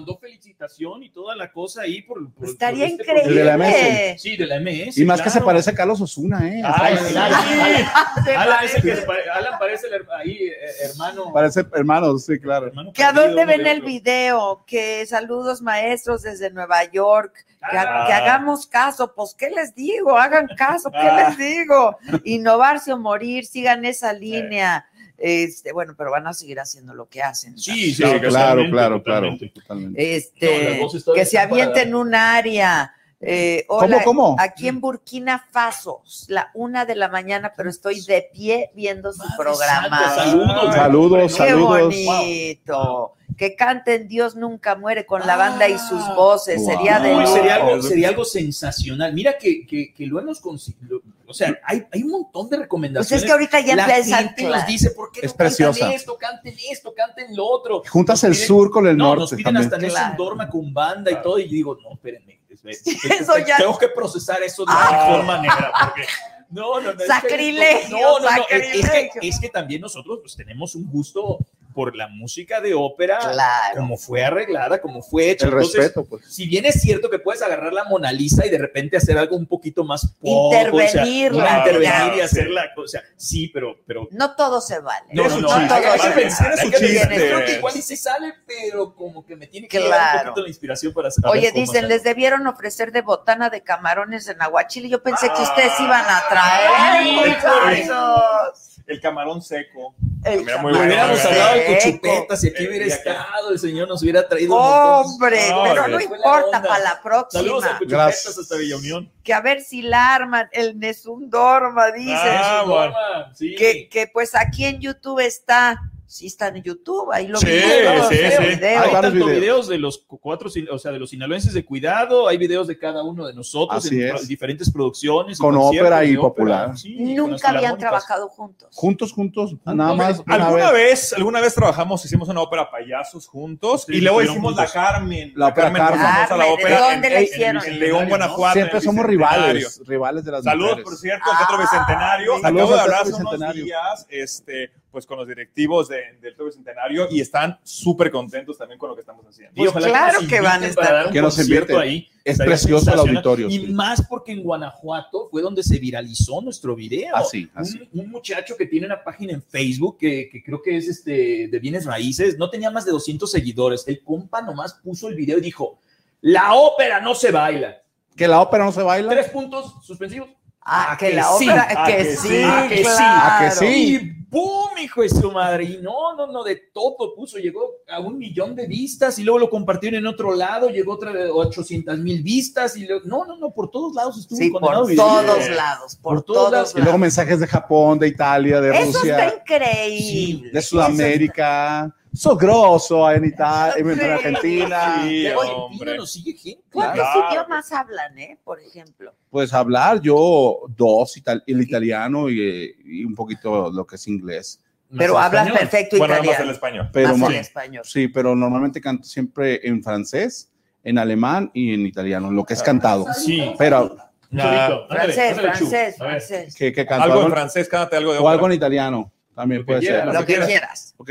[0.00, 3.34] Mandó felicitación y toda la cosa ahí por, por- Estaría por este increíble.
[3.38, 4.18] De la proyecto.
[4.22, 4.96] Sí, de la MS.
[4.98, 6.62] Y más que se parece a Carlos Osuna, ¿eh?
[6.64, 7.44] Ay, Está- sí, Alan,
[8.24, 8.82] Se Alan, ese parece.
[8.82, 10.54] que se pare- Alan parece el ahí, eh,
[10.90, 11.30] hermano.
[11.34, 12.68] Parece hermanos, sí, claro.
[12.68, 17.34] hermano Que a dónde ven el video, que saludos maestros desde Nueva York,
[17.70, 18.04] que, Ah.
[18.06, 20.16] que hagamos caso, pues ¿qué les digo?
[20.16, 21.28] Hagan caso, ¿qué Ah.
[21.28, 21.98] les digo?
[22.24, 24.86] Innovarse o morir, sigan esa línea.
[25.22, 27.58] Este, bueno, pero van a seguir haciendo lo que hacen.
[27.58, 29.36] Sí, sí, Sí, claro, totalmente, claro, claro.
[29.54, 30.00] totalmente.
[30.02, 34.36] No, Este, todavía que se avienten un área, Eh, hola, ¿Cómo, cómo?
[34.38, 39.22] Aquí en Burkina Faso, la una de la mañana, pero estoy de pie viendo su
[39.36, 39.90] programa.
[39.90, 40.74] santa, saludos.
[40.74, 41.80] Saludos, Qué saludos.
[41.82, 43.12] bonito.
[43.36, 46.64] Que canten Dios nunca muere con la banda y sus voces.
[46.64, 49.12] Sería de sería, algo, sería algo sensacional.
[49.14, 51.00] Mira que, que, que lo hemos conseguido.
[51.26, 53.22] O sea, hay, hay un montón de Pues recomendaciones.
[53.22, 55.78] es que ahorita ya La gente nos dice, ¿por qué no Es preciosa.
[55.78, 57.82] cantan esto, canten esto, canten lo otro?
[57.88, 59.64] Juntas Nos el piden- sur con el no, norte nos piden también.
[59.64, 60.24] hasta Nelson Claro.
[60.24, 62.39] Dorma con banda y todo, y digo, no, espérenme.
[62.64, 65.06] Eso ya- Tengo que procesar eso de Ah.
[65.08, 66.06] mejor manera, porque
[66.50, 66.90] no, no, no.
[66.90, 69.20] es que- Sacrilegio, no, no, no, es- Es, que, sacrilegio.
[69.22, 71.38] es que también nosotros pues, tenemos un gusto
[71.74, 73.76] por la música de ópera, Claro.
[73.76, 75.46] como fue arreglada, como fue hecha.
[75.46, 76.24] El Entonces, respeto, pues.
[76.32, 79.36] si bien es cierto que puedes agarrar la Mona Lisa y de repente hacer algo
[79.36, 82.16] un poquito más pop, o sea, Intervenirla, intervenir digamos.
[82.16, 85.06] y hacerla, o sea, sí, pero, pero No todo se vale.
[85.12, 87.08] no, no, no, todo hay, se pensar, su chiste.
[87.08, 90.18] Creo que igual y sí sale, pero como que me tiene que Claro.
[90.20, 91.24] un poquito la inspiración para hacer.
[91.26, 94.88] Oye, dicen, les debieron ofrecer de botana de camarones en Aguachile.
[94.88, 98.69] Yo pensé que ustedes iban a traer, muchachos.
[98.90, 99.94] El camarón seco.
[100.24, 102.00] El Mira, muy hubiéramos hablado de seco.
[102.02, 105.12] cochupetas y aquí hubiera estado, el señor nos hubiera traído un montón.
[105.12, 107.60] Hombre, No, pero no la importa para la Saludos a próxima.
[107.78, 108.38] cochupetas Gracias.
[108.38, 109.12] hasta Villa Unión.
[109.22, 112.12] Que a ver si la arman, el Nessun Dorma, dice.
[112.14, 112.94] Ah, bueno.
[113.34, 113.54] Sí.
[113.54, 115.80] que, que pues aquí en YouTube está.
[116.10, 117.52] Sí está en YouTube, ahí lo Sí, vi.
[117.52, 118.42] sí, sí.
[118.56, 118.84] videos.
[118.84, 119.30] Hay tanto videos.
[119.30, 123.04] videos de los cuatro, o sea, de los sinaloenses de cuidado, hay videos de cada
[123.04, 124.26] uno de nosotros Así en es.
[124.26, 125.38] diferentes producciones.
[125.38, 126.76] Con ópera y popular.
[126.76, 128.68] Sí, Nunca habían trabajado juntos.
[128.74, 130.18] Juntos, juntos, nada más.
[130.26, 130.90] una ¿Alguna vez.
[130.90, 134.64] vez, alguna vez trabajamos, hicimos una ópera payasos juntos Sí, y luego hicimos juntos.
[134.64, 135.32] la Carmen.
[135.36, 135.82] La ópera Carmen.
[136.02, 137.64] la Carmen, ¿de ópera dónde en, la en- hicieron?
[137.64, 138.54] en León, Guanajuato.
[138.54, 142.40] Siempre somos rivales, rivales de las Saludos, por cierto, al Teatro Ah, Bicentenario.
[142.40, 146.46] Saludos Acabo de hablar hace unos días este, pues, con los directivos de- del Teatro
[146.46, 149.52] Bicentenario y están súper contentos también con lo que estamos haciendo.
[149.54, 150.84] Y Pues ojalá claro que van a estar.
[150.84, 151.76] para dar un Que nos inviten.
[151.76, 152.08] ahí.
[152.24, 153.72] Es precioso el auditorio, Y sí.
[153.72, 157.16] más porque en Guanajuato fue donde se viralizó nuestro video.
[157.16, 157.88] Así, así.
[157.92, 161.48] Un, un muchacho que tiene una página en Facebook que, que creo que es este
[161.48, 163.84] de bienes raíces, no tenía más de 200 seguidores.
[163.88, 165.78] El compa nomás puso el video y dijo,
[166.20, 167.76] la ópera no se baila.
[168.16, 169.08] Que la ópera no se baila.
[169.10, 170.28] Tres puntos suspensivos.
[170.60, 172.82] Ah, Ah, que que la sí, ópera, ah, que, que sí, sí, ah, que sí,
[172.82, 173.00] claro.
[173.24, 174.12] ah, que sí.
[174.30, 174.78] ¡Boom!
[174.82, 175.64] Hijo de su madre.
[175.64, 177.38] Y no, no, no, de todo puso.
[177.38, 180.68] Llegó a un millón de vistas y luego lo compartieron en otro lado.
[180.70, 182.76] Llegó otra de 800 mil vistas.
[182.76, 186.14] y luego- No, no, no, por todos lados estuvo Sí, condenado por todos lados, por,
[186.16, 186.74] Por todos todos lados.
[186.76, 190.50] Y luego mensajes de Japón, de Italia, de Eso Rusia, está increíble.
[190.52, 191.94] de Sudamérica.
[192.12, 195.02] So grosso en Italia, en Argentina.
[195.04, 195.26] Sí.
[195.28, 196.62] Argentina nos sigue gente.
[196.72, 197.28] ¿Cuántos Claro.
[197.30, 198.38] idiomas hablan, eh?
[198.42, 199.14] Por ejemplo.
[199.30, 204.60] Pues hablar yo dos, ital- el italiano y, y un poquito lo que es inglés.
[204.96, 205.58] Pero hablas español.
[205.70, 206.52] perfecto Bueno, nada más el italiano.
[206.52, 206.88] español.
[206.92, 207.82] Pero Más el español.
[207.84, 210.50] sí, pero normalmente canto siempre en francés,
[210.82, 213.06] en alemán y en italiano, lo que es cantado.
[213.14, 213.52] Sí.
[213.56, 213.96] Pero,
[214.32, 214.86] Nah.
[214.88, 216.54] Francés, Ándale, francés, francés.
[216.56, 217.04] ¿qué, qué canto?
[217.04, 219.90] Algo en francés, cántate algo de o algo en italiano también Lo puede ser.
[220.04, 220.14] quieras.
[220.14, 220.94] Lo que quieras.
[220.98, 221.10] Ok,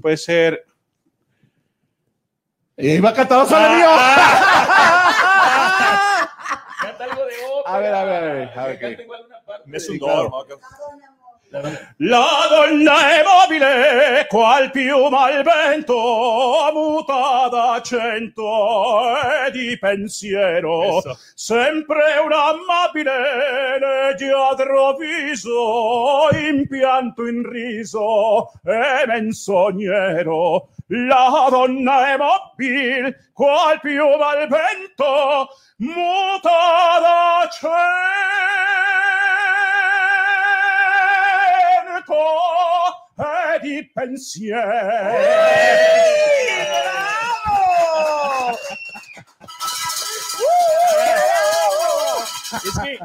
[0.00, 0.64] puede ser.
[2.76, 3.38] Iba a cantar
[3.76, 3.88] mío.
[6.82, 7.74] Canta algo de ópera.
[7.74, 9.02] A ver, a ver, a ver, a ver, ¿qué?
[9.02, 10.22] igual una parte Es un claro.
[10.30, 10.44] dormo.
[11.50, 12.94] La donna.
[13.08, 19.16] È mobile, qual piuma al vento, muta d'accento
[19.46, 21.02] e di pensiero.
[21.34, 30.68] Sempre un amabile, leggiadro viso, impianto in riso e menzognero.
[30.88, 35.48] La donna è mobile, qual piuma al vento,
[35.78, 36.98] muta
[43.76, 44.60] di pensiero.
[48.16, 48.56] ¡Bravo!
[52.64, 52.98] Es que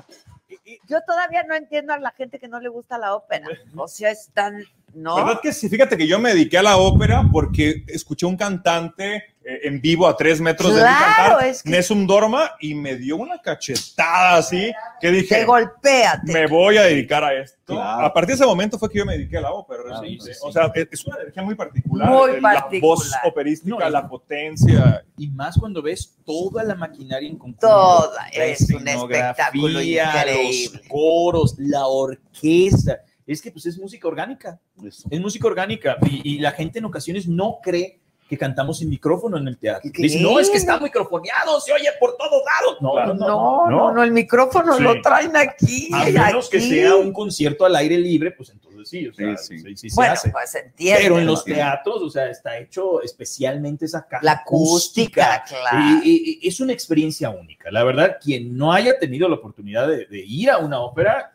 [0.87, 3.47] Yo todavía no entiendo a la gente que no le gusta la ópera.
[3.75, 4.63] O sea, es tan.
[4.93, 5.15] ¿No?
[5.15, 5.69] ¿Verdad que sí?
[5.69, 10.15] Fíjate que yo me dediqué a la ópera porque escuché un cantante en vivo a
[10.15, 14.37] tres metros de mí Claro, cantar es que- Nessun Dorma y me dio una cachetada
[14.37, 16.21] así que dije, golpea.
[16.23, 17.57] te- me voy a dedicar a esto.
[17.73, 18.05] Claro.
[18.05, 19.81] A partir de ese momento fue que yo me dediqué a la ópera.
[19.83, 20.25] Claro, realmente.
[20.25, 20.39] sí, sí.
[20.43, 22.09] O sea, es es una energía muy particular.
[22.09, 23.21] Muy eh, La voz particular.
[23.25, 25.05] operística, No, la potencia.
[25.17, 27.67] y más cuando ves toda la maquinaria en conjunto.
[27.67, 30.69] Toda, es un espectáculo increíble.
[30.73, 32.99] Los coros, la orquesta.
[33.25, 34.59] Es que pues es música orgánica.
[34.85, 35.07] Eso.
[35.09, 35.97] Es música orgánica.
[36.01, 38.00] Y, y la gente en ocasiones no cree
[38.31, 39.91] que cantamos sin micrófono en el teatro.
[39.93, 40.03] ¿Qué?
[40.03, 42.77] Dice, no, es que está microfoneado, se oye por todos lados.
[42.79, 43.13] No, Claro.
[43.13, 43.91] no, No, no, no.
[43.91, 44.83] no, el micrófono Sí.
[44.83, 45.89] lo traen aquí.
[45.93, 49.59] A menos que sea un concierto al aire libre, pues entonces sí, o sea, Sí,
[49.59, 49.75] sí.
[49.75, 50.29] sí, se Bueno, hace.
[50.29, 51.01] pues entiende.
[51.03, 56.01] Pero en los teatros, o sea, está hecho especialmente esa caja La acústica, claro.
[56.05, 57.69] Y, y- y es una experiencia única.
[57.69, 61.33] La verdad, quien no haya tenido la oportunidad de, de ir a una ópera,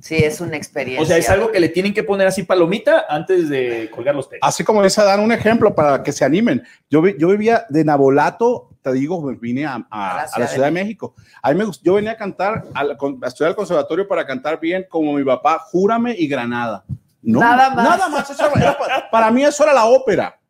[0.00, 1.02] Sí, es una experiencia.
[1.02, 4.28] o sea, es algo que le tienen que poner así palomita antes de colgar los
[4.28, 4.40] tenis.
[4.42, 6.62] Así como esa dan un ejemplo para que se animen.
[6.88, 10.72] Yo, vi- yo vivía de Nabolato, te digo, vine a, a- a la Ciudad de
[10.72, 11.14] México.
[11.42, 15.12] A mí me yo venía a cantar, a estudiar al conservatorio para cantar bien como
[15.12, 16.82] mi papá, Júrame y Granada.
[17.22, 17.84] No, Nada más.
[17.84, 18.30] Nada más.
[18.30, 20.40] eso era pa- para mí eso era la ópera,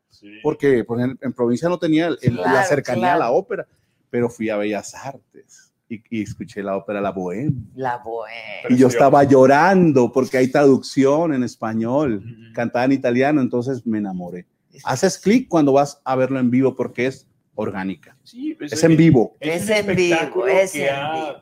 [0.44, 3.16] porque pues, en, en provincia no tenía el- el- la Claro, cercanía claro.
[3.16, 3.66] a la ópera,
[4.10, 7.52] pero fui a Bellas Artes y, y escuché la ópera La Bohème.
[7.74, 8.34] La buena.
[8.68, 14.46] Y yo estaba llorando porque hay traducción en español, cantada en italiano, entonces me enamoré.
[14.84, 17.26] Haces clic cuando vas a verlo en vivo porque es
[17.56, 18.16] orgánica.
[18.22, 19.36] Sí, pues, es en vivo.
[19.40, 21.36] Es en vivo, espectáculo es en vivo.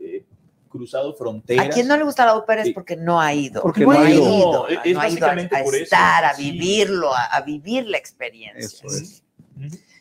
[0.00, 0.24] eh,
[0.68, 1.66] cruzado fronteras.
[1.66, 3.62] A quien no le gusta la ópera es porque no ha ido.
[3.62, 4.22] Porque no, no ha ido.
[4.22, 4.52] ido.
[4.52, 5.84] No, es no ha ido a, a por eso.
[5.84, 6.50] estar, a Sí.
[6.50, 8.64] vivirlo, a, a vivir la experiencia.
[8.64, 9.22] Eso es.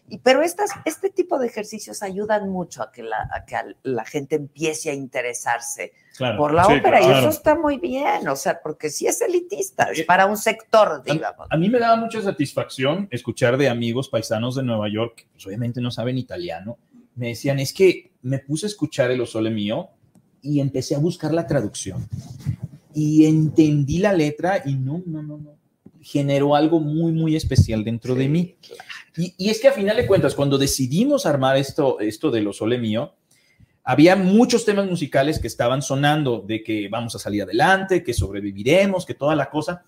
[0.07, 4.05] Y, pero estas, este tipo de ejercicios ayudan mucho a que la, a que la
[4.05, 6.37] gente empiece a interesarse Claro.
[6.37, 7.01] por la Sí, ópera.
[7.01, 7.19] Y claro.
[7.19, 11.47] eso está muy bien, o sea, porque sí es elitista, es para un sector, digamos.
[11.49, 15.45] A mí me daba mucha satisfacción escuchar de amigos paisanos de Nueva York, que pues,
[15.47, 16.77] obviamente no saben italiano,
[17.15, 19.89] me decían, es que me puse a escuchar el Osole mío
[20.41, 22.07] y empecé a buscar la traducción.
[22.93, 25.55] Y entendí la letra y no, no, no, no.
[26.01, 28.55] Generó algo muy, muy especial dentro de mí.
[29.17, 32.77] Y, y es que a final de cuentas, cuando decidimos armar esto, esto del Osole
[32.77, 33.15] mío,
[33.83, 39.05] había muchos temas musicales que estaban sonando de que vamos a salir adelante, que sobreviviremos,
[39.05, 39.83] que toda la cosa,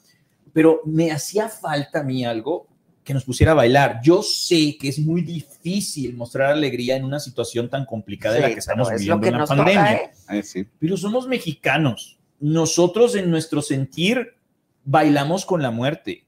[0.53, 2.67] pero me hacía falta a mí algo
[3.03, 4.01] que nos pusiera a bailar.
[4.03, 8.47] Yo sé que es muy difícil mostrar alegría en una situación tan complicada en la
[8.49, 9.83] Sí, que estamos es viviendo lo una nos pandemia.
[9.83, 10.39] toca, ¿eh?
[10.39, 10.67] Eh, sí.
[10.77, 12.19] Pero somos mexicanos.
[12.39, 14.35] Nosotros en nuestro sentir
[14.83, 16.26] bailamos con la muerte.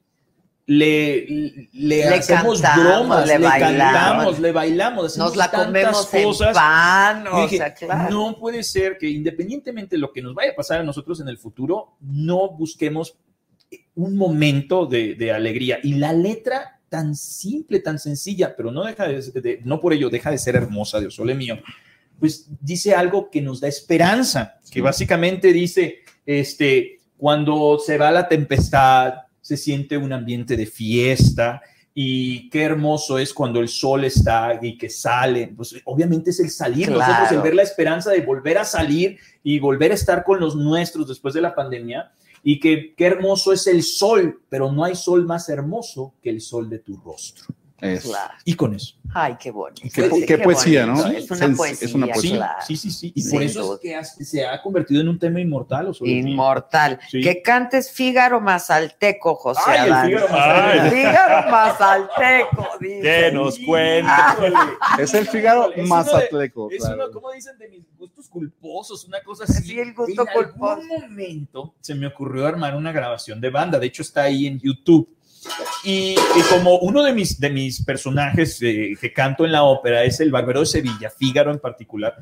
[0.71, 3.91] Le, le, Le hacemos cantamos, bromas, le le, bailamos.
[3.91, 6.53] cantamos, le bailamos, Nos la comemos en cosas.
[6.55, 8.09] pan, Yo o dije, sea, claro.
[8.13, 11.27] No puede ser que independientemente de lo que nos vaya a pasar a nosotros en
[11.27, 13.17] el futuro, no busquemos
[13.95, 15.79] un momento de, de alegría.
[15.81, 20.11] Y la letra tan simple, tan sencilla, pero no deja de, de- no por ello
[20.11, 21.57] deja de ser hermosa, Dios sole mío,
[22.19, 28.27] pues dice algo que nos da esperanza, que básicamente dice, este, cuando se va la
[28.27, 29.13] tempestad,
[29.49, 31.59] se siente un ambiente de fiesta
[31.91, 35.51] y qué hermoso es cuando el sol está y que sale.
[35.57, 36.99] Pues obviamente es el salir, Claro.
[36.99, 40.55] nosotros el ver la esperanza de volver a salir y volver a estar con los
[40.55, 42.11] nuestros después de la pandemia
[42.43, 46.41] y que qué hermoso es el sol, pero no hay sol más hermoso que el
[46.41, 47.47] sol de tu rostro.
[47.81, 48.09] Eso.
[48.09, 48.33] Claro.
[48.45, 48.95] Y con eso.
[49.13, 49.81] Ay, qué bonito.
[49.91, 50.93] Qué- Sí, qué poesía, ¿no?
[51.07, 51.87] Es una Sí, poesía.
[51.87, 52.29] es una poesía.
[52.31, 52.59] Sí, claro.
[52.67, 53.11] sí, sí, sí.
[53.15, 55.87] Y por eso es que has- se ha convertido en un tema inmortal.
[55.87, 56.99] ¿o solo Inmortal.
[57.09, 57.21] Sí.
[57.21, 60.05] Que cantes Fígaro Mazalteco, José Ay, el Adán.
[60.07, 60.79] Fígaro Mazalteco.
[60.83, 60.89] Ay.
[60.91, 63.01] Fígaro Mazalteco, dice.
[63.01, 64.11] Que nos cuente.
[64.99, 66.69] Es el Figaro Es más uno de- atleco.
[66.71, 66.95] Es claro.
[67.05, 69.63] uno, como dicen, de mis gustos culposos, una cosa así.
[69.63, 70.71] Sí, el gusto en culposo.
[70.73, 74.59] algún momento se me ocurrió armar una grabación de banda, de hecho está ahí en
[74.59, 75.09] YouTube.
[75.83, 80.03] Y, y como uno de mis, de mis personajes eh, que canto en la ópera
[80.03, 82.15] es el Barbero de Sevilla, Fígaro en particular,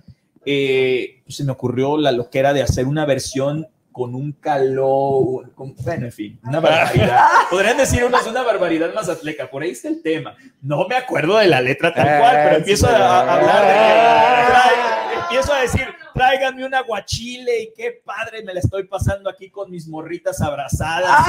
[0.46, 6.06] eh, se me ocurrió la loquera de hacer una versión con un calor, con- bueno,
[6.06, 7.26] en fin, una barbaridad.
[7.50, 10.36] Podrían decir unos una barbaridad más atleca, por ahí está el tema.
[10.62, 13.72] No me acuerdo de la letra tal cual, pero Eh, empiezo a, a hablar de
[13.74, 14.46] eh.
[14.46, 15.87] que trae- empiezo a decir,
[16.18, 21.28] tráiganme un aguachile y qué padre me la estoy pasando aquí con mis morritas abrazadas.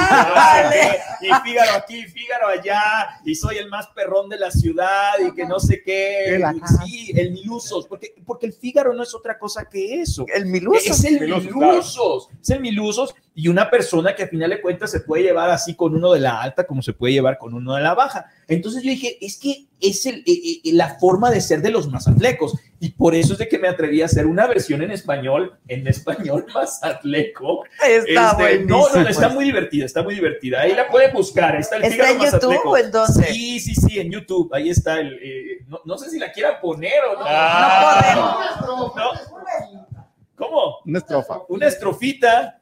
[1.21, 5.31] y y Fígaro aquí, Fígaro allá, y soy el más perrón de la ciudad y
[5.33, 6.41] que no sé qué.
[6.83, 10.25] Sí, el Milusos, porque, porque el Fígaro no es otra cosa que eso.
[10.33, 10.91] El Miluso.
[10.91, 14.91] Es el Milusos, Milusos, es el Milusos y una persona que al final de cuentas
[14.91, 17.73] se puede llevar así con uno de la alta como se puede llevar con uno
[17.75, 18.25] de la baja.
[18.47, 21.87] Entonces yo dije, es que es el, eh, eh, la forma de ser de los
[21.87, 25.57] mazatlecos y por eso es de que me atreví a hacer una versión en español,
[25.69, 27.63] en español mazatleco.
[27.81, 28.77] Está Este, buenísimo.
[28.89, 30.61] no, no, no, está muy divertida, está muy divertida.
[30.61, 32.69] Ahí la pueden buscar, está el ¿Está en YouTube Mazatleco.
[32.71, 33.23] o en dónde?
[33.27, 34.53] Sí, sí, sí, en YouTube.
[34.53, 35.13] Ahí está el.
[35.23, 37.25] eh, no, no sé si la quieran poner o no.
[37.25, 38.57] Ah.
[38.65, 38.95] No podemos.
[38.95, 39.99] No.
[40.35, 40.77] ¿Cómo?
[40.85, 41.41] Una estrofa.
[41.49, 42.58] Una estrofita.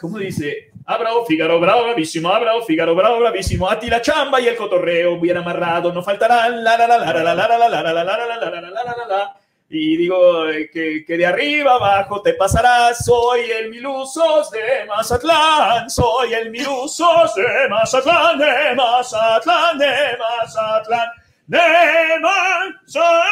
[0.00, 0.70] ¿Cómo dice?
[0.84, 4.48] Ah, bravo, Fígaro, bravo, bravísimo, ah, bravo, Fígaro, bravo, bravísimo, a ti la chamba y
[4.48, 8.04] el cotorreo bien amarrado, no faltarán, la, la, la, la, la, la, la, la, la,
[8.04, 9.36] la, la, la, la, la, la.
[9.68, 16.34] Y digo eh, que de arriba abajo te pasarás, soy el Milusos de Mazatlán, soy
[16.34, 21.08] el Milusos de Mazatlán, de Mazatlán, de Mazatlán,
[21.46, 23.26] de Mazatlán.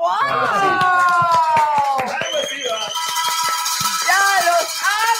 [0.00, 0.08] ¡Wow!
[4.08, 4.66] ¡Ya los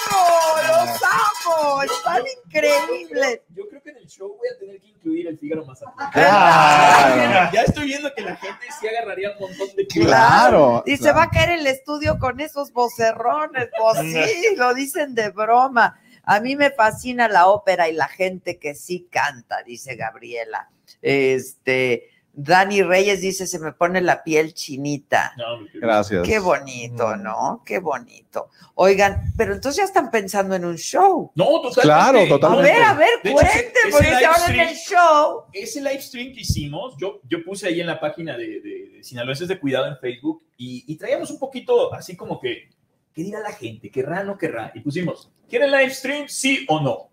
[0.09, 0.24] amo!
[0.69, 1.82] ¡Los amo!
[1.82, 3.43] ¡Están increíbles!
[3.51, 6.11] Yo creo que en el show voy a tener que incluir el Fígaro Mazatlán.
[6.12, 7.51] Claro.
[7.52, 10.07] Ya estoy viendo que la gente sí agarraría un montón de cosas.
[10.07, 10.82] Claro.
[10.86, 13.69] Y se va a caer el estudio con esos vocerrones.
[13.78, 16.01] Pues sí, lo dicen de broma.
[16.23, 20.70] A mí me fascina la ópera y la gente que sí canta, dice Gabriela.
[21.02, 22.09] Este
[22.42, 25.32] Dani Reyes dice, se me pone la piel chinita.
[25.36, 26.26] No, Gracias.
[26.26, 27.62] Qué bonito, ¿no?
[27.66, 28.48] Qué bonito.
[28.76, 31.30] Oigan, pero entonces ya están pensando en un show.
[31.34, 31.80] No, totalmente.
[31.82, 32.72] Claro, A totalmente.
[32.72, 35.42] ver, a ver, De hecho, cuente, porque ahora en el show.
[35.52, 39.02] ese live stream que hicimos, yo, yo puse ahí en la página de, de, de
[39.04, 42.70] Sinaloenses de Cuidado en Facebook y, y traíamos un poquito así como que,
[43.12, 43.90] ¿qué dirá la gente?
[43.90, 44.72] ¿Querrá o no querrá?
[44.74, 46.26] Y pusimos, ¿quieren live stream?
[46.28, 47.10] Sí o no.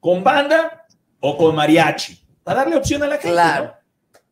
[0.00, 0.86] ¿Con banda
[1.20, 2.24] o con mariachi?
[2.42, 3.30] Para darle opción a la gente.
[3.30, 3.64] Claro.
[3.66, 3.77] ¿no?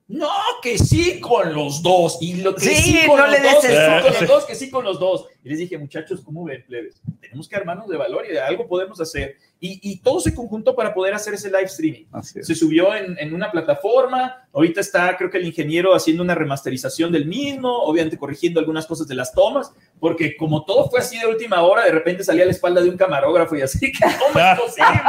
[0.08, 0.28] No,
[0.62, 2.18] que sí con los dos.
[2.20, 4.28] Y lo que sí, Sí, con no los le des dos, que sí con los
[4.28, 5.26] dos, que sí con los dos.
[5.42, 7.00] Y les dije, muchachos, ¿cómo ven, plebes?
[7.20, 9.36] Tenemos que armarnos de valor y de algo podemos hacer.
[9.58, 12.04] Y, y todo se conjuntó para poder hacer ese live streaming.
[12.12, 12.46] Así es.
[12.46, 14.46] Se subió en, en una plataforma.
[14.52, 19.08] Ahorita está, creo que el ingeniero haciendo una remasterización del mismo, obviamente corrigiendo algunas cosas
[19.08, 22.46] de las tomas, porque como todo fue así de última hora, de repente salía a
[22.46, 25.00] la espalda de un camarógrafo y así, que ¿cómo es posible?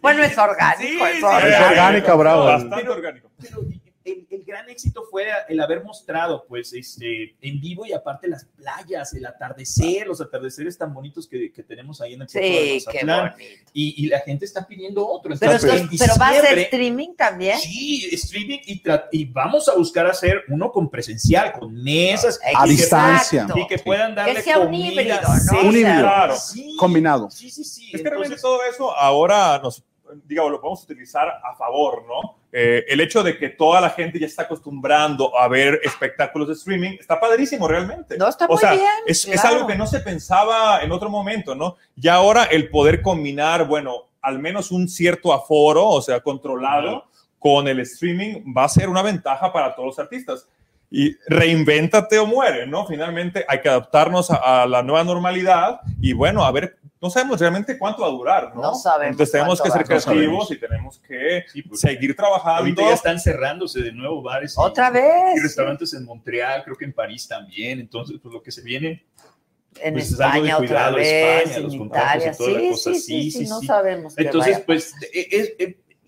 [0.00, 1.48] Bueno, es orgánico, Sí, es sí, orgánico.
[1.48, 2.44] Es orgánica, bravo.
[2.44, 3.30] Bastante Pero- orgánico.
[3.40, 3.60] Pero
[4.06, 8.44] el, el gran éxito fue el haber mostrado, pues, este, en vivo y aparte las
[8.44, 12.80] playas, el atardecer, los atardeceres tan bonitos que, que tenemos ahí en el puerto de
[12.80, 13.32] Sí, qué Mazatlán.
[13.36, 13.70] bonito.
[13.72, 15.34] y, y la gente está pidiendo otro.
[15.38, 17.58] Pero, entonces- en pero va a ser streaming también.
[17.58, 23.46] Sí, streaming y, y vamos a buscar hacer uno con presencial, con mesas A distancia.
[23.54, 25.20] y que puedan darle Que sea un comida, híbrido,
[25.52, 25.60] ¿no?
[25.60, 26.00] Un híbrido.
[26.00, 26.36] Claro.
[26.36, 27.30] Sí, Combinado.
[27.30, 27.90] Sí, sí, sí.
[27.92, 29.82] Es que realmente todo eso ahora nos,
[30.24, 32.36] digamos, lo podemos utilizar a favor, ¿no?
[32.52, 36.54] Eh, el hecho de que toda la gente ya está acostumbrando a ver espectáculos de
[36.54, 38.16] streaming está padrísimo realmente.
[38.16, 39.56] No, está o muy sea, bien, Es, es claro.
[39.56, 41.76] algo que no se pensaba en otro momento, ¿no?
[41.96, 47.04] Y ahora el poder combinar, bueno, al menos un cierto aforo, o sea, controlado,
[47.38, 50.48] con el streaming va a ser una ventaja para todos los artistas.
[50.90, 52.86] Y reinvéntate o muere, ¿no?
[52.86, 57.40] Finalmente hay que adaptarnos a, a la nueva normalidad y bueno, a ver, no sabemos
[57.40, 58.62] realmente cuánto va a durar, ¿no?
[58.62, 62.60] No sabemos Entonces tenemos que ser creativos y tenemos que Sí, pues, seguir trabajando.
[62.60, 64.54] ahorita ya están cerrándose de nuevo bares.
[64.56, 65.42] y- Otra Y vez.
[65.42, 67.80] restaurantes en Montreal, creo que en París también.
[67.80, 69.04] Entonces, pues lo que se viene
[69.82, 72.32] En pues, es algo de España otra cuidado, vez, España, en y Italia.
[72.34, 72.76] Sí, cosa.
[72.76, 74.14] sí, sí, Sí, sí, sí, no sabemos.
[74.14, 74.94] qué Entonces, vaya a pues,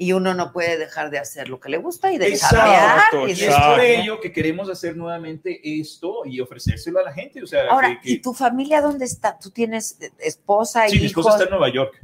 [0.01, 3.33] y uno no puede dejar de hacer lo que le gusta y de Exacto, y
[3.33, 7.43] y de- es por ello que queremos hacer nuevamente esto y ofrecérselo a la gente.
[7.43, 9.37] O sea, Ahora, que- que- ¿y tu familia dónde está?
[9.39, 11.11] ¿Tú tienes eh, esposa, sí, mi hijos?
[11.11, 12.01] esposa está en Nueva York.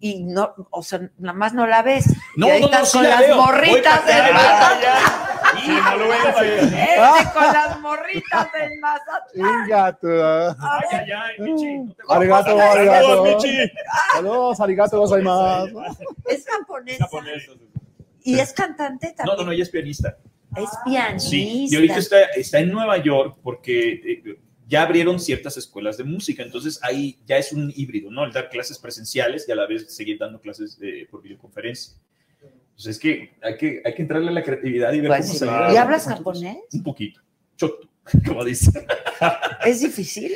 [0.00, 2.04] Y no, o sea, nada más no la ves.
[2.36, 3.36] No, y ahí no, no, estás sí con la las veo.
[3.36, 5.02] Morritas del Mazatlán.
[5.64, 6.58] Sí, no lo voy a fallar.
[6.58, 9.64] Este con las morritas del Mazatlán.
[9.64, 10.06] Inga, tú.
[10.08, 12.76] A Ay, ver, ay, ay, Michi, no te Arigato, vayas.
[12.76, 13.06] arigato.
[13.08, 13.72] Saludos, Michi.
[14.12, 15.04] Saludos, arigato
[16.26, 17.06] es japonesa.
[18.22, 19.36] Y es cantante No, también.
[19.38, 20.16] no, no, ella es pianista.
[20.56, 21.28] Es pianista.
[21.30, 26.04] Sí, y ahorita está, está en Nueva York porque eh, ya abrieron ciertas escuelas de
[26.04, 28.24] música, entonces ahí ya es un híbrido, ¿no?
[28.24, 31.94] El dar clases presenciales y a la vez seguir dando clases de- por videoconferencia.
[32.42, 35.32] Entonces es que hay, que hay que entrarle a la creatividad y ver Pues cómo
[35.32, 35.38] sí.
[35.38, 35.72] se Claro.
[35.74, 36.58] ¿Y hablas japonés?
[36.72, 37.20] Un poquito,
[37.56, 37.88] choto,
[38.26, 38.86] como dicen.
[39.64, 40.32] ¿Es difícil?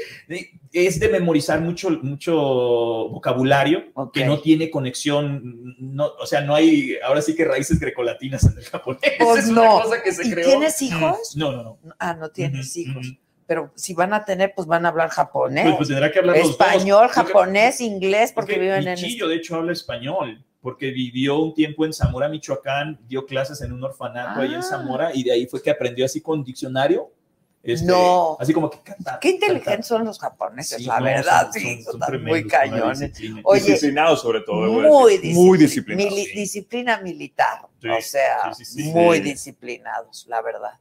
[0.72, 4.14] Es de memorizar mucho, mucho vocabulario Ok.
[4.14, 8.58] que no tiene conexión, no, o sea, no hay, ahora sí que raíces grecolatinas en
[8.58, 9.02] el japonés.
[9.18, 9.62] Pues es no.
[9.76, 10.48] una cosa que se ¿Y creó.
[10.48, 11.36] tienes hijos?
[11.36, 11.78] No, no, no.
[11.98, 13.06] Ah, no tienes Ujú, hijos.
[13.08, 13.16] ujú.
[13.52, 15.64] Pero si van a tener, pues van a hablar japonés.
[15.64, 16.52] Pues, pues tendrá que hablar los dos.
[16.52, 18.96] Español, Creo que- japonés, inglés, porque viven en...
[18.96, 23.74] chillo, de hecho, habla español, porque vivió un tiempo en Zamora, Michoacán, dio clases en
[23.74, 24.56] un orfanato ahí Ah.
[24.56, 27.10] en Zamora, y de ahí fue que aprendió así con diccionario.
[27.64, 28.36] este, No.
[28.40, 29.20] Así como que cantar.
[29.20, 33.12] Qué inteligentes son los japoneses, Sí, la no, verdad, son- sí, son- muy cañones.
[33.44, 34.66] Oye, disciplinados sobre todo.
[34.80, 36.12] muy, disciplinados.
[36.12, 38.88] mili- disciplina militar, Sí, o sea, sí, sí, sí.
[38.90, 39.22] muy Sí.
[39.24, 40.72] disciplinados, la verdad.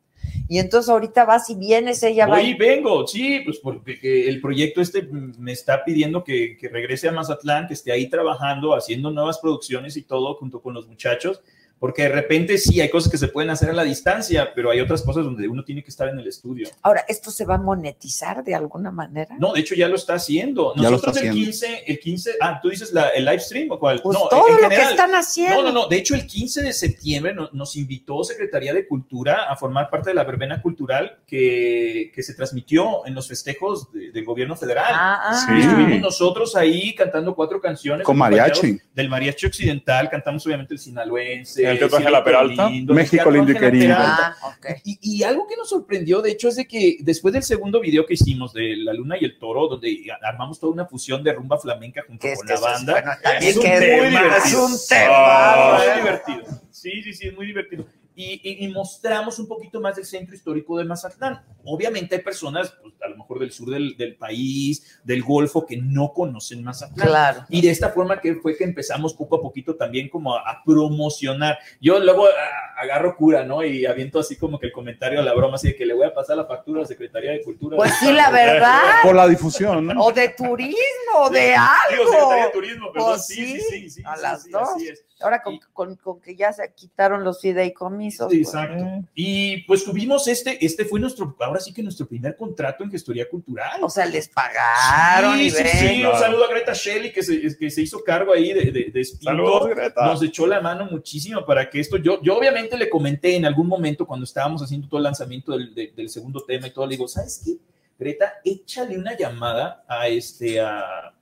[0.51, 2.35] Y entonces ahorita vas y vienes, ella va.
[2.35, 6.57] Voy y y- vengo, sí, pues porque que el proyecto este me está pidiendo que,
[6.57, 10.73] que regrese a Mazatlán, que esté ahí trabajando, haciendo nuevas producciones y todo junto con
[10.73, 11.41] los muchachos,
[11.81, 14.79] porque de repente sí hay cosas que se pueden hacer a la distancia, pero hay
[14.81, 16.69] otras cosas donde uno tiene que estar en el estudio.
[16.83, 19.35] Ahora, ¿esto se va a monetizar de alguna manera?
[19.39, 20.75] No, de hecho ya lo está haciendo.
[20.75, 21.51] Ya lo Nosotros está el haciendo.
[21.51, 23.99] 15, el 15, ah, tú dices la, el live stream o cuál?
[24.03, 25.63] Pues no, todo en lo que están haciendo.
[25.63, 25.87] No, no, no.
[25.87, 30.11] De hecho, el 15 de septiembre no- nos invitó Secretaría de Cultura a formar parte
[30.11, 34.85] de la verbena cultural que, que se transmitió en los festejos de- del gobierno federal.
[34.95, 35.53] Ah, Sí.
[35.57, 38.05] Y Estuvimos nosotros ahí cantando cuatro canciones.
[38.05, 38.77] Con mariachi.
[38.93, 42.69] Del mariachi occidental, cantamos obviamente el sinaloense, el Teatro sí, Ángela México Peralta.
[42.69, 43.95] lindo, México lindo y querido.
[43.97, 44.65] Ah, ok.
[44.83, 48.05] Y, y algo que nos sorprendió, de hecho, es de que después del segundo video
[48.05, 51.57] que hicimos de La Luna y el Toro, donde armamos toda una fusión de rumba
[51.59, 54.71] flamenca junto con la banda, es un tema, es un
[55.01, 55.95] Ah, muy ¿eh?
[55.97, 56.61] divertido.
[56.71, 57.85] Sí, sí, sí, es muy divertido.
[58.13, 61.43] Y, y- y mostramos un poquito más del centro histórico de Mazatlán.
[61.63, 65.77] Obviamente hay personas, pues, a lo mejor del sur del, del país, del Golfo, que
[65.77, 67.07] no conocen Mazatlán.
[67.07, 67.45] Claro.
[67.49, 70.61] Y de esta forma que fue que empezamos poco a poquito también como a, a
[70.65, 71.57] promocionar.
[71.79, 73.63] Yo luego ah, agarro cura, ¿no?
[73.63, 76.05] Y aviento así como que el comentario a la broma, así de que le voy
[76.05, 77.77] a pasar la factura a la Secretaría de Cultura.
[77.77, 78.79] Pues sí, la verdad.
[79.03, 80.03] Por la difusión, ¿no?
[80.03, 80.75] O de turismo,
[81.19, 81.51] o de
[81.91, 82.51] Digo, Secretaría de algo.
[82.51, 83.09] Turismo, perdón.
[83.11, 84.69] Pues sí, sí, sí, sí, sí, a sí, las sí, dos.
[84.75, 85.05] así es.
[85.21, 88.00] Ahora con, con- con que ya se quitaron los fideicomisos.
[88.07, 88.85] Exacto.
[89.15, 93.27] Y pues tuvimos este, este fue nuestro, ahora sí que nuestro primer contrato en gestoría
[93.29, 93.83] cultural.
[93.83, 95.71] O sea, les pagaron Sí, y sí, ven.
[95.71, 96.13] sí, Claro.
[96.15, 99.01] un saludo a Greta Shelley que se, que se hizo cargo ahí de, de, de
[99.01, 99.25] Espinto.
[99.25, 100.05] Saludos, Greta.
[100.05, 103.67] Nos echó la mano muchísimo para que esto, yo, yo obviamente le comenté en algún
[103.67, 106.95] momento cuando estábamos haciendo todo el lanzamiento del, de- del segundo tema y todo, le
[106.95, 107.53] digo, ¿sabes qué?
[107.99, 111.13] Greta, échale una llamada a este, a,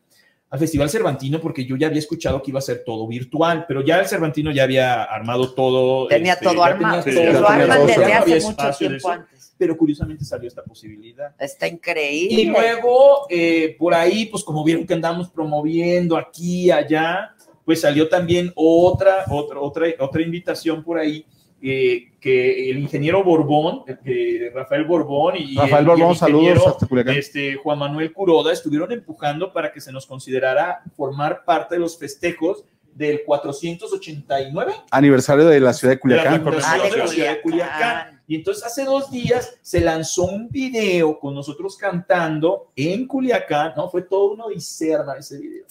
[0.50, 3.84] al Festival Cervantino porque yo ya había escuchado que iba a ser todo virtual, pero
[3.84, 6.08] ya el Cervantino ya había armado todo.
[6.08, 7.04] Tenía este, todo armado.
[7.04, 9.54] tenía Sí, todo, lo arman desde hace mucho tiempo antes.
[9.58, 11.36] Pero curiosamente salió esta posibilidad.
[11.38, 12.42] Está increíble.
[12.42, 17.36] Y luego, eh, por ahí, pues como vieron que andamos promoviendo aquí, allá,
[17.66, 21.26] pues salió también otra, otra, otra, otra invitación por ahí,
[21.62, 26.78] eh, que el ingeniero Borbón, eh, que Rafael Borbón y, Rafael y Borbón, el saludos
[26.80, 31.82] ingeniero, este, Juan Manuel Curoda estuvieron empujando para que se nos considerara formar parte de
[31.82, 36.34] los festejos del 489 Aniversario de la ciudad de de la
[36.66, 38.19] Ah, de ciudad de Culiacán.
[38.30, 43.90] Y entonces hace dos días se lanzó un video con nosotros cantando en Culiacán, ¿no?
[43.90, 45.66] Fue todo uno dicerna ese video.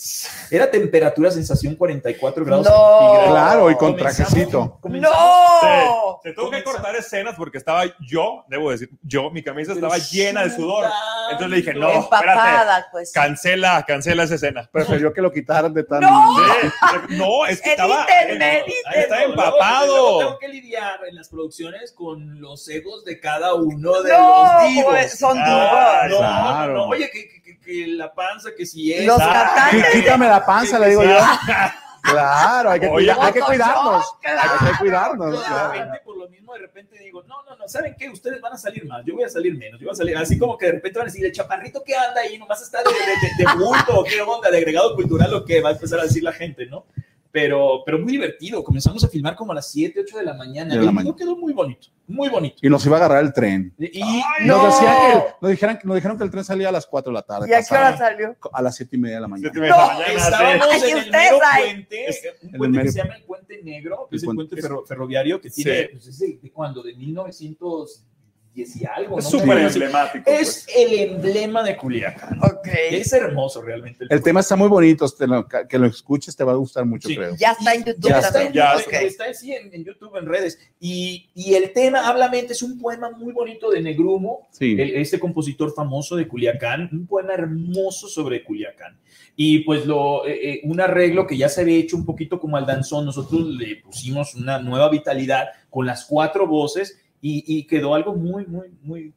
[0.51, 2.73] Era temperatura, sensación 44 grados No.
[2.73, 3.31] centígrados.
[3.31, 4.79] Claro, y con Comenzamos- trajecito.
[4.81, 6.21] comenzamos- ¡No!
[6.25, 10.05] Se tuvo que cortar escenas porque estaba yo, debo decir, yo, mi camisa Pero estaba
[10.11, 10.85] llena de sudor.
[11.31, 13.13] Entonces le dije, no, espérate, Empapada, pues.
[13.13, 14.69] cancela, cancela esa escena.
[14.73, 16.01] Prefirió que lo quitaran de tan.
[16.01, 16.09] ¡No!
[16.37, 19.17] Sí, no, es que estaba, Edítenme, ahí edítenme.
[19.17, 19.87] Luego- empapado.
[19.87, 24.43] luego tengo que lidiar en las producciones con los egos de cada uno de No,
[24.63, 24.85] los divos.
[24.93, 25.45] pues, son Ah,
[26.07, 26.11] divos.
[26.11, 26.75] No, no, Claro.
[26.75, 29.05] no, oye, que, que- que- que la panza, que si es.
[29.07, 31.19] Los Ah, Quítame la panza, le digo yo.
[32.01, 34.15] Claro, hay que, Oye, cuida- hay que cuidarnos.
[34.23, 34.41] claro.
[34.61, 35.45] Hay que cuidarnos.
[35.45, 35.73] Claro.
[35.73, 38.09] repente, por lo mismo, de repente digo, no, no, no, ¿saben qué?
[38.09, 40.39] Ustedes van a salir más, yo voy a salir menos, yo voy a salir, así
[40.39, 42.85] como que de repente van a decir, el chaparrito que anda ahí, nomás está de,
[42.85, 46.01] de, de, de bulto, o qué onda, de agregado cultural, o qué va a empezar
[46.01, 46.87] a decir la gente, ¿no?
[47.31, 50.71] Pero, pero muy divertido, comenzamos a filmar como a las 7, 8 de la mañana,
[50.71, 51.17] De la el video mañana.
[51.17, 52.57] quedó muy bonito, muy bonito.
[52.63, 53.75] Y nos iba a agarrar el tren.
[53.79, 54.01] Y,
[54.47, 54.67] Nos, no.
[54.67, 57.23] decían que, nos, dijeron, nos dijeron que el tren salía a las 4 de la
[57.23, 57.47] tarde.
[57.51, 58.35] ¿Y a qué hora salió?
[58.51, 59.51] A las 7 y media de la mañana.
[59.53, 61.63] Siete y media de la No, mañana, Estábamos Ay, en el mero ahí.
[61.75, 64.23] puente, Es- un en el puente que se llama el Puente Negro, que El es
[64.23, 65.89] el puente- puente ferro- ferroviario que tiene, Sí.
[65.93, 66.83] pues, es de, ¿de cuándo?
[66.83, 68.07] De 1910
[68.77, 69.19] y algo.
[69.19, 69.31] Es ¿no?
[69.39, 70.25] súper emblemático.
[70.25, 70.67] pues.
[70.67, 72.39] Es el emblema de Culiacán.
[72.43, 72.69] Ok.
[72.91, 74.07] Es hermoso realmente.
[74.09, 75.09] El tema está muy bonito.
[75.09, 77.17] te lo- que lo escuches te va a gustar mucho, Sí.
[77.17, 77.35] creo.
[77.37, 78.49] Ya está en YouTube Ya está, también.
[78.49, 79.03] en, ya YouTube, Ok.
[79.03, 80.59] está sí, en, en YouTube, en redes.
[80.81, 84.73] Y, y el tema, Hablamente, es un poema muy bonito de Negrumo, Sí.
[84.79, 88.99] el- este compositor famoso de Culiacán, un poema hermoso sobre Culiacán.
[89.37, 92.57] Y pues lo, eh, eh, un arreglo que ya se había hecho un poquito como
[92.57, 97.95] al danzón, nosotros le pusimos una nueva vitalidad con las cuatro voces y, y quedó
[97.95, 99.15] algo muy, muy, muy,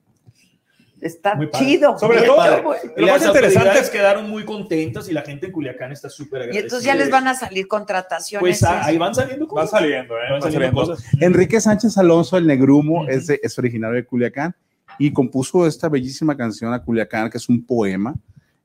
[1.00, 1.98] Está Muy chido.
[1.98, 2.64] Sobre todo, padre.
[2.96, 6.44] Lo más interesante es quedaron muy contentas y la gente en Culiacán está súper Y
[6.44, 6.62] agradecida.
[6.64, 8.42] entonces ya les van a salir contrataciones.
[8.42, 9.72] Pues ah, ahí van saliendo cosas.
[9.72, 10.20] saliendo, ¿eh?
[10.30, 10.96] Van Va saliendo saliendo.
[10.96, 11.06] cosas.
[11.20, 13.10] Enrique Sánchez Alonso, el Negrumo, Ujú.
[13.10, 14.56] es, de- es originario de Culiacán
[15.00, 18.14] y compuso esta bellísima canción a Culiacán, que es un poema,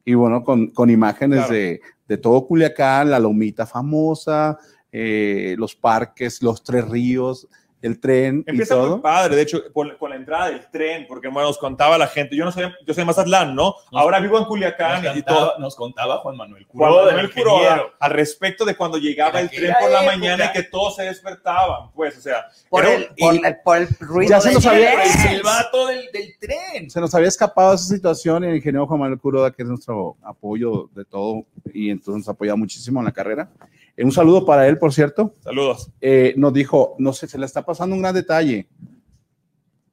[0.04, 1.54] y bueno, con, con imágenes Claro.
[1.54, 4.58] de, de todo Culiacán, la lomita famosa,
[4.92, 7.48] eh, los parques, los tres ríos,
[7.86, 9.02] el tren y Empieza muy todo.
[9.02, 12.36] padre, de hecho, con, con la entrada del tren, porque bueno, nos contaba la gente,
[12.36, 13.74] yo no soy, yo soy de Mazatlán, ¿no?
[13.92, 15.58] Ahora vivo en Nos, Culiacán y contaba, todo.
[15.58, 17.90] nos contaba Juan Manuel Juan Curoda, Manuel el Curoda, ingeniero.
[18.00, 20.16] al respecto de cuando llegaba el tren por la época.
[20.16, 23.56] mañana y que todos se despertaban, pues, o sea, Por era- el, por, y- el,
[23.64, 25.28] por el ruido Ya se del nos había- Por el tren.
[25.36, 26.90] silbato del, del tren.
[26.90, 30.16] Se nos había escapado esa situación y el ingeniero Juan Manuel Curoda, que es nuestro
[30.22, 33.48] apoyo de todo y entonces nos apoya muchísimo en la carrera.
[33.96, 35.34] Eh, un saludo para él, por cierto.
[35.42, 35.90] saludos.
[36.00, 38.68] eh, nos dijo, no sé, se le está pasando un gran detalle.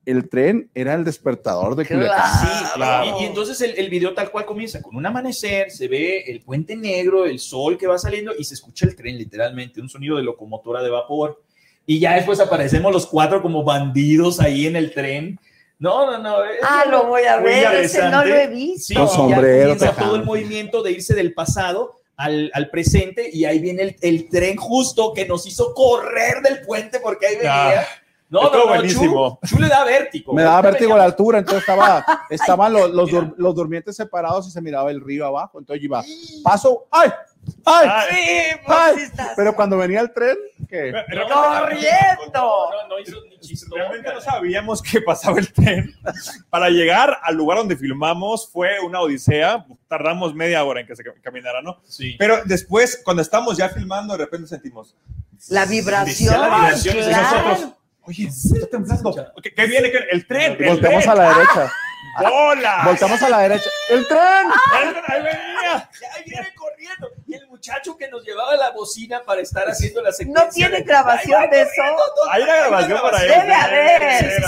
[0.06, 2.18] El tren era el despertador de Culiacán.
[2.18, 2.50] Claro.
[2.50, 3.20] Sí, claro.
[3.20, 6.42] y, y entonces el, el video tal cual comienza con un amanecer, se ve el
[6.42, 10.18] puente negro, el sol que va saliendo y se escucha el tren literalmente, un sonido
[10.18, 11.42] de locomotora de vapor.
[11.86, 15.40] Y ya después aparecemos los cuatro como bandidos ahí en el tren.
[15.80, 16.36] No, no, no.
[16.64, 17.74] Ah, lo voy a ver.
[17.76, 18.84] Ese no lo he visto.
[18.86, 23.46] Sí, Con ya sombrero, todo el movimiento de irse del pasado al, al presente y
[23.46, 27.80] ahí viene el, el tren justo que nos hizo correr del puente porque ahí venía.
[27.82, 27.86] Ah,
[28.30, 29.40] no, no, no, buenísimo.
[29.46, 30.34] Chu, Chu le da vértigo.
[30.34, 34.48] Me daba vértigo a la altura, entonces estaba, estaban los, los, dur- los durmientes separados
[34.48, 35.60] y se miraba el río abajo.
[35.60, 36.04] Entonces iba,
[36.44, 37.12] paso, ¡ay!
[37.66, 37.88] ¡Ay!
[37.90, 38.18] Ah, Sí,
[38.68, 39.12] ¡ay!
[39.36, 40.38] Pero cuando venía el tren,
[40.68, 42.32] que Pero- corriendo.
[42.34, 43.76] No, no hizo ni chistoso.
[43.76, 45.96] Realmente no sabíamos que pasaba el tren.
[46.50, 49.66] Para llegar al lugar donde filmamos fue una odisea.
[49.88, 51.80] Tardamos media hora en que se cam- caminara, ¿no?
[51.88, 52.16] Sí.
[52.18, 54.96] Pero después, cuando estamos ya filmando, de repente sentimos.
[55.50, 56.40] La vibración.
[56.40, 57.48] la vibración, y claro.
[57.50, 57.74] nosotros,
[58.06, 59.16] Oye, está temblando.
[59.42, 59.92] ¿Qué, qué viene?
[59.92, 60.58] ¿Qué- El tren.
[60.60, 61.10] El volteamos tren.
[61.12, 61.72] a la derecha.
[62.20, 62.82] ¡Bola!
[62.86, 63.70] Volteamos a la derecha.
[63.90, 64.20] ¡El tren!
[64.74, 65.90] Ahí- ahí venía.
[66.16, 66.54] Ahí viene
[67.28, 70.50] Y el muchacho que nos llevaba la bocina para estar haciendo la No secuencia.
[70.52, 71.82] tiene de- grabación de eso.
[72.32, 73.28] Hay una grabación por ahí.
[73.28, 74.44] Debe haber.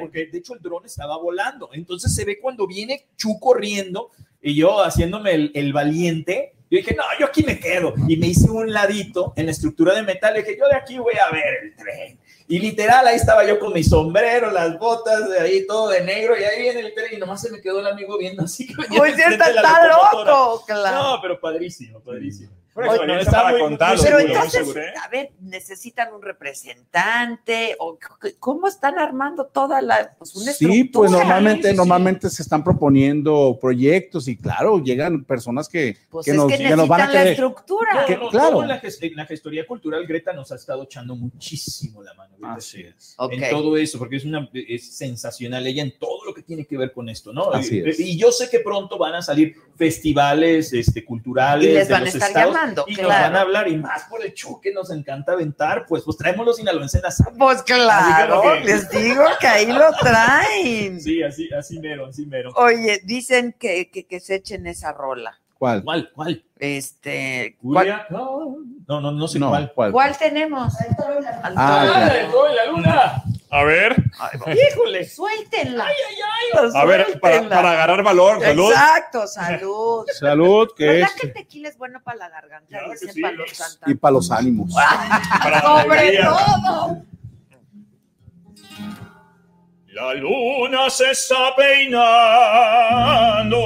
[0.00, 1.70] Porque de hecho el dron estaba volando.
[1.72, 4.10] Entonces se ve cuando viene Chu corriendo
[4.40, 6.54] y yo haciéndome el, el valiente.
[6.70, 7.92] Yo dije, no, yo aquí me quedo.
[8.08, 10.34] Y me hice un ladito en la estructura de metal.
[10.36, 12.18] Y dije, yo de aquí voy a ver el tren.
[12.52, 16.38] Y literal, ahí estaba yo con mi sombrero, las botas, de ahí todo de negro.
[16.38, 17.14] Y ahí viene el tren.
[17.14, 18.66] Y nomás se me quedó el amigo viendo así.
[18.66, 21.02] que Pues está, está loco, claro.
[21.02, 22.52] No, pero padrísimo, padrísimo.
[22.74, 24.92] Oye, está para muy- muy Pero seguro, entonces, seguro, ¿eh?
[25.04, 27.98] a ver, necesitan un representante o
[28.38, 31.76] cómo están armando toda la pues una Sí, pues normalmente, sí, sí.
[31.76, 36.58] normalmente se están proponiendo proyectos y claro, llegan personas que, Pues que es nos, que
[36.58, 37.94] que nos van a necesitan la estructura.
[38.00, 38.62] No, Que- no, claro.
[38.62, 42.34] en la, gest- en la gestoría cultural, Greta nos ha estado echando muchísimo la mano.
[42.38, 43.16] Greta Así es.
[43.30, 46.76] En todo eso, porque es, una, es sensacional ella en todo lo que tiene que
[46.76, 47.50] ver con esto, ¿no?
[47.52, 48.00] Así y, es.
[48.00, 51.68] y yo sé que pronto van a salir festivales este, culturales.
[51.68, 52.54] Y les de van a los estar estados,
[52.86, 53.08] Y claro.
[53.10, 56.16] nos van a hablar, y más por el show que nos encanta aventar, pues, pues
[56.16, 57.02] traemos los sinaloenses en
[57.32, 57.38] la.
[57.38, 61.00] Pues claro, que- les digo que ahí lo traen.
[61.00, 62.50] Sí, así, así mero, así mero.
[62.56, 65.38] Oye, dicen que, que, que se echen esa rola.
[65.58, 65.84] ¿Cuál?
[65.84, 66.10] ¿Cuál?
[66.12, 66.44] ¿Cuál?
[66.58, 68.04] Este, ¿cuál?
[68.10, 68.56] No,
[68.88, 69.72] no, no, no sé No, cuál.
[69.74, 69.92] ¿cuál?
[69.92, 70.74] cuál tenemos?
[70.80, 71.20] Al Ah, toro.
[71.22, 72.06] ya.
[72.06, 73.22] ¡Ah, el toro y la luna!
[73.54, 74.56] A ver, Ay.
[74.70, 75.06] ¡Híjole!
[75.06, 75.86] Suéltenla.
[76.74, 78.70] a ver, para, para agarrar valor, salud.
[78.70, 80.06] Exacto, salud.
[80.18, 80.92] Salud, que es.
[81.00, 82.66] ¿Verdad que el tequila es bueno para la garganta?
[82.66, 83.20] Claro Dicen sí.
[83.20, 84.74] para los Y para los ánimos.
[85.42, 87.02] Para Sobre todo.
[89.88, 93.58] La luna se está peinando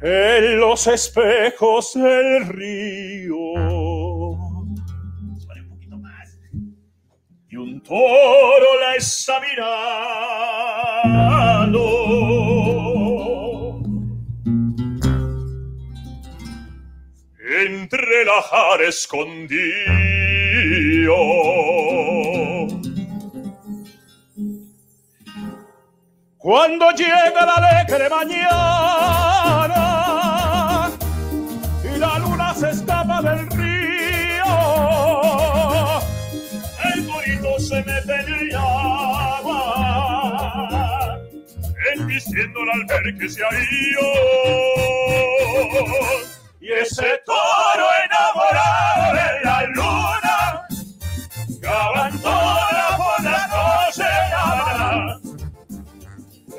[0.00, 3.93] en los espejos del río.
[7.86, 9.80] Toro la está mirando.
[17.66, 18.42] Entre la
[18.88, 19.54] escondido.
[26.38, 29.80] Cuando llega la alegre mañana
[31.82, 32.93] y la luna se escapa
[42.34, 43.42] embistiéndola al ver que se.
[46.60, 50.66] Y ese toro enamorado de la luna,
[51.60, 55.20] cabantola por la noche llama,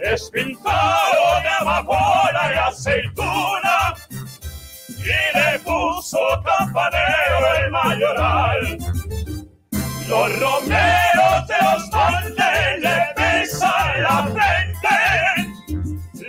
[0.04, 3.96] es pintado de amapola y aceituna,
[4.90, 8.78] y le puso campanero el mayoral.
[10.08, 11.90] Los romeros de los
[12.80, 14.95] le besan la frente,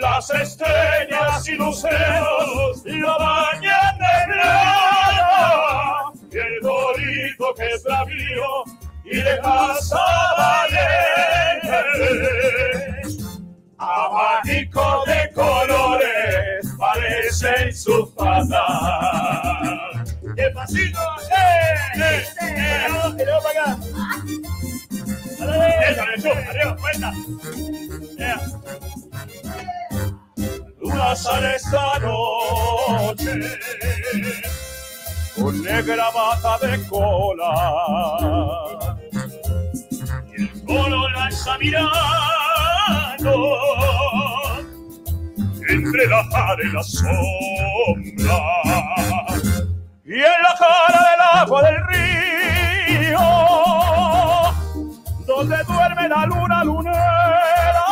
[0.07, 2.83] las estrellas y luceros
[3.19, 7.83] bañan de plata, y el dorito que es
[9.05, 10.05] y de casa
[10.39, 11.79] valiente.
[13.79, 18.55] Abanico de colores parecen sus patas.
[20.37, 21.01] ¡Qué pasito!
[21.31, 21.75] ¡Eh!
[21.97, 22.25] ¡Eh!
[22.41, 22.87] ¡Eh!
[26.69, 27.13] ¡Y.
[28.19, 28.37] ¡Eh!
[31.17, 33.59] Sale esta noche
[35.35, 37.53] con negra bata de cola
[40.37, 41.87] y el coro la está mirando
[45.69, 48.41] entre la jara y la sombra
[50.05, 51.79] y en la cara del agua del
[52.99, 53.27] río
[55.27, 57.86] donde duerme la luna lunera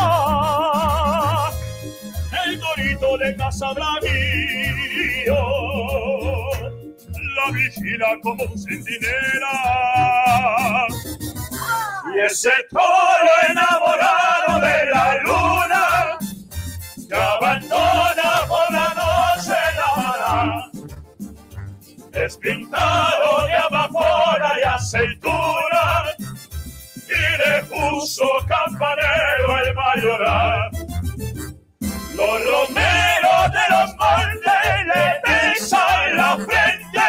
[3.05, 5.37] cuando de casa bravío
[7.37, 9.57] la vigila como un centinela.
[12.15, 16.19] Y ese toro enamorado de la luna
[17.09, 20.71] que abandona por la noche la mala
[22.13, 26.05] es pintado de amafora y aceituna
[27.09, 30.84] y le puso campanero el mayoral.
[32.17, 37.09] Los romeros de los montes le besan la frente,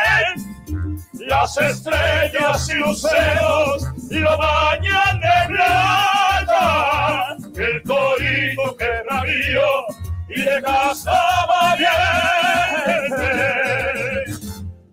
[1.27, 9.85] las estrellas y luceros lo bañan de plata, el corito que rabió
[10.29, 11.95] y de casa valiente.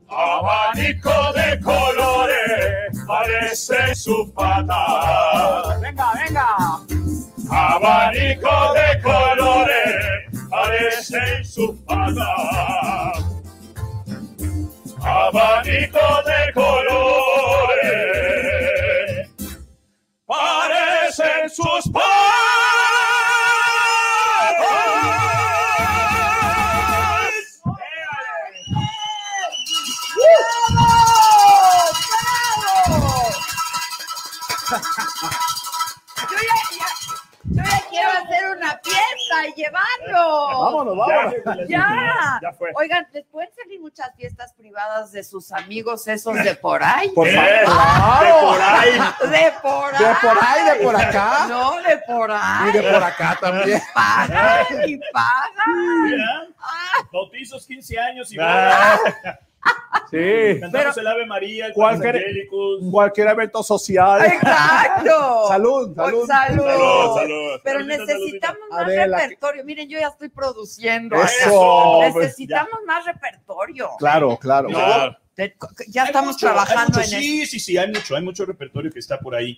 [0.09, 5.79] Abanico de colores parece su pata.
[5.81, 7.02] Venga, venga.
[7.55, 13.02] Abanico de colores parece su pata.
[41.45, 41.67] Ya.
[41.69, 42.71] Ya, ya fue.
[42.75, 47.11] Oigan, ¿les pueden salir muchas fiestas privadas de sus amigos esos de por ahí?
[47.11, 48.25] Por Eh, favor.
[48.25, 48.93] De por ahí.
[48.93, 50.05] De por ahí.
[50.05, 51.47] De por ahí, de por acá.
[51.49, 52.69] No, de por ahí.
[52.69, 53.83] Y de por acá también.
[53.95, 56.03] Pagan y pagan.
[56.05, 56.47] Mira,
[57.13, 58.99] Bautizos 15 años y Ah.
[60.11, 60.61] Sí.
[60.61, 62.23] Cantamos el Ave María, el Cualquier,
[62.91, 64.23] cualquier evento social.
[64.25, 65.45] Exacto.
[65.49, 66.27] salud, salud.
[66.27, 66.65] Salud.
[66.67, 67.61] Salud, salud.
[67.65, 69.65] Pero Saludita, necesitamos más Adela, que- repertorio.
[69.65, 71.17] Miren, yo ya estoy produciendo.
[71.17, 72.13] Eso, acá.
[72.13, 73.89] pues, necesitamos más repertorio.
[73.99, 74.69] Claro, claro.
[74.69, 75.17] Claro.
[75.89, 77.17] Ya estamos mucho, trabajando mucho, en eso.
[77.17, 79.57] Sí, sí, sí, hay mucho, hay mucho repertorio que está por ahí.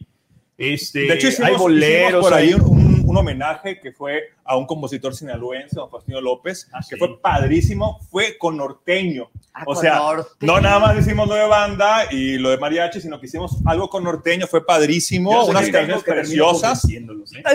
[0.56, 3.92] Este, De hecho, hicimos, hay boleros hicimos por ahí hay- un, un- un homenaje que
[3.92, 6.98] fue a un compositor sinaloense, don Faustino López, Ah, que sí.
[6.98, 9.30] fue padrísimo, fue con norteño.
[9.52, 10.26] Ah, o con sea, norteño.
[10.40, 13.88] no nada más hicimos lo de banda y lo de mariachi, sino que hicimos algo
[13.88, 16.84] con norteño, fue padrísimo, unas canciones preciosas.
[16.90, 17.04] ¿eh?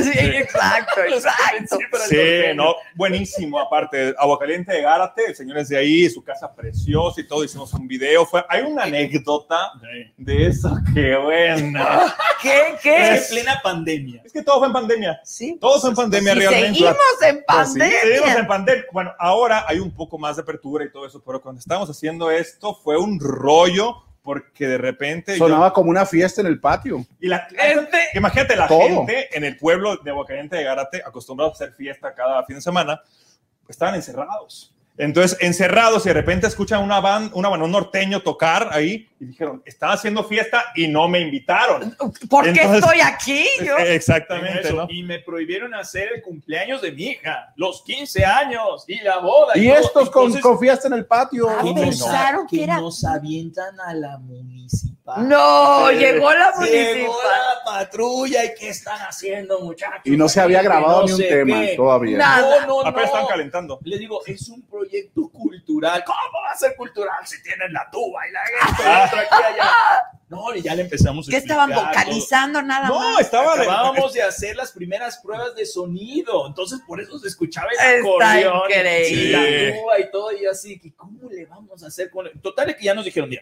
[0.02, 1.78] Sí, exacto, exacto.
[2.08, 2.16] Sí,
[2.56, 3.60] no, buenísimo.
[3.60, 7.44] Aparte, Aguacaliente de Gárate, el señor es de ahí, su casa preciosa y todo.
[7.44, 8.26] Hicimos un video.
[8.26, 9.72] Fue, hay una anécdota
[10.18, 12.16] de eso que buena.
[12.42, 12.60] ¿Qué?
[12.74, 13.16] Es ¿Qué?
[13.16, 14.22] en plena pandemia.
[14.26, 15.20] Es que todo fue en pandemia.
[15.24, 15.58] Sí.
[15.60, 16.68] Todo fue en pandemia Y realmente.
[16.68, 16.96] seguimos
[17.28, 18.48] en Pues sí, seguimos en pandemia.
[18.48, 18.86] pandemia.
[18.92, 22.30] Bueno, ahora hay un poco más de apertura y todo eso, pero cuando estábamos haciendo
[22.32, 27.06] esto fue un rollo porque de repente yo- Sonaba como una fiesta en el patio.
[27.20, 27.98] y la Gente.
[28.14, 28.82] imagínate la Todo.
[28.82, 32.62] gente en el pueblo de Aguacaliente de Gárate acostumbrados a hacer fiesta cada fin de
[32.62, 33.02] semana
[33.68, 38.70] estaban encerrados entonces encerrados y de repente escuchan una banda una bueno, un norteño tocar
[38.72, 41.96] ahí y dijeron están haciendo fiesta y no me invitaron
[42.30, 43.46] ¿Por qué Entonces- estoy aquí?
[43.66, 43.78] Yo?
[43.80, 44.88] Eh, exactamente Eso, ¿no?
[44.90, 49.58] Y me prohibieron hacer el cumpleaños de mi hija, los 15 años y la boda.
[49.58, 49.78] Y todo.
[49.80, 51.50] estos con, Entonces, con fiesta en el patio.
[51.50, 54.18] Ah, que pensaron que que era- nos avientan a la
[55.18, 55.30] municipal.
[55.30, 57.40] No, Eh, llegó la Llegó municipal.
[57.40, 60.02] la patrulla y qué están haciendo, muchachos.
[60.06, 61.76] Y no se había Que grabado no ni un tema qué.
[61.76, 62.18] todavía.
[62.18, 62.66] Nada.
[62.66, 63.16] No, no, apenas no.
[63.16, 66.04] están calentando Le digo, es un proyecto cultural.
[66.06, 69.72] ¿Cómo va a ser cultural si tienen la tuba y la aquí y allá?
[70.30, 73.20] No, y ya le empezamos a ¿Qué estaban vocalizando nada no más?
[73.22, 77.66] estaba de- Acabábamos de hacer las primeras pruebas de sonido, entonces por eso se escuchaba
[77.72, 79.10] el Está acordeón increíble.
[79.10, 82.70] y la tuba y todo, y así, que ¿cómo le vamos a hacer con Total,
[82.70, 83.42] es que ya nos dijeron, mira,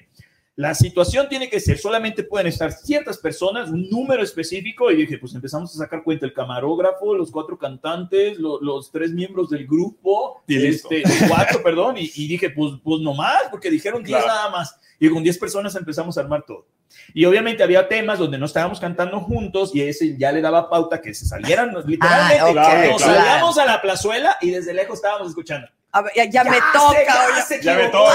[0.58, 5.20] la situación tiene que ser, solamente pueden estar ciertas personas, un número específico, y dije,
[5.20, 9.68] pues empezamos a sacar cuenta el camarógrafo, los cuatro cantantes, lo- los tres miembros del
[9.68, 14.28] grupo, este, cuatro, perdón, y, y dije, pues, pues no más, porque dijeron 10 Claro.
[14.36, 16.66] nada más, y con 10 personas empezamos a armar todo.
[17.14, 21.00] Y obviamente había temas donde no estábamos cantando juntos y ese ya le daba pauta
[21.02, 22.40] que se salieran literalmente.
[22.40, 23.20] Ah, ok, nos claro.
[23.20, 25.68] salíamos a la plazuela y desde lejos estábamos escuchando.
[25.92, 27.06] A ver, ya, ya me se- toca.
[27.50, 28.12] ya Ya me toca,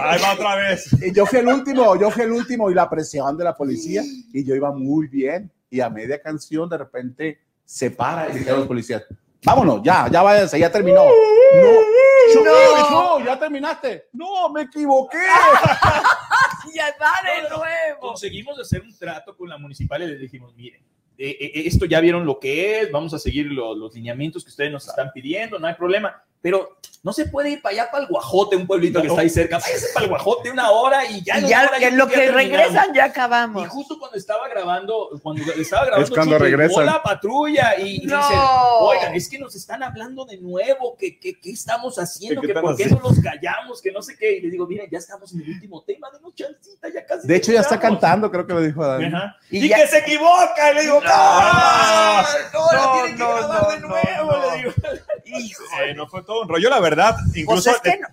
[0.00, 2.90] ahí va otra vez Y yo fui el último, yo fui el último y la
[2.90, 4.02] presión de la policía
[4.32, 8.58] y yo iba muy bien y a media canción de repente se para y dijeron
[8.60, 9.04] los policías,
[9.44, 11.04] vámonos, ya, ya váyanse, ya terminó.
[11.04, 12.90] No, No.
[12.90, 14.08] no, ya terminaste.
[14.12, 15.18] No, me equivoqué.
[16.74, 18.00] Ya va de nuevo.
[18.00, 20.82] Conseguimos hacer un trato con la municipal y les dijimos, miren,
[21.16, 24.50] eh, eh, esto ya vieron lo que es, vamos a seguir lo- los lineamientos que
[24.50, 26.22] ustedes nos están pidiendo, no hay problema.
[26.46, 29.30] Pero no se puede ir para allá, para el Guajote, un pueblito que está ahí
[29.30, 29.58] cerca.
[29.60, 31.36] Váyase para el Guajote una hora y ya.
[31.38, 32.42] en Y ya hora que lo que terminamos.
[32.42, 33.68] regresan ya Y acabamos.
[33.68, 36.86] justo cuando estaba grabando, cuando estaba grabando, Es cuando llegó regresan.
[36.86, 38.16] la patrulla y, y No.
[38.18, 38.38] dicen,
[38.80, 42.54] oigan, es que nos están hablando de nuevo, que qué qué estamos haciendo, ¿Qué que
[42.54, 44.38] por qué no los callamos, que no sé qué.
[44.38, 47.28] Y le digo, miren, ya estamos en el último tema, denos chancita, ya casi.
[47.28, 48.00] De hecho, ya está terminamos".
[48.00, 49.14] cantando, creo que me dijo Adán.
[49.14, 49.36] Ajá.
[49.48, 52.22] Y Y, ya- que se equivoca, y le digo, no, No,
[52.52, 54.50] no, la no, tienen que no, grabar no, de no, nuevo, no.
[54.50, 54.72] le digo.
[55.26, 55.62] Hijo.
[55.84, 58.08] Eh, no fue todo un rollo la verdad Pues incluso es que no-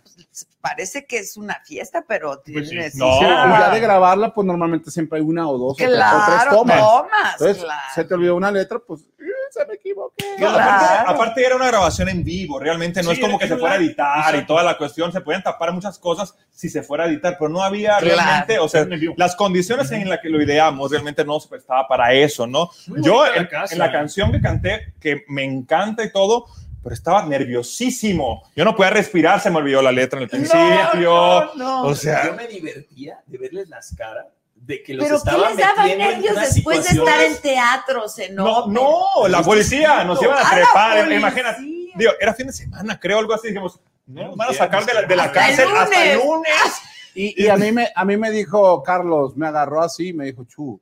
[0.61, 4.45] parece que es una fiesta, pero Pues tiene Sí, sí, y ya- de grabarla, pues
[4.47, 6.79] normalmente siempre hay una o dos o tres- o tres, Claro, tomas.
[6.79, 7.81] tomas, Entonces, claro.
[7.93, 10.25] se te olvidó una letra, pues eh, se me equivoqué.
[10.39, 10.57] No, Claro.
[10.59, 13.75] aparte, aparte era una grabación en vivo, realmente no Sí, es como que se fuera
[13.75, 17.07] a editar y toda la cuestión, se pueden tapar muchas cosas si se fuera a
[17.07, 18.15] editar, pero no había Claro.
[18.15, 18.87] realmente, o sea,
[19.17, 22.69] las condiciones en las que lo ideamos realmente no se prestaba para eso, ¿no?
[22.87, 23.73] Muy Yo la en, casa.
[23.73, 26.45] en la canción que canté, que me encanta y todo,
[26.83, 28.43] pero estaba nerviosísimo.
[28.55, 30.59] Yo no podía respirar, se me olvidó la letra en el principio.
[30.95, 31.83] no, no.
[31.83, 35.85] O sea, Yo me divertía de verles las caras, de que los Pero ¿qué estaba
[35.85, 40.49] les nervios después de estar en teatros, en no, no, la policía nos iban a
[40.49, 41.19] trepar, policía.
[41.19, 41.61] imagínate.
[41.95, 43.47] Digo, era fin de semana, creo, algo así.
[43.47, 46.19] Dijimos, no, nos van a sacar de la, de la Hasta el cárcel hasta el
[46.19, 46.51] lunes.
[47.15, 50.45] Y, y a, mí me, a mí me dijo Carlos, me agarró así, me dijo,
[50.45, 50.81] Chu,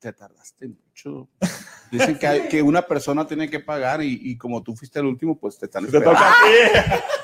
[0.00, 0.68] te tardaste
[1.04, 1.28] mucho.
[1.90, 5.06] Dicen que, hay- que una persona tiene que pagar y, y como tú fuiste el
[5.06, 6.20] último, pues te están esperando.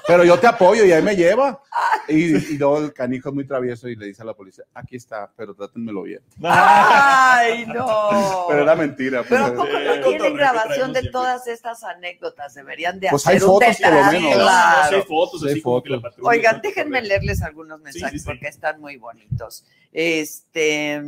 [0.09, 1.63] Pero yo te apoyo y ahí me lleva.
[2.09, 4.97] Y, y luego el canijo es muy travieso y le dice a la policía, aquí
[4.97, 6.21] está, pero trátenmelo bien.
[6.43, 8.47] Ay, no.
[8.49, 9.23] Pero era mentira.
[9.29, 9.59] Pero ¿a pues.
[9.61, 12.55] poco Sí, no tienen grabación de todas estas anécdotas?
[12.55, 14.23] Deberían de Pues hacer hay un fotos, por lo menos.
[14.23, 14.89] No, claro.
[14.89, 16.11] sí hay fotos, Sí hay así como que la fotos.
[16.11, 18.25] patrulla Oigan, déjenme leerles algunos Sí, mensajes sí, sí.
[18.27, 19.65] porque están muy bonitos.
[19.93, 21.03] Este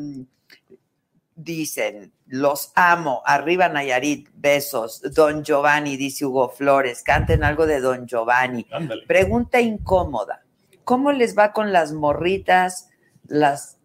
[1.39, 8.07] dicen, los amo, arriba Nayarit, besos, Don Giovanni, dice Hugo Flores, canten algo de Don
[8.07, 8.67] Giovanni.
[8.71, 9.07] Ándale.
[9.07, 10.45] Pregunta incómoda,
[10.85, 12.91] ¿cómo les va con las morritas,
[13.27, 13.79] las,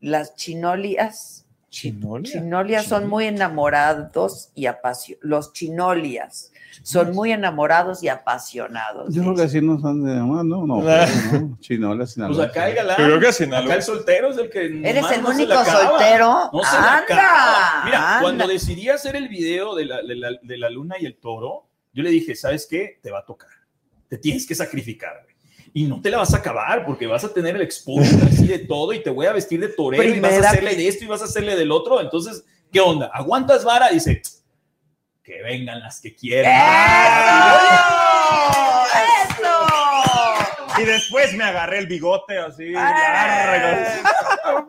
[0.00, 1.44] las chinolias?
[1.68, 2.32] Chinolia.
[2.32, 5.28] Chinolias son muy enamorados y apasionados.
[5.28, 9.14] Los chinolias son muy enamorados y apasionados.
[9.14, 12.44] Yo creo que así no son de más, no, no, no, chinola, Pues Sinaloa.
[12.44, 12.96] acá el galán.
[12.96, 13.64] Creo que Sinaloa.
[13.66, 14.66] Acá el soltero es el que.
[14.88, 16.50] ¿Eres el no único soltero?
[16.52, 17.82] No se la ¡Anda!
[17.84, 18.22] Mira, anda.
[18.22, 21.66] cuando decidí hacer el video de la, de, la, de la luna y el toro,
[21.92, 22.98] yo le dije, ¿sabes qué?
[23.02, 23.50] Te va a tocar.
[24.08, 25.36] Te tienes que sacrificar, güey.
[25.74, 28.60] Y no te la vas a acabar porque vas a tener el exposure así de
[28.60, 31.06] todo y te voy a vestir de torero y vas a hacerle de esto y
[31.08, 32.00] vas a hacerle del otro.
[32.00, 33.10] Entonces, ¿qué onda?
[33.12, 33.90] ¿Aguantas vara?
[33.90, 34.22] Dice,
[35.26, 36.52] que vengan las que quieran.
[39.24, 39.42] ¡Eso!
[39.42, 40.80] ¡Eso!
[40.80, 42.70] Y después me agarré el bigote así.
[42.70, 44.06] Largo.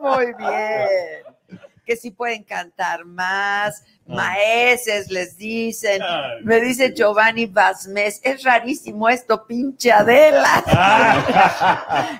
[0.00, 1.60] Muy bien.
[1.86, 3.84] Que sí pueden cantar más.
[4.08, 6.00] Maeses les dicen.
[6.02, 6.42] Ay.
[6.42, 10.64] Me dice Giovanni Basmes, es rarísimo esto, pinche Adela.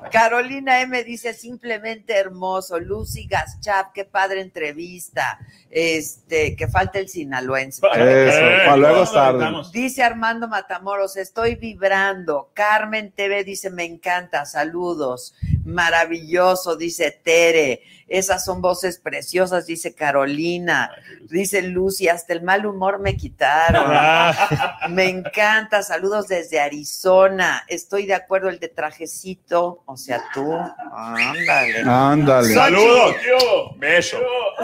[0.13, 2.79] Carolina M dice simplemente hermoso.
[2.79, 5.39] Lucy Gaschap, qué padre entrevista.
[5.71, 7.79] Este, que falta el sinaloense.
[7.79, 9.39] Eso, para luego es tarde.
[9.39, 9.73] Vamos.
[9.73, 12.51] Dice Armando Matamoros, estoy vibrando.
[12.55, 15.35] Carmen TV dice, me encanta, saludos.
[15.65, 17.83] Maravilloso, dice Tere.
[18.09, 20.91] Esas son voces preciosas, dice Carolina.
[21.29, 21.78] Dice Lucy,
[22.09, 23.85] hasta el mal humor me quitaron.
[23.87, 27.65] Ah, Me encanta, saludos desde Arizona.
[27.69, 30.53] Estoy de acuerdo, el de trajecito, o sea, tú.
[30.93, 31.83] Ándale.
[31.87, 32.55] Ándale.
[32.55, 33.17] Saludos.
[33.27, 33.71] Yo.
[33.77, 34.19] Beso.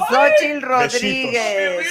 [0.08, 0.92] Xochitl Besitos.
[0.92, 1.86] Rodríguez.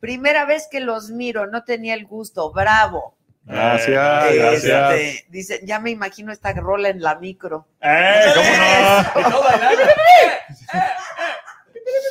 [0.00, 2.52] Primera vez que los miro, no tenía el gusto.
[2.52, 3.14] Bravo.
[3.46, 3.88] Gracias,
[4.32, 4.94] Eh, gracias.
[4.94, 7.66] Este, dice, ya me imagino esta rola en la micro.
[7.80, 8.22] Eh,
[9.12, 9.68] ¿cómo Y no?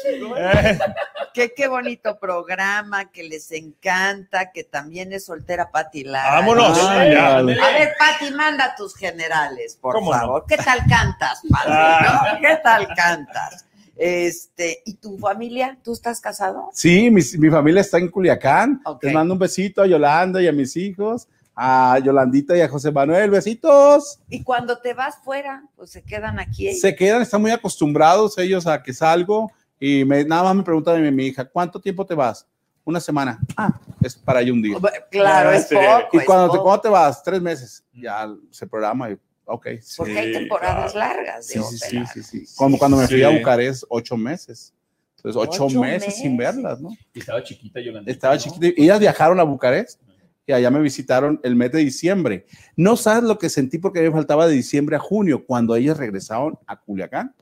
[0.06, 0.80] Eh,
[1.34, 6.42] Que qué bonito programa, que les encanta, que también es soltera Pati Lara.
[6.42, 6.78] Vámonos.
[6.88, 7.38] Ay, Ya.
[7.38, 7.60] ándale.
[7.60, 10.20] A ver, Pati, manda tus generales, por ¿Cómo no?
[10.20, 10.46] favor.
[10.48, 11.66] ¿Qué tal cantas, Pati?
[11.72, 12.34] Ah.
[12.36, 12.40] no?
[12.40, 13.66] ¿Qué tal cantas?
[13.96, 15.76] Este, ¿y tu familia?
[15.84, 16.70] ¿Tú estás casado?
[16.72, 18.82] Sí, mi, mi familia está en Culiacán.
[18.86, 19.04] Ok.
[19.04, 22.92] Les mando un besito a Yolanda y a mis hijos, a Yolandita y a José
[22.92, 23.32] Manuel.
[23.32, 24.20] Besitos.
[24.30, 26.68] Y cuando te vas fuera, pues se quedan aquí.
[26.68, 26.82] ellos.
[26.82, 29.52] Se quedan, están muy acostumbrados ellos a que salgo
[29.86, 32.48] y me, nada más me preguntan a mi, mi hija, ¿cuánto tiempo te vas?
[32.86, 33.38] Una semana.
[33.58, 34.78] Ah, es para allá un día.
[35.12, 36.08] Claro, es poco.
[36.14, 37.22] Y es cuando te, poco, ¿cuándo te vas?
[37.22, 37.84] Tres meses.
[37.94, 39.68] Ya se programa y, ok.
[39.82, 39.96] sí.
[39.98, 41.16] Porque hay temporadas claro.
[41.22, 41.78] largas de Sí, sí,
[42.14, 42.56] sí, sí, sí.
[42.56, 43.24] Como cuando me fui Sí.
[43.24, 44.74] a Bucarest, ocho meses.
[45.18, 46.56] Entonces, ocho, Ocho meses, sin meses.
[46.56, 46.90] verlas, ¿no?
[47.14, 48.10] Y estaba chiquita Yolanda.
[48.10, 48.68] Estaba chiquita.
[48.68, 50.02] y Ellas viajaron a Bucarest
[50.46, 52.46] y allá me visitaron el mes de diciembre.
[52.78, 56.58] No sabes lo que sentí porque me faltaba de diciembre a junio, cuando ellas regresaron
[56.68, 57.34] a Culiacán.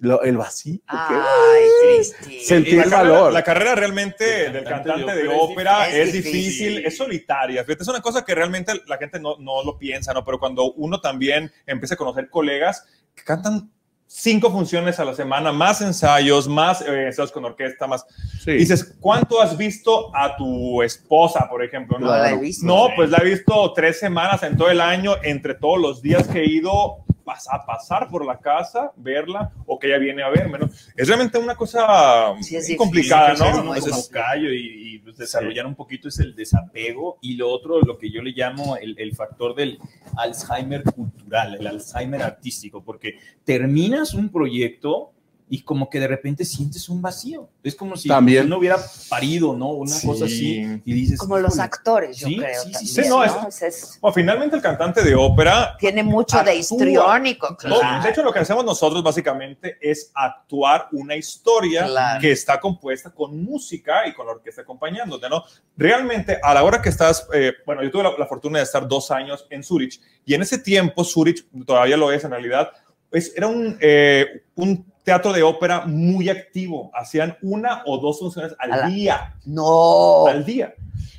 [0.00, 0.78] Lo- el vacío.
[0.78, 2.40] que- Ay, Cristi.
[2.40, 3.32] Sentí Y la el carrera- valor.
[3.32, 6.32] La carrera realmente Del del cantante de de ópera es es, difícil.
[6.42, 7.64] difícil, es solitaria.
[7.64, 10.24] Fíjate, es una cosa que realmente la gente no, no lo piensa, ¿no?
[10.24, 13.70] Pero cuando uno también empieza a conocer colegas que cantan
[14.12, 18.04] cinco funciones a la semana, más ensayos, más eh, ensayos con orquesta, más.
[18.42, 18.52] Sí.
[18.52, 21.98] Dices, ¿cuánto has visto a tu esposa, por ejemplo?
[21.98, 22.66] No la he visto.
[22.66, 26.26] No, pues la he visto tres semanas en todo el año, entre todos los días
[26.26, 30.28] que he ido pas- a pasar por la casa, verla, o que ella viene a
[30.30, 30.66] verme, ¿no?
[30.96, 33.66] Es realmente una cosa Sí, es complicada, Sí, ¿no?
[33.68, 37.48] Pues como es- callo y, y, pues, desarrollar un poquito es el desapego y lo
[37.50, 39.78] otro, lo que yo le llamo el, el factor del
[40.16, 41.10] Alzheimer cultural.
[41.20, 45.12] cultural, el Alzheimer artístico, porque terminas un proyecto
[45.52, 47.48] y como que de repente sientes un vacío.
[47.64, 48.46] Es como si También.
[48.46, 48.78] uno hubiera
[49.08, 49.70] parido, ¿no?
[49.72, 50.06] Una Sí.
[50.06, 50.80] cosa así.
[50.84, 52.62] Y dices, Como los actores, yo Sí, creo.
[52.62, 53.48] sí, sí, también, sí, no, es- ¿no?
[53.48, 56.54] Es- es- Bueno, finalmente el cantante de ópera tiene mucho de Actúa.
[56.54, 57.56] histriónico.
[57.60, 58.02] Todo- claro.
[58.04, 62.20] De hecho, lo que hacemos nosotros básicamente es actuar una historia Claro.
[62.20, 65.42] que está compuesta con música y con la orquesta acompañándote, ¿no?
[65.76, 68.86] Realmente, a la hora que estás, eh, bueno, yo tuve la, la fortuna de estar
[68.86, 72.70] dos años en Zurich y en ese tiempo Zurich, todavía lo es en realidad,
[73.10, 76.90] pues era un, eh, un teatro de ópera muy activo.
[76.94, 80.26] Hacían una o dos funciones al la- día No.
[80.26, 80.74] al día.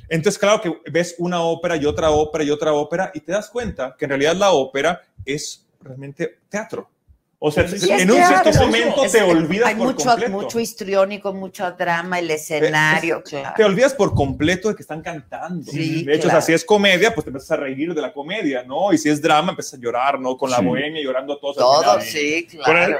[0.08, 3.48] Entonces, claro que ves una ópera y otra ópera y otra ópera y te das
[3.48, 6.90] cuenta que en realidad la ópera es realmente teatro.
[7.44, 10.30] O sea, Sí, en un cierto momento Es- te olvidas Hay por mucho, completo.
[10.30, 13.54] mucho histriónico, mucho drama, el escenario, claro.
[13.56, 15.68] Te olvidas por completo de que están cantando.
[15.72, 16.40] Sí, de hecho, o claro.
[16.40, 18.92] sea, si es comedia, pues te empiezas a reír de la comedia, ¿no?
[18.92, 20.36] Y si es drama, empiezas a llorar, ¿no?
[20.36, 20.64] Con la Sí.
[20.66, 21.58] bohemia llorando todos.
[21.58, 22.98] al Todo, sí, Con el claro.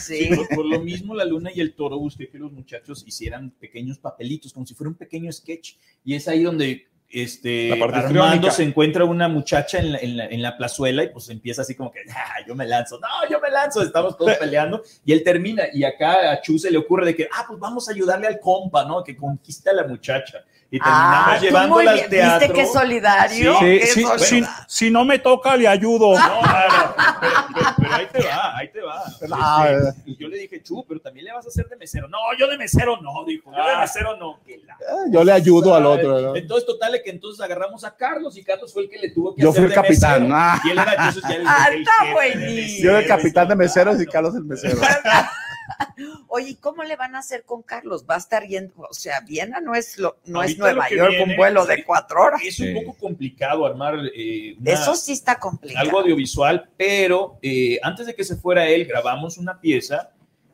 [0.00, 0.34] Sí, Sí.
[0.34, 3.98] por, por lo mismo la luna y el toro busqué que los muchachos hicieran pequeños
[3.98, 5.74] papelitos, como si fuera un pequeño sketch.
[6.04, 6.88] Y es ahí donde
[7.22, 11.30] este, Armando se encuentra una muchacha en la, en, la, en la plazuela y pues
[11.30, 14.82] empieza así como que, "Ah, yo me lanzo, no, yo me lanzo, estamos todos peleando
[15.04, 17.88] y él termina y acá a Chu se le ocurre de que, ah, pues vamos
[17.88, 19.02] a ayudarle al compa, ¿no?
[19.02, 20.44] Que conquista a la muchacha.
[20.70, 22.38] Y terminamos Ah, llevándola muy al teatro.
[22.48, 23.58] ¿Viste qué solidario?
[23.60, 24.26] Sí, Qué Sí, solidario.
[24.26, 26.18] si, si no me toca, le ayudo.
[26.18, 29.04] No, claro, pero, pero- pero ahí te va, ahí te va.
[29.32, 32.08] Ah, Este, y yo le dije, Chu, pero también le vas a hacer de mesero.
[32.08, 33.50] No, yo de mesero no, dijo.
[33.56, 33.80] Yo de Ah.
[33.80, 34.40] mesero no.
[34.44, 36.20] Que la- Eh, Yo le ayudo al otro.
[36.20, 36.36] ¿no?
[36.36, 39.34] Entonces, total, es que entonces agarramos a Carlos y Carlos fue el que le tuvo
[39.34, 40.22] que Yo hacer fui el de capitán.
[40.22, 40.36] mesero.
[40.36, 40.60] Ah.
[40.64, 42.84] Y él era entonces ya el, Ah, el está buenísimo.
[42.90, 44.06] Yo el capitán de meseros y.
[44.06, 44.80] Carlos el mesero.
[46.28, 48.04] Oye, ¿y cómo le van a hacer con Carlos?
[48.08, 51.10] Va a estar yendo, o sea, Viena no es lo, no es Ahorita Nueva York,
[51.16, 52.40] viene, un vuelo de cuatro horas.
[52.44, 52.74] Es un Sí.
[52.74, 55.84] poco complicado armar eh, una- Eso sí está complicado.
[55.84, 60.10] algo audiovisual, pero eh, antes de que se fuera él, grabamos una pieza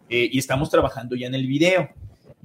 [0.08, 1.88] eh, y estamos trabajando ya en el video.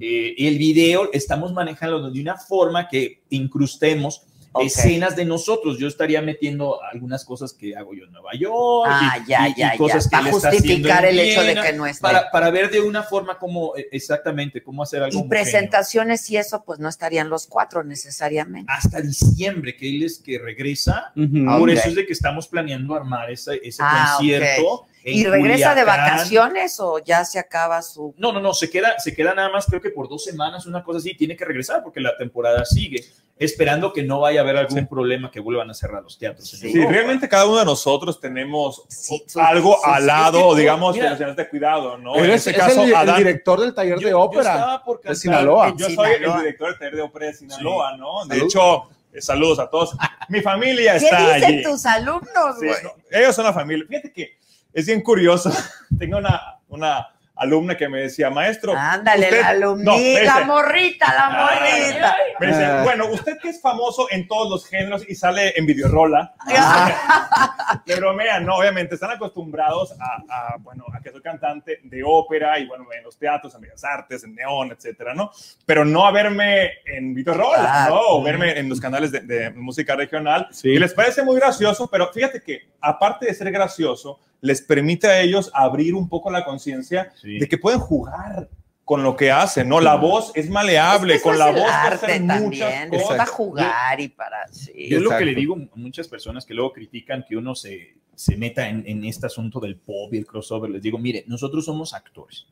[0.00, 4.22] Eh, el video estamos manejando de una forma que incrustemos
[4.60, 5.78] Escenas de nosotros.
[5.78, 9.52] Yo estaría metiendo algunas cosas que hago yo en Nueva York Ah, y, ya, y-
[9.52, 10.10] y ya, cosas ya.
[10.10, 12.80] que él Para está justificar el hecho de que no es para, para ver de
[12.80, 15.42] una forma cómo eh, exactamente cómo hacer algo Y homogéneo.
[15.44, 18.72] presentaciones y eso, pues no estarían los cuatro necesariamente.
[18.72, 21.12] hasta diciembre, que él es que regresa.
[21.14, 21.44] Ujú.
[21.58, 24.86] Por eso es de que estamos planeando armar ese, ese Ah, concierto.
[25.04, 26.10] ¿Y regresa de Culiacán.
[26.16, 28.14] vacaciones o ya se acaba su...
[28.18, 30.82] No, no, no, se queda, se queda nada más, creo que por dos semanas, una
[30.82, 33.04] cosa así, tiene que regresar porque la temporada sigue,
[33.38, 36.52] esperando que no vaya a haber algún problema que vuelvan a cerrar los teatros.
[36.54, 36.72] en Sí.
[36.72, 40.92] Sí, realmente cada uno de nosotros tenemos Sí, su- algo su- al lado, que, digamos,
[40.94, 42.16] mira, de los señales de cuidado, ¿no?
[42.16, 45.14] en este es caso, el, el Adán, director del taller Yo- de yo ópera de
[45.14, 45.74] Sinaloa.
[45.76, 46.36] yo soy Sinaloa.
[46.36, 48.24] el director del taller de ópera de Sinaloa, ¿no?
[48.26, 48.44] De Salud.
[48.50, 49.96] hecho, eh, saludos a todos.
[50.28, 51.62] Mi familia ¿Qué está dicen allí.
[51.62, 52.82] tus alumnos, Sí, güey?
[52.82, 53.86] no, ellos son la familia.
[53.88, 54.36] Fíjate que
[54.72, 55.50] es bien curioso.
[55.98, 57.08] Tengo una, una
[57.40, 58.74] alumna que me decía, maestro.
[58.76, 62.16] Ándale, usted- la no, alumnita, me la morrita, la Ah, morrita.
[62.40, 62.80] Me dice, Ah.
[62.82, 66.34] bueno, usted que es famoso en todos los géneros y sale en videorola,
[67.86, 72.58] le bromean, no, obviamente están acostumbrados a, a, bueno, a que soy cantante de ópera
[72.58, 75.30] y, bueno, en los teatros, en Bellas Artes, en Neón, etcétera, ¿no?
[75.64, 77.94] Pero no a verme en videorola, Claro.
[77.94, 78.00] ¿no?
[78.08, 80.48] O verme en los canales de, de música regional.
[80.50, 80.70] Sí.
[80.70, 85.20] Y les parece muy gracioso, pero fíjate que, aparte de ser gracioso, les permite a
[85.20, 87.38] ellos abrir un poco la conciencia Sí.
[87.38, 88.48] de que pueden jugar
[88.84, 89.80] con lo que hacen, ¿no?
[89.80, 93.18] La voz es maleable, Es que con la es voz hacer muchas también, es cosas.
[93.18, 94.48] para jugar y para...
[94.50, 94.88] Sí.
[94.88, 98.36] Yo lo que le digo a muchas personas que luego critican que uno se, se
[98.38, 101.92] meta en, en este asunto del pop y el crossover, les digo, mire, nosotros somos
[101.92, 102.46] actores.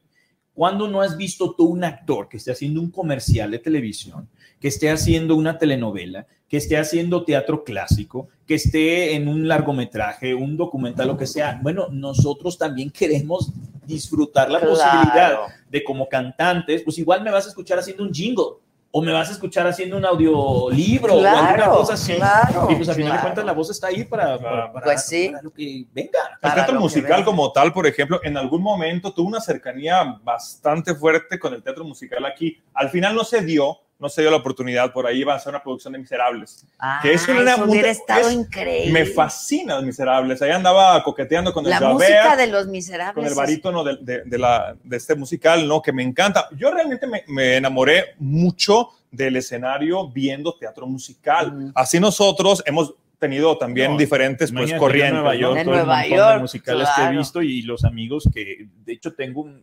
[0.52, 4.28] ¿Cuándo no has visto tú un actor que esté haciendo un comercial de televisión,
[4.60, 10.34] que esté haciendo una telenovela, que esté haciendo teatro clásico, que esté en un largometraje,
[10.34, 11.58] un documental, lo que sea?
[11.62, 13.52] Bueno, nosotros también queremos
[13.84, 14.74] disfrutar la Claro.
[14.74, 18.44] posibilidad de como cantantes, pues igual me vas a escuchar haciendo un jingle
[18.92, 22.14] o me vas a escuchar haciendo un audiolibro o alguna cosa así.
[22.14, 23.22] claro, y pues a final de claro.
[23.22, 25.28] cuentas la voz está ahí para, para, para- Pues sí.
[25.30, 26.18] para lo que venga.
[26.42, 31.38] El teatro musical como tal, por ejemplo, en algún momento tuvo una cercanía bastante fuerte
[31.38, 32.58] con el teatro musical aquí.
[32.72, 35.50] Al final no se dio, no se dio la oportunidad, por ahí iba a ser
[35.50, 36.66] una producción de Miserables.
[36.78, 38.92] Ah, que es una eso hubiera estado es- increíble.
[38.92, 40.42] Me fascina Los Miserables.
[40.42, 43.14] Ahí andaba coqueteando con el La Javert, música de Los Miserables.
[43.14, 45.80] con el barítono de, de- de la, de este musical, ¿no?
[45.80, 46.48] Que me encanta.
[46.56, 51.52] Yo realmente me, me enamoré mucho del escenario viendo teatro musical.
[51.52, 51.72] Mm.
[51.74, 55.14] Así nosotros hemos tenido también No, diferentes pues, corrientes.
[55.14, 55.40] Nueva ¿no?
[55.40, 57.14] York, En todo el Nueva de York, musicales que claro.
[57.14, 59.62] he visto y los amigos que, de hecho, tengo un,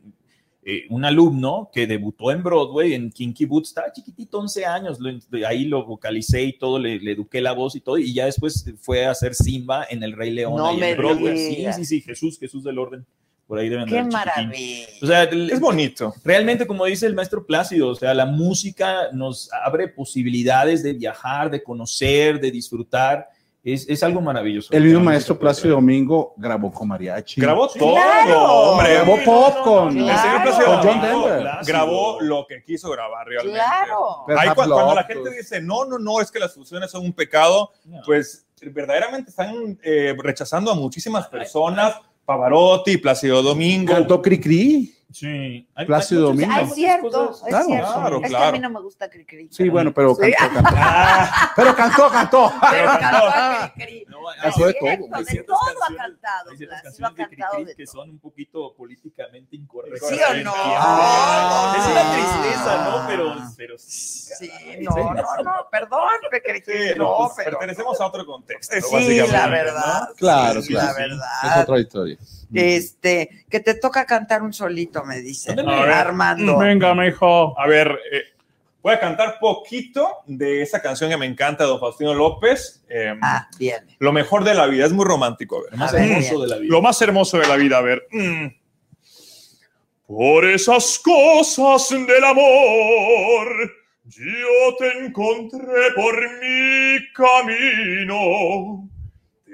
[0.65, 5.11] eh, un alumno que debutó en Broadway, en Kinky Boots, estaba chiquitito, 11 años, lo-
[5.47, 8.65] ahí lo vocalicé y todo, le, le eduqué la voz y todo, y ya después
[8.81, 11.37] fue a hacer Simba en El Rey León, No ahí me en Broadway.
[11.37, 11.75] Sí, digas.
[11.75, 13.05] sí, sí, Jesús, Jesús del orden.
[13.45, 14.87] Por ahí deben Qué maravilla.
[15.01, 16.13] O sea, Es bonito.
[16.23, 21.51] Realmente, como dice el maestro Plácido, o sea, la música nos abre posibilidades de viajar,
[21.51, 23.27] de conocer, de disfrutar.
[23.65, 24.73] Es, es algo maravilloso.
[24.73, 27.39] El mismo maestro Plácido Domingo grabó con mariachi.
[27.39, 28.43] Grabó todo, Claro.
[28.71, 28.93] hombre.
[28.95, 30.21] Grabó pop con, El Claro.
[30.21, 31.53] señor Plácido con John Domingo Denver.
[31.65, 33.59] Grabó lo que quiso grabar realmente.
[33.59, 34.23] Claro.
[34.27, 35.37] Pero Ahí cuando Love, la gente pues.
[35.37, 38.01] dice, no, no, no, es que las fusiones son un pecado, No.
[38.05, 41.95] pues verdaderamente están eh, rechazando a muchísimas personas.
[42.25, 43.93] Pavarotti, Plácido Domingo.
[43.93, 44.93] Cantó Cricri.
[45.13, 45.69] Sí.
[45.75, 46.53] Hay- Plácido hay Domingo.
[46.55, 47.93] Ah, es cierto, cosas- es Claro, cierto.
[47.93, 48.51] claro, es que a claro.
[48.53, 49.47] mí no me gusta Cricri.
[49.51, 50.33] Sí, bueno, pero Sí.
[50.37, 50.69] cantó, cantó.
[51.55, 52.53] Pero cantó, cantó.
[52.71, 54.05] Pero cantó a Cricri.
[54.09, 54.89] No, hay- Cantó de todo.
[54.89, 56.49] de todo ha canciones- cantado.
[56.51, 60.09] Hay ciertas Plácido ha canciones de cantado Cricri que son un poquito políticamente incorrectas.
[60.09, 60.53] ¿Sí o no?
[60.55, 62.13] Ah, es una Ah.
[62.13, 63.07] tristeza, ¿no?
[63.07, 64.49] Pero, pero Sí,
[64.81, 66.01] no, no, no, perdón,
[66.65, 67.51] Sí, que no, no, pues, pero.
[67.59, 68.75] pertenecemos a otro contexto.
[68.75, 69.51] Sí, básicamente, la ¿no?
[69.51, 70.09] verdad.
[70.17, 71.07] Claro, sí, claro.
[71.15, 72.17] La Es otra historia.
[72.53, 75.21] Este, que te toca cantar un solito, me
[75.81, 75.91] ver.
[75.93, 76.57] Armando.
[76.59, 77.59] Venga, mijo.
[77.59, 78.21] A ver, eh,
[78.81, 82.83] voy a cantar poquito de esa canción que me encanta de Don Faustino López.
[82.89, 83.85] eh, Ah, bien.
[83.99, 85.57] Lo mejor de la vida, es muy romántico.
[85.57, 85.71] A ver.
[85.71, 86.41] lo más A ver, hermoso bien.
[86.41, 86.71] de la vida.
[86.71, 88.07] Lo más hermoso de la vida, a ver.
[88.11, 88.47] mm.
[90.05, 93.47] Por esas cosas del amor,
[94.05, 98.89] yo te encontré por mi camino.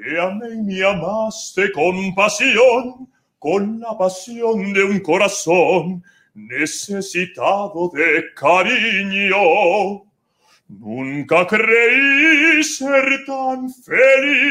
[0.02, 6.02] Te amé y me amaste con pasión, con la pasión de un corazón
[6.34, 10.06] necesitado de cariño.
[10.70, 14.48] Nunca creí ser tan feliz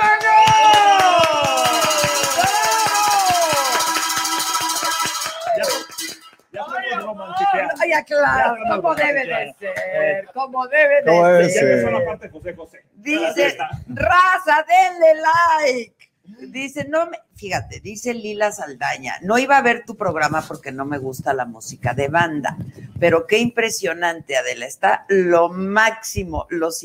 [7.90, 11.92] ya, claro, Ya, como debe de ser, como debe de ¿Cómo debe ser.
[11.92, 12.84] la parte José José.
[12.96, 13.58] Dice,
[13.88, 16.04] raza, denle like.
[16.50, 20.86] Dice, no me, fíjate, dice Lila Saldaña, no iba a ver tu programa porque no
[20.86, 22.56] me gusta la música de banda,
[23.04, 26.82] pero qué impresionante, Adela, está lo máximo, los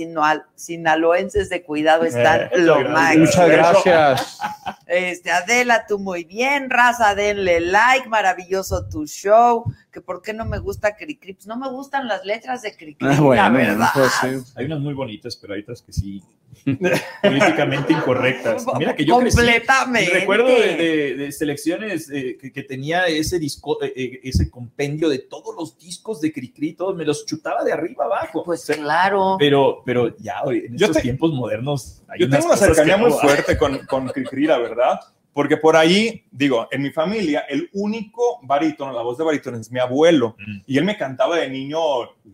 [0.56, 3.24] sinaloenses de cuidado están Eh, lo muchas máximo.
[3.24, 4.38] Muchas gracias.
[4.88, 9.62] Este, Adela, tú muy bien, raza, denle like, maravilloso tu show,
[9.92, 13.06] que por qué no me gusta Cricri, Pues no me gustan las letras de Cricri,
[13.06, 13.88] Ah, la bueno, verdad.
[13.92, 14.52] pues sí.
[14.56, 16.22] Hay unas muy bonitas, pero hay otras que sí.
[17.22, 18.64] políticamente incorrectas.
[18.78, 20.10] Mira que yo Completamente.
[20.10, 25.18] recuerdo de, de- de selecciones eh, que, que tenía ese disco, eh, ese compendio de
[25.18, 28.42] todos los discos de Cricri, todos me los chutaba de arriba abajo.
[28.44, 29.36] Pues claro.
[29.38, 32.02] Pero, pero ya en Yo estos te- tiempos modernos.
[32.08, 34.98] hay Yo unas tengo una cosas cercanía muy fuerte con, con Cricri, la verdad,
[35.38, 39.70] porque por ahí, digo, en mi familia, el único barítono, la voz de barítono es
[39.70, 40.62] mi abuelo, Mm.
[40.66, 41.78] y él me cantaba de niño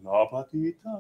[0.03, 0.91] La patita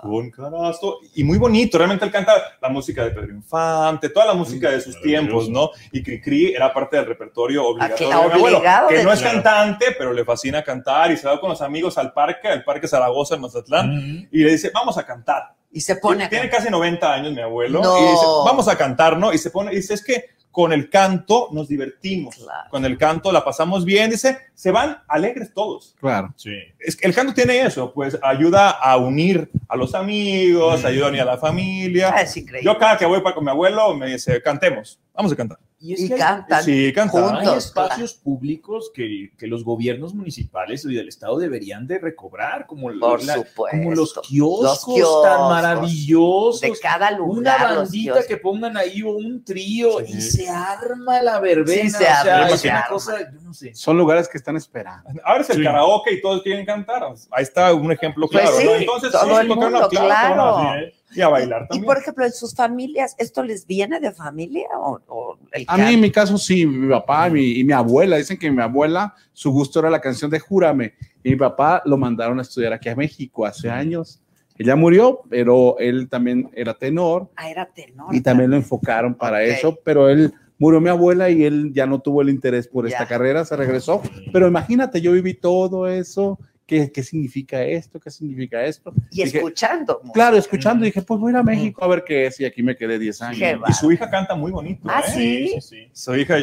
[0.00, 4.32] con canasto, y muy bonito, realmente él canta la música de Pedro Infante, toda la
[4.34, 5.70] música de sus tiempos, ¿no?
[5.92, 9.20] Y Cricri era parte del repertorio obligatorio que- de mi abuelo, obligado que no es
[9.20, 9.42] Claro.
[9.42, 12.88] cantante, pero le fascina cantar, y se va con los amigos al parque, al Parque
[12.88, 14.28] Zaragoza en Mazatlán, Mm.
[14.32, 15.52] y le dice, vamos a cantar.
[15.70, 16.58] Y se pone Tiene cantar.
[16.60, 17.82] casi 90 años mi abuelo.
[17.82, 17.98] No.
[17.98, 19.34] Y dice, vamos a cantar, ¿no?
[19.34, 22.36] Y se pone, y dice, es que con el canto nos divertimos.
[22.36, 22.70] Claro.
[22.70, 24.10] Con el canto la pasamos bien.
[24.10, 25.96] Dice, se van alegres todos.
[25.98, 26.32] Claro.
[26.36, 26.54] Sí.
[26.78, 30.86] Es que el canto tiene eso, pues ayuda a unir a los amigos, Mm.
[30.86, 32.12] ayuda a unir a la familia.
[32.14, 32.64] Ah, es increíble.
[32.64, 35.58] Yo cada que voy para con mi abuelo me dice, cantemos, vamos a cantar.
[35.84, 37.24] Y es Y que hay- cantan Sí, cantan.
[37.24, 37.64] hay juntos.
[37.66, 43.24] espacios públicos que, que los gobiernos municipales y del Estado deberían de recobrar, como, Por
[43.24, 43.76] la- supuesto.
[43.78, 46.60] como los kioscos, Los kioscos tan maravillosos.
[46.60, 47.60] De cada una lugar.
[47.70, 50.12] los bandita que pongan ahí o un trío Sí.
[50.16, 51.82] y se arma la verbena.
[51.82, 52.88] Sí, se o sea, arma, es se una arma.
[52.88, 53.74] cosa, yo no sé.
[53.74, 55.10] Son lugares que están esperando.
[55.24, 55.62] Ahora es el Sí.
[55.64, 57.02] karaoke y todos quieren cantar.
[57.32, 58.56] Ahí está un ejemplo Pues claro.
[58.56, 58.74] sí, ¿no?
[58.76, 60.56] Entonces, todo sí, el una mundo, claro, claro.
[60.58, 60.94] así, ¿eh?
[61.14, 61.84] Y a bailar Y también.
[61.86, 65.94] por ejemplo, en sus familias, ¿esto les viene de familia o, o el A mí,
[65.94, 68.16] en mi caso, sí, mi papá y mi, y mi abuela.
[68.16, 70.94] Dicen que mi abuela, su gusto era la canción de Júrame.
[71.22, 74.20] Y mi papá lo mandaron a estudiar aquí a México hace años.
[74.58, 78.14] Ella murió, pero él también era tenor Ah, era tenor.
[78.14, 79.44] y también lo enfocaron para Ok.
[79.44, 79.78] eso.
[79.84, 82.92] Pero él murió mi abuela y él ya no tuvo el interés por Ya.
[82.96, 84.02] esta carrera, se regresó.
[84.32, 86.38] Pero imagínate, yo viví todo eso.
[86.66, 87.98] ¿Qué, qué significa esto?
[88.00, 88.92] ¿Qué significa esto?
[89.10, 89.94] Y Dije, escuchando.
[89.98, 90.12] música.
[90.14, 92.40] Claro, escuchando, dije, pues voy a ir a México a ver qué es.
[92.40, 93.38] Y aquí me quedé 10 años.
[93.38, 94.82] Qué Y su hija canta muy bonito.
[94.88, 95.10] Ah, ¿eh?
[95.12, 95.60] ¿sí?
[95.60, 95.88] sí.
[95.92, 96.36] Su hija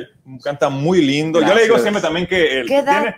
[0.43, 1.39] canta muy lindo.
[1.39, 1.67] Yo le Gracias.
[1.69, 3.01] digo siempre también que él ¿Qué edad?
[3.01, 3.15] tiene-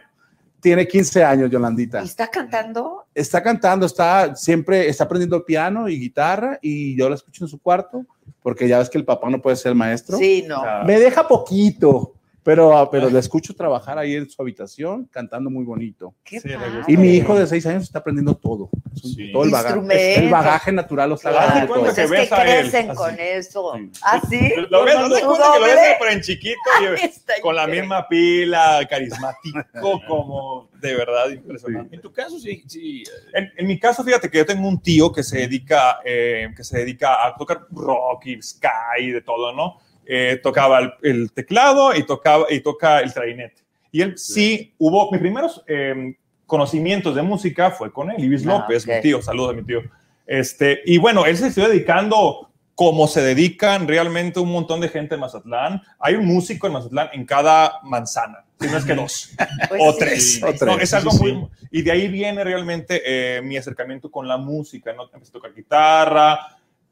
[0.61, 2.01] Tiene 15 años, Yolandita.
[2.01, 3.05] ¿Y está cantando?
[3.15, 7.59] está cantando, está siempre, está aprendiendo piano y guitarra y yo la escucho en su
[7.59, 8.05] cuarto
[8.43, 10.17] porque ya ves que el papá no puede ser maestro.
[10.17, 10.63] Sí, no.
[10.85, 12.13] Me deja poquito,
[12.43, 16.15] pero, ah, pero la escucho trabajar ahí en su habitación cantando muy bonito.
[16.23, 16.49] Qué Sí.
[16.87, 18.69] Y mi hijo de seis años está aprendiendo todo.
[18.95, 19.31] Sí.
[19.31, 20.15] Todo el bagaje.
[20.15, 22.97] El bagaje natural lo está pues es que él, crecen así.
[22.97, 23.73] con eso.
[23.75, 23.91] Sí.
[24.03, 24.53] ¿Ah, sí?
[24.69, 27.67] Lo ves, ¿no te ¿Su cuenta que lo ves pero en chiquito y con la
[27.67, 31.95] misma pila, carismático, como de verdad impresionante.
[31.95, 33.03] En tu caso, sí, sí.
[33.33, 36.63] En, en mi caso, fíjate que yo tengo un tío que se dedica, eh, que
[36.63, 39.77] se dedica a tocar rock y sky, de todo, ¿no?
[40.13, 43.63] Eh, tocaba el, el teclado y, tocaba, y toca el clarinete.
[43.93, 46.15] Y él sí, hubo, mis primeros eh,
[46.45, 48.95] conocimientos de música fue con él, Ibis Ah, López, ok.
[48.95, 49.79] mi tío, saludos a mi tío.
[50.27, 55.15] Este, y bueno, él se estuvo dedicando como se dedican realmente un montón de gente
[55.15, 55.81] en Mazatlán.
[55.99, 59.29] Hay un músico en Mazatlán en cada manzana, si no es que dos
[59.69, 60.37] Pues o sí, tres.
[60.41, 60.79] pues No, sí.
[60.81, 61.31] es algo Sí, muy.
[61.59, 61.67] sí.
[61.71, 64.91] Y de ahí viene realmente eh, mi acercamiento con la música.
[64.93, 65.03] ¿no?
[65.13, 66.39] Empecé a tocar guitarra,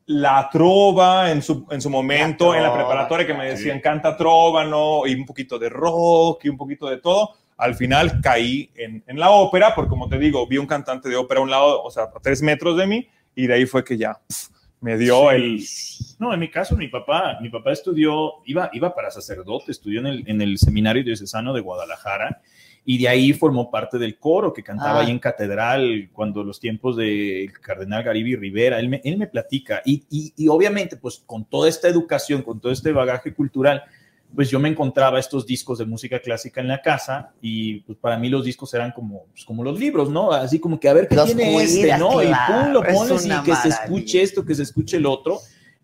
[0.09, 4.17] la trova en su, en su momento, La en la preparatoria que me decían canta
[4.17, 5.05] trova, ¿no?
[5.05, 7.35] Y un poquito de rock y un poquito de todo.
[7.57, 11.15] Al final caí en, en la ópera, porque como te digo, vi un cantante de
[11.15, 13.83] ópera a un lado, o sea, a tres metros de mí, y de ahí fue
[13.83, 14.19] que ya
[14.81, 15.63] me dio el.
[16.17, 20.07] No, en mi caso, mi papá, mi papá estudió, iba, iba para sacerdote, estudió en
[20.07, 22.41] el, en el seminario diocesano de Guadalajara
[22.91, 25.03] y de ahí formó parte del coro que cantaba Ah.
[25.03, 29.83] ahí en catedral cuando los tiempos del cardenal Garibi Rivera, él me, él me platica
[29.85, 33.83] y, y, y obviamente pues con toda esta educación, con todo este bagaje cultural,
[34.35, 38.17] pues yo me encontraba estos discos de música clásica en la casa y pues para
[38.17, 40.31] mí los discos eran como, pues, como los libros, ¿no?
[40.31, 42.09] Así como que a ver qué Los tiene este, ¿no?
[42.19, 43.75] claro, y pum, lo es pones y que se maravilla.
[43.83, 45.37] escuche esto, que se escuche el otro.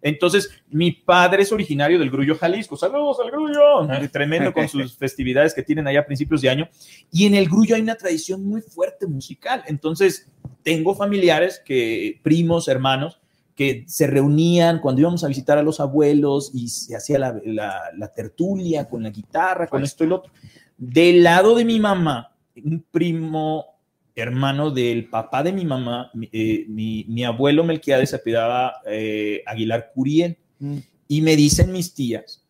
[0.06, 2.78] Entonces, mi padre es originario del Grullo, Jalisco.
[2.78, 3.88] Saludos al Grullo.
[4.12, 6.70] Tremendo con sus festividades que tienen allá a principios de año.
[7.12, 9.64] Y en el Grullo hay una tradición muy fuerte musical.
[9.66, 10.30] Entonces,
[10.62, 13.20] tengo familiares que, primos, hermanos,
[13.56, 17.90] que se reunían cuando íbamos a visitar a los abuelos y se hacía la, la-
[17.98, 20.32] la tertulia con la guitarra, con esto y lo otro.
[20.78, 23.75] Del lado de mi mamá, un primo
[24.16, 29.44] hermano del papá de mi mamá, mi, eh, mi- mi abuelo Melquiades se apellidaba eh,
[29.46, 30.38] Aguilar Curiel.
[30.60, 30.78] Mm.
[31.08, 32.42] Y me dicen mis tías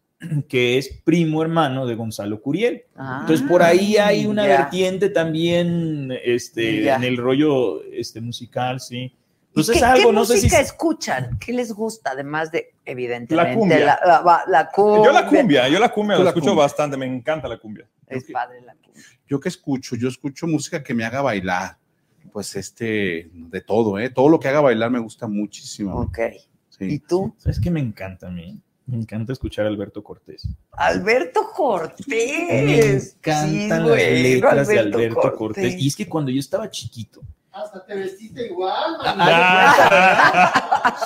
[0.48, 2.84] que es primo hermano de Gonzalo Curiel.
[2.96, 8.98] Ah, Entonces por ahí hay una vertiente también este, en el rollo este, musical, sí.
[8.98, 9.12] ¿Y
[9.54, 10.48] Pues qué, es algo, qué no sé si...
[10.56, 11.38] escuchan?
[11.40, 12.12] ¿Qué les gusta?
[12.12, 13.80] Además de, evidentemente, La cumbia.
[13.80, 15.06] la, la- la cumbia.
[15.06, 16.64] Yo la cumbia, yo la cumbia Yo la la escucho cumbia.
[16.64, 17.88] bastante, me encanta la cumbia.
[18.07, 19.03] Es padre la cumbia.
[19.28, 21.78] Yo que escucho, yo escucho música que me haga bailar.
[22.32, 24.10] Pues este, de todo, ¿eh?
[24.10, 25.95] Todo lo que haga bailar me gusta muchísimo.
[26.02, 26.20] Ok.
[26.70, 26.86] Sí.
[26.86, 27.34] ¿Y tú?
[27.38, 28.62] ¿Sabes qué me encanta a mí?
[28.88, 30.48] Me encanta escuchar a Alberto Cortés.
[30.74, 32.06] Alberto Cortés.
[32.07, 35.76] Me encantan Sí, las letras de Alberto Cortés.
[35.82, 37.22] Y es que cuando yo estaba chiquito,
[37.56, 39.18] Hasta te vestiste igual, man.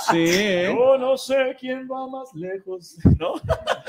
[0.09, 0.75] Sí, ¿eh?
[0.75, 3.35] yo no sé quién va más lejos, ¿no?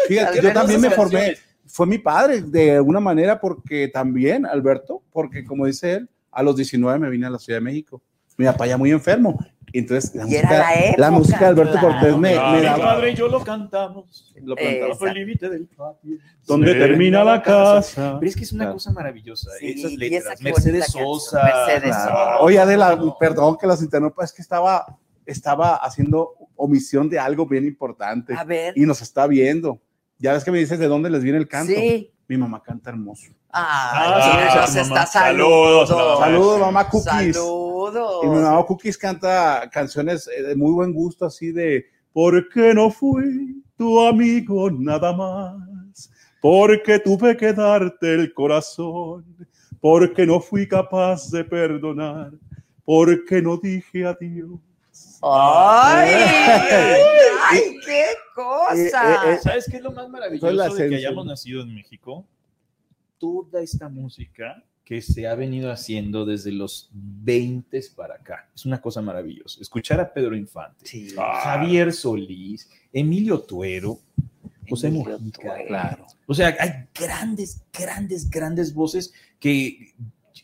[0.06, 5.02] Fíjate, yo Alberto, también me formé, fue mi padre de alguna manera porque también, Alberto,
[5.10, 8.02] porque como dice él, a los 19 me vine a la Ciudad de México.
[8.36, 9.38] Mi papá ya muy enfermo.
[9.72, 12.50] Entonces, la, Y era música, la época, la música de Alberto claro, Cortés me, claro,
[12.52, 12.76] me Mi daba.
[12.76, 12.90] claro.
[12.94, 14.34] padre y yo lo cantamos.
[14.42, 14.88] Lo plantaba.
[14.88, 16.16] Bajo el límite del patio.
[16.46, 16.78] ¿Dónde Sí.
[16.78, 18.16] termina la casa?
[18.18, 18.74] Pero es que es una Claro.
[18.74, 19.50] cosa maravillosa.
[19.60, 20.34] Sí, esas letras.
[20.34, 20.86] esa Mercedes.
[20.86, 21.42] Sosa.
[21.44, 22.10] Mercedes Claro.
[22.10, 22.38] Sosa.
[22.40, 24.86] Oye, Adela, perdón que las interrumpa, es que estaba,
[25.26, 28.74] estaba haciendo omisión de algo bien importante A ver.
[28.76, 29.80] y nos está viendo.
[30.18, 31.72] Ya ves que me dices de dónde les viene el canto.
[31.72, 32.10] Sí.
[32.30, 33.32] Mi mamá canta hermoso.
[33.52, 36.18] Ah, Ah, sí, está Saludos, saludos.
[36.20, 37.34] Saludos, mamá Cookies.
[37.34, 38.24] Saludos.
[38.24, 42.72] Y mi mamá Cookies canta canciones eh, de muy buen gusto, así de ¿Por qué
[42.72, 45.56] no fui tu amigo nada más?
[46.40, 49.24] porque tuve que darte el corazón,
[49.80, 52.30] porque no fui capaz de perdonar,
[52.84, 54.60] porque no dije adiós.
[55.22, 56.10] ¡Ay!
[56.10, 57.04] Eh.
[57.50, 59.38] ¡Ay, qué cosa!
[59.42, 62.26] ¿Sabes qué es lo más maravilloso de que hayamos nacido en México?
[63.18, 68.48] Toda esta música que se ha venido haciendo desde los 20 para acá.
[68.54, 69.60] Es una cosa maravillosa.
[69.60, 70.84] Escuchar a Pedro Infante,
[71.14, 74.00] Javier Solís, Emilio Tuero,
[74.68, 75.42] José Emilio Mujica.
[75.42, 75.68] Tuero.
[75.68, 76.06] Claro.
[76.26, 79.94] O sea, hay grandes, grandes, grandes voces que,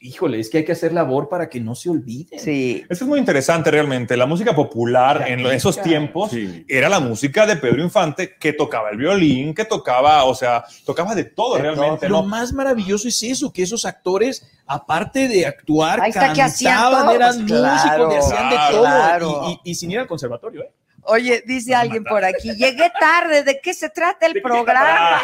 [0.07, 2.39] híjole, es que hay que hacer labor para que no se olviden.
[2.39, 2.85] Sí.
[2.89, 4.17] Eso es muy interesante realmente.
[4.17, 6.31] La música popular en esos tiempos
[6.69, 11.15] era la música de Pedro Infante que tocaba el violín, que tocaba, o sea, tocaba
[11.15, 12.29] de todo realmente, Lo ¿no?
[12.29, 17.03] más maravilloso es eso, que esos actores, aparte de actuar, Ahí está, que hacían cantaban,
[17.07, 18.81] todo, eran pues, claro, músicos, hacían de todo.
[18.83, 19.41] claro.
[19.49, 20.71] Y, y- y sin ir al conservatorio, ¿eh?
[21.07, 25.23] Oye, dice alguien por aquí, llegué tarde, ¿de qué se trata el programa?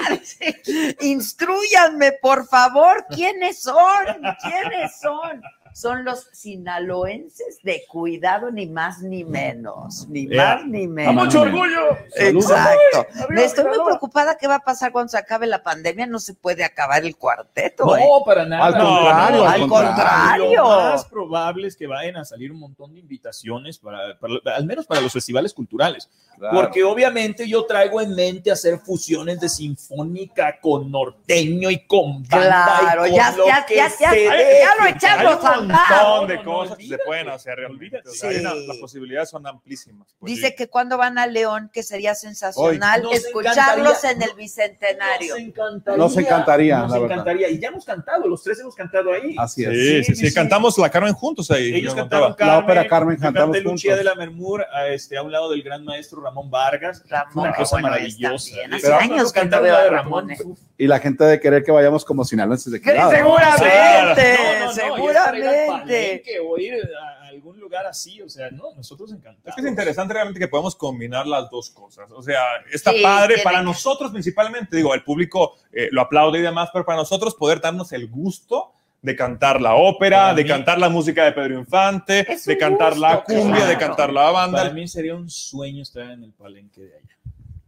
[1.00, 4.06] Instruyanme, por favor, ¿quiénes son?
[4.42, 5.42] ¿Quiénes son?
[5.74, 11.10] Son los sinaloenses de cuidado, ni más ni menos, ni más ni menos.
[11.16, 11.96] ¡A mucho orgullo!
[12.16, 13.06] Exacto.
[13.30, 16.06] Me estoy muy preocupada qué va a pasar cuando se acabe la pandemia.
[16.06, 17.84] No se puede acabar el cuarteto.
[17.86, 18.04] No, ¿eh?
[18.26, 18.66] para nada.
[18.66, 20.52] Al contrario, No, al no, contrario.
[20.56, 24.64] Lo más probable es que vayan a salir un montón de invitaciones, para, para- al
[24.66, 26.08] menos para los festivales culturales.
[26.38, 26.56] Claro.
[26.60, 32.78] Porque obviamente yo traigo en mente hacer fusiones de sinfónica con norteño y con banda.
[32.80, 34.64] Claro, y con ya- lo ya- que ya- ya- se ya deje.
[34.80, 35.26] lo echamos Hay
[35.60, 37.98] un montón de No, no, cosas que se pueden hacer realmente.
[38.08, 38.40] O sea, Sí.
[38.40, 40.08] una- las posibilidades son amplísimas.
[40.18, 40.54] pues, Dice sí.
[40.56, 45.34] que cuando van a León, que sería sensacional escucharlos en el Bicentenario.
[45.36, 45.96] Nos encantaría.
[45.98, 47.12] Nos encantaría, Nos la verdad.
[47.18, 47.48] encantaría.
[47.50, 49.34] Y ya hemos cantado, los tres hemos cantado ahí.
[49.38, 49.70] Así es.
[50.06, 51.74] Sí, sí, sí, cantamos la Carmen juntos ahí.
[51.74, 52.34] Ellos contaba.
[52.36, 53.98] Carmen, La ópera Carmen cantamos canté Lucía juntos.
[53.98, 57.02] de la Mermur a, este, a un lado del gran maestro Ramón Vargas.
[57.08, 58.56] Ramón, Fue una cosa bueno es maravillosa.
[58.72, 60.30] Hace años que no cantar veo a de Ramón.
[60.30, 60.38] ¿eh?
[60.78, 62.90] Y la gente de querer que vayamos como sinaloenses de Que.
[62.92, 66.24] Seguramente, No, no, seguramente.
[66.46, 69.48] O ir a algún lugar así, o sea, no, nosotros encantados.
[69.48, 72.10] Es que es interesante realmente que podemos combinar las dos cosas.
[72.12, 72.40] O sea,
[72.70, 74.76] está Sí, padre para que- nosotros principalmente.
[74.76, 78.72] Digo, el público eh, lo aplaude y demás, pero para nosotros poder darnos el gusto
[79.02, 82.96] de cantar la ópera, Para de mí- cantar la música de Pedro Infante, de cantar
[82.96, 83.78] la gusto, cumbia, de claro.
[83.96, 84.70] cantar la Para banda.
[84.70, 87.16] mí sería un sueño estar en el palenque de allá.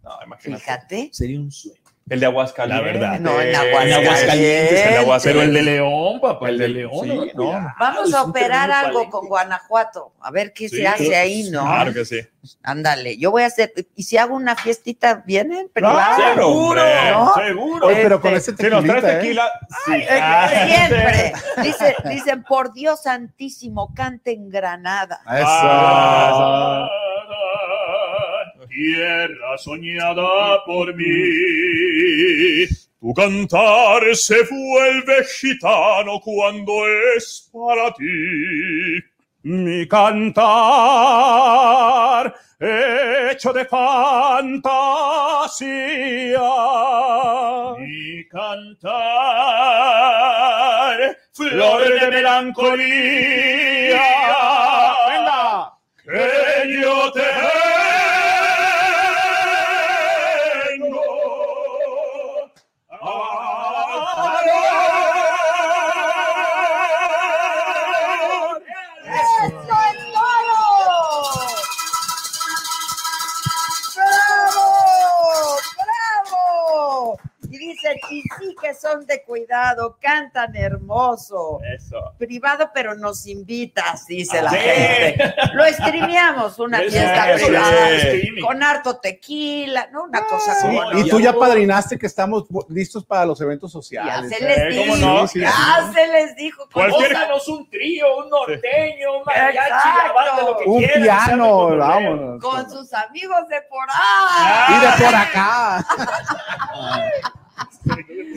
[0.02, 0.62] No, imagínate.
[0.62, 1.08] Fíjate.
[1.12, 1.80] Sería un sueño.
[2.06, 2.84] El de Aguascalientes.
[2.84, 3.18] La verdad.
[3.20, 4.06] No, en En Aguascalientes.
[4.08, 5.24] Aguascalientes, el de Aguascalientes.
[5.24, 6.90] Pero el de León, papá, el de El León.
[7.02, 7.74] sí, no, no.
[7.80, 10.12] Vamos a operar algo con Guanajuato.
[10.20, 11.22] A ver qué Sí, se hace claro.
[11.22, 11.64] ahí, ¿no?
[11.64, 12.20] Claro que sí.
[12.62, 13.16] Ándale.
[13.16, 13.72] Yo voy a hacer.
[13.96, 15.70] ¿Y si hago una fiestita, vienen?
[15.72, 17.32] Claro, hombre, ¿No?
[17.34, 17.86] seguro.
[17.86, 19.20] Oye, pero con Este, ese Si nos traes tequilita, ¿eh?
[19.20, 19.52] tequila,
[19.86, 19.92] sí.
[19.94, 21.32] Eh, Ah, Siempre.
[21.62, 25.22] Dice- dicen, por Dios santísimo, canten Granada.
[25.24, 26.90] Eso.
[28.74, 32.66] Tierra soñada por mí.
[33.00, 36.72] Tu cantar se vuelve gitano cuando
[37.16, 39.00] es para ti.
[39.44, 40.44] Mi cantar
[42.60, 44.00] hecho de fantasía.
[47.78, 48.98] Mi cantar,
[51.32, 54.02] flor de melancolía.
[55.08, 55.72] Venga.
[56.04, 57.63] que yo tengo.
[77.92, 81.60] Dicen, y sí que son de cuidado, cantan hermoso.
[81.76, 82.12] Eso.
[82.18, 84.56] Privado, pero nos invitas, dice la Sí.
[84.56, 85.34] gente.
[85.54, 87.88] Lo streameamos, una Eso, fiesta privada,
[88.42, 90.04] con harto tequila, ¿no?
[90.04, 93.74] Una cosa Sí, como y tú ya padrinaste que estamos listos para los eventos Ya
[93.74, 94.30] sociales.
[94.36, 95.26] se les Eh, ¿cómo dijo, no?
[95.26, 96.68] Sí, sí, ya se les dijo.
[96.72, 101.30] Cualquier- Pónganos un trío, un norteño, un mariachi, la lo que Un quieran, piano, se
[101.70, 102.42] con vámonos.
[102.42, 104.74] Con sus amigos de por ahí.
[104.74, 105.84] Y de por acá.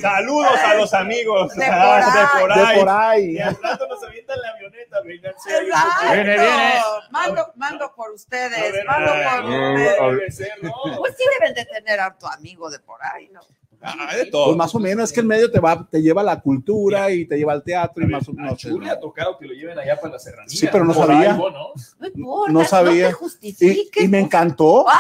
[0.02, 2.80] Saludos a los amigos De por ah, de por De ahí.
[2.80, 3.31] por ahí.
[3.31, 6.14] Y al rato nos avientan la avioneta, ahí.
[6.14, 6.73] Viene, viene.
[7.11, 10.52] Mando, mando por ustedes, A ver, mando a por ustedes.
[10.61, 10.73] ¿no?
[10.98, 13.41] Pues sí deben de tener harto amigo de por ahí, ¿no?
[13.80, 14.45] Ah, de todo.
[14.48, 17.11] Pues más o menos, es que el medio te va, te lleva a la cultura
[17.11, 18.57] y te lleva al teatro y más o A menos.
[18.57, 20.49] Chu le ha tocado que lo lleven allá para la serranía.
[20.49, 21.31] Sí, pero no Por sabía.
[21.31, 21.68] algo, ¿no?
[21.99, 23.07] No importa, No sabía.
[23.07, 24.02] te justifiques.
[24.02, 24.85] Y, y me encantó.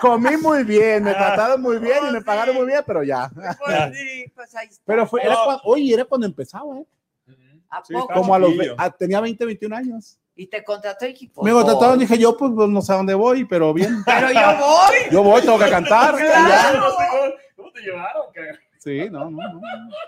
[0.00, 3.30] Comí muy bien, me trataron muy bien y me pagaron muy bien, pero ya.
[3.58, 4.82] Pues sí, pues ahí está.
[4.86, 6.86] Pero fue, era cuando, oye, era cuando empezaba, ¿eh?
[7.70, 8.12] ¿A Sí, poco?
[8.14, 10.18] Como a los, ah, tenía 20, 21 años.
[10.34, 12.06] Y te contrató y dijiste, Me contrataron, voy.
[12.06, 14.02] dije yo, pues, pues, no sé a dónde voy, pero bien.
[14.06, 14.96] Pero yo voy.
[15.10, 16.14] Yo voy, tengo que cantar.
[16.18, 16.94] Claro.
[17.56, 18.22] ¿Cómo te llevaron?
[18.78, 19.60] Sí, no, no, no.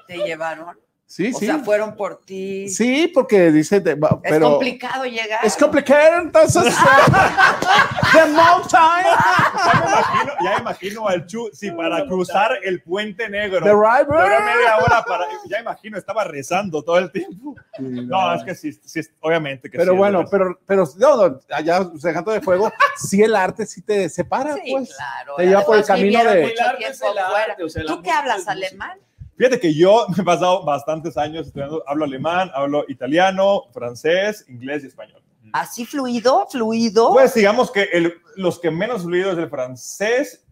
[0.06, 0.78] Te llevaron.
[1.10, 1.46] Sí, o sí.
[1.46, 2.68] sea, fueron por ti.
[2.68, 5.40] Sí, porque dice, te- va- Es pero complicado llegar.
[5.44, 6.72] es complicado, entonces.
[8.12, 9.06] The mountain.
[9.06, 13.58] Ya me imagino, ya me imagino al Chu, si para cruzar el puente negro.
[13.64, 14.06] The river.
[14.06, 15.24] Duró media hora para.
[15.48, 17.56] Ya imagino, estaba rezando todo el tiempo.
[17.80, 21.40] No, es que sí, sí, obviamente que Pero sí, bueno, de pero, pero no, no,
[21.50, 24.94] allá dejando de fuego, sí el arte sí te separa, Sí, pues.
[24.94, 25.34] claro.
[25.36, 26.44] Te lleva por el camino de.
[26.52, 28.96] El arte es el arte, o sea, ¿Tú qué hablas alemán?
[29.40, 34.84] Fíjate que yo me he pasado bastantes años estudiando, hablo alemán, hablo italiano, francés, inglés
[34.84, 35.22] y español.
[35.54, 36.46] ¿Así fluido?
[36.50, 37.10] ¿Fluido?
[37.14, 40.44] Pues digamos que el- los que menos fluido es el francés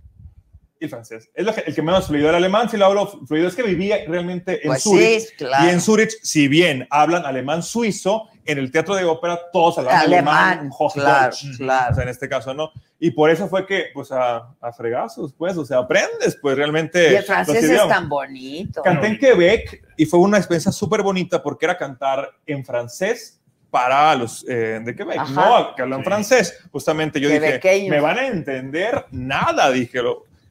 [0.81, 1.28] y el francés.
[1.35, 2.31] Es que- el que menos fluido.
[2.31, 3.47] El alemán sí lo hablo fluido.
[3.47, 5.20] Es que vivía realmente en Pues Zurich.
[5.20, 5.66] sí, claro.
[5.66, 9.97] Y en Zurich, si bien hablan alemán suizo, en el teatro de ópera todos hablan
[9.97, 11.93] Alemán, alemán, claro, claro.
[11.93, 12.73] O sea, en este caso no.
[13.01, 17.12] Y por eso fue que, pues, a, a fregazos, pues, o sea, aprendes, pues, realmente.
[17.12, 18.83] y el francés es tan bonito.
[18.83, 24.15] Canté en Quebec y fue una experiencia súper bonita porque era cantar en francés para
[24.15, 25.33] los eh, de Quebec, Ajá.
[25.33, 25.75] ¿no?
[25.77, 26.59] Que hablan francés.
[26.73, 27.61] Justamente yo dije.
[27.89, 29.07] ¿me van a entender?
[29.11, 30.01] Nada, dije.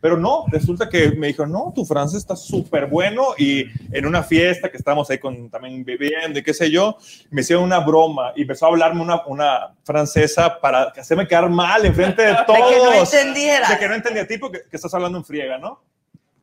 [0.07, 4.23] Pero no, resulta que me dijo, no, tu francés está súper bueno y en una
[4.23, 6.95] fiesta que estábamos ahí con, también bebiendo y qué sé yo,
[7.29, 11.85] me hicieron una broma y empezó a hablarme una, una francesa para hacerme quedar mal
[11.85, 12.57] enfrente de todos.
[12.69, 13.67] De que no entendiera.
[13.67, 15.81] De que no entendía, tipo que, que estás hablando en friega, ¿no?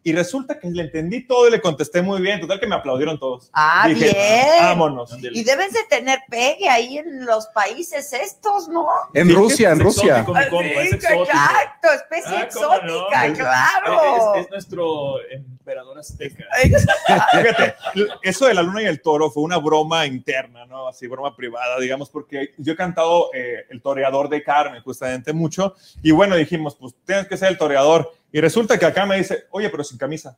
[0.07, 2.39] Y resulta que le entendí todo y le contesté muy bien.
[2.41, 3.51] Total que me aplaudieron todos.
[3.55, 4.47] Ah, Dije, bien.
[4.61, 5.17] Vámonos.
[5.21, 8.87] Y debes de tener pegue ahí en los países estos, ¿no?
[9.15, 10.19] En Rusia, en Es Rusia.
[10.21, 11.23] exótico, mi compa, es Sí, exótico.
[11.25, 14.35] exacto, especie Ah, exótica, Es- claro.
[14.37, 16.45] Es, es nuestro emperador azteca.
[17.33, 17.75] Fíjate,
[18.23, 20.87] eso de la luna y el toro fue una broma interna, ¿no?
[20.89, 25.75] Así, broma privada, digamos, porque yo he cantado eh, el toreador de Carmen justamente mucho.
[26.03, 28.13] Y bueno, dijimos, pues tienes que ser el toreador.
[28.35, 30.37] Y resulta que acá me dice, oye, pero sin camisa.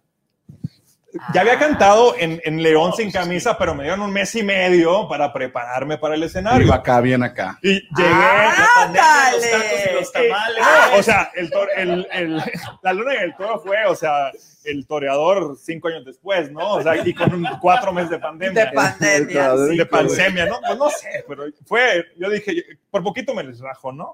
[1.33, 5.09] Ya había cantado en, en León sin camisa, pero me dieron un mes y medio
[5.09, 6.67] para prepararme para el escenario.
[6.67, 7.59] Iba acá, bien acá.
[7.63, 8.11] Y llegué.
[8.13, 10.59] Ah, Los tacos y los tamales.
[10.93, 12.43] No, o sea, el, tor- el- el-
[12.83, 14.31] la luna y el toro fue, o sea,
[14.65, 16.75] el toreador cinco años después, ¿no?
[16.75, 18.67] O sea, y con un- cuatro meses de pandemia.
[18.67, 19.77] De pandemia, sí.
[19.79, 20.61] De pandemia, ¿no?
[20.61, 24.13] Pues no sé, pero fue, yo dije, por poquito me les rajo, ¿no?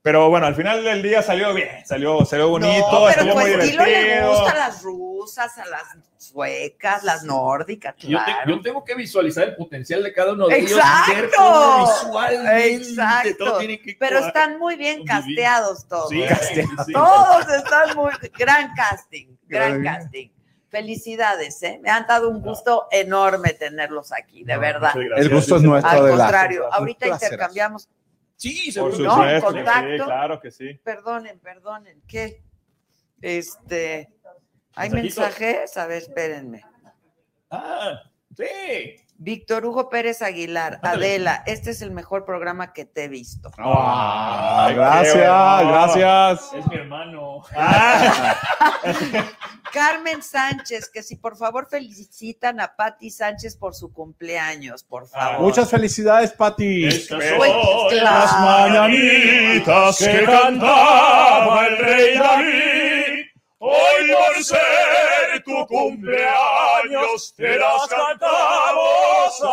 [0.00, 3.42] Pero bueno, al final del día salió bien, salió, salió bonito, No, pero salió muy
[3.52, 4.30] pues Kilo le divertido.
[4.30, 5.82] gusta a las rusas, a las
[6.16, 8.50] suecas, las nórdicas, Yo, te- claro.
[8.56, 10.70] yo tengo que visualizar el potencial de cada uno de ellos.
[10.78, 11.80] Exacto.
[12.04, 13.44] visualmente Exacto.
[13.44, 14.28] todo tiene que Pero cuadrar.
[14.28, 16.10] están muy bien casteados todos.
[16.10, 16.86] Sí, Casteados.
[16.86, 16.92] sí.
[16.92, 19.82] Todos están muy gran casting, gran Ay.
[19.84, 20.28] casting.
[20.70, 21.80] Felicidades, ¿eh?
[21.82, 24.92] Me han dado un gusto enorme tenerlos aquí, de No, verdad.
[25.16, 25.90] El gusto es nuestro.
[25.90, 27.88] Al contrario, ahorita intercambiamos.
[28.38, 28.98] Sí, Por seguro.
[28.98, 29.10] ¿no?
[29.14, 30.04] supuesto, que sí, Contacto.
[30.04, 30.74] claro que sí.
[30.84, 32.42] Perdonen, perdonen, ¿qué?
[33.20, 34.08] Este,
[34.76, 35.20] ¿hay Mensajito.
[35.22, 35.76] mensajes?
[35.76, 36.62] A ver, espérenme.
[37.50, 38.00] Ah,
[38.36, 38.44] sí.
[39.20, 43.50] Víctor Hugo Pérez Aguilar, Adela, este es el mejor programa que te he visto.
[43.58, 46.52] Ah, gracias, gracias.
[46.54, 47.42] Es mi hermano.
[47.56, 48.36] Ah,
[49.72, 55.40] Carmen Sánchez, que si por favor felicitan a Patti Sánchez por su cumpleaños, por favor.
[55.40, 56.86] Muchas felicidades, Pati.
[56.86, 63.24] Estas Pues, las mañanitas que cantaba el rey David.
[63.58, 64.58] Hoy por ser
[65.44, 69.44] tu cumpleaños te las cantamos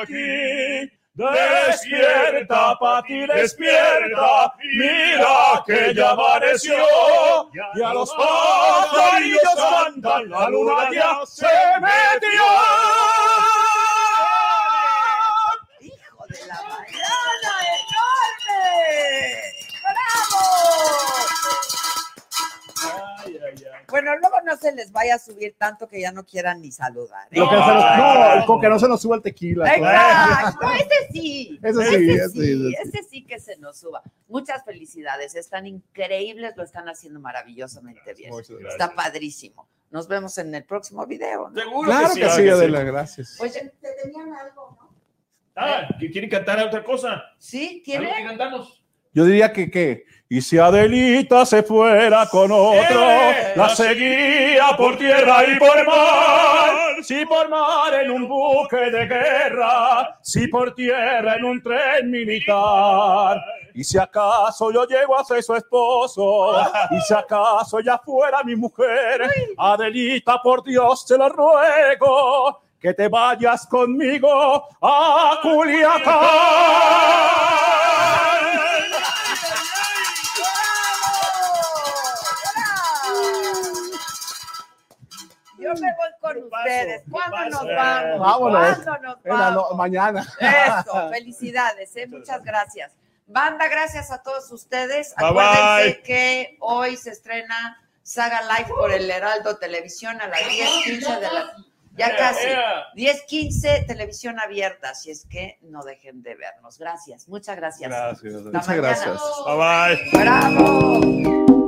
[0.00, 0.90] aquí.
[1.14, 6.74] Despierta, Pati, despierta, mira que ya amaneció.
[7.74, 11.46] Y a los pajarillos cantan, la luna ya se
[11.80, 12.42] metió.
[23.88, 27.28] Bueno, luego no se les vaya a subir tanto que ya no quieran ni saludar.
[27.30, 27.38] ¿eh?
[27.38, 29.74] Lo que se nos- no, con que no se nos suba el tequila.
[29.74, 31.58] Exacto, ese sí.
[31.62, 34.02] Ese sí, ese ese sí, ese sí que se nos suba.
[34.28, 38.30] Muchas felicidades, están increíbles, lo están haciendo maravillosamente bien.
[38.30, 38.72] Muchas gracias.
[38.74, 39.68] Está padrísimo.
[39.90, 41.50] Nos vemos en el próximo video.
[41.50, 41.60] ¿no?
[41.60, 42.20] Seguro Claro que sí.
[42.20, 43.38] que sí, Adela, gracias.
[43.40, 44.92] Oye, Te tenían algo, ¿no?
[45.54, 47.22] Ah, ¿que ¿quieren cantar otra cosa?
[47.36, 47.82] ¿sí?
[47.94, 48.24] ¿Algo que ¿Tiene?
[48.26, 48.81] cantamos?
[49.14, 53.52] Yo diría que, que, y si Adelita se fuera con otro, ¡Eh!
[53.54, 56.72] la seguía por tierra y por mar.
[57.02, 63.44] Si por mar en un buque de guerra, si por tierra en un tren militar.
[63.74, 66.54] Y si acaso yo llego a ser su esposo,
[66.90, 73.08] y si acaso ella fuera mi mujer, Adelita, por Dios te lo ruego, que te
[73.08, 76.22] vayas conmigo a Culiacán.
[85.74, 87.02] Yo me voy con ustedes.
[87.10, 87.50] ¿Cuándo paso?
[87.50, 88.18] nos vamos?
[88.20, 88.78] Vámonos.
[88.78, 89.76] ¿Cuándo nos no- vamos?
[89.76, 90.26] mañana.
[90.38, 92.06] Eso, felicidades, ¿eh?
[92.06, 92.92] muchas gracias.
[93.26, 95.14] Banda, gracias a todos ustedes.
[95.16, 96.02] Bye, Acuérdense bye.
[96.02, 101.56] que hoy se estrena Saga Live por el Heraldo Televisión a las 10:15 de la.
[101.94, 102.46] Ya casi.
[102.46, 102.86] ea.
[102.96, 104.90] 10:15, televisión abierta.
[104.90, 106.78] Así es que no dejen de vernos.
[106.78, 107.88] Gracias, muchas gracias.
[107.90, 108.34] Gracias.
[108.34, 108.88] Hasta Muchas mañana.
[108.88, 109.20] gracias.
[109.46, 110.24] Bye bye.
[110.24, 111.61] ¡Bravo!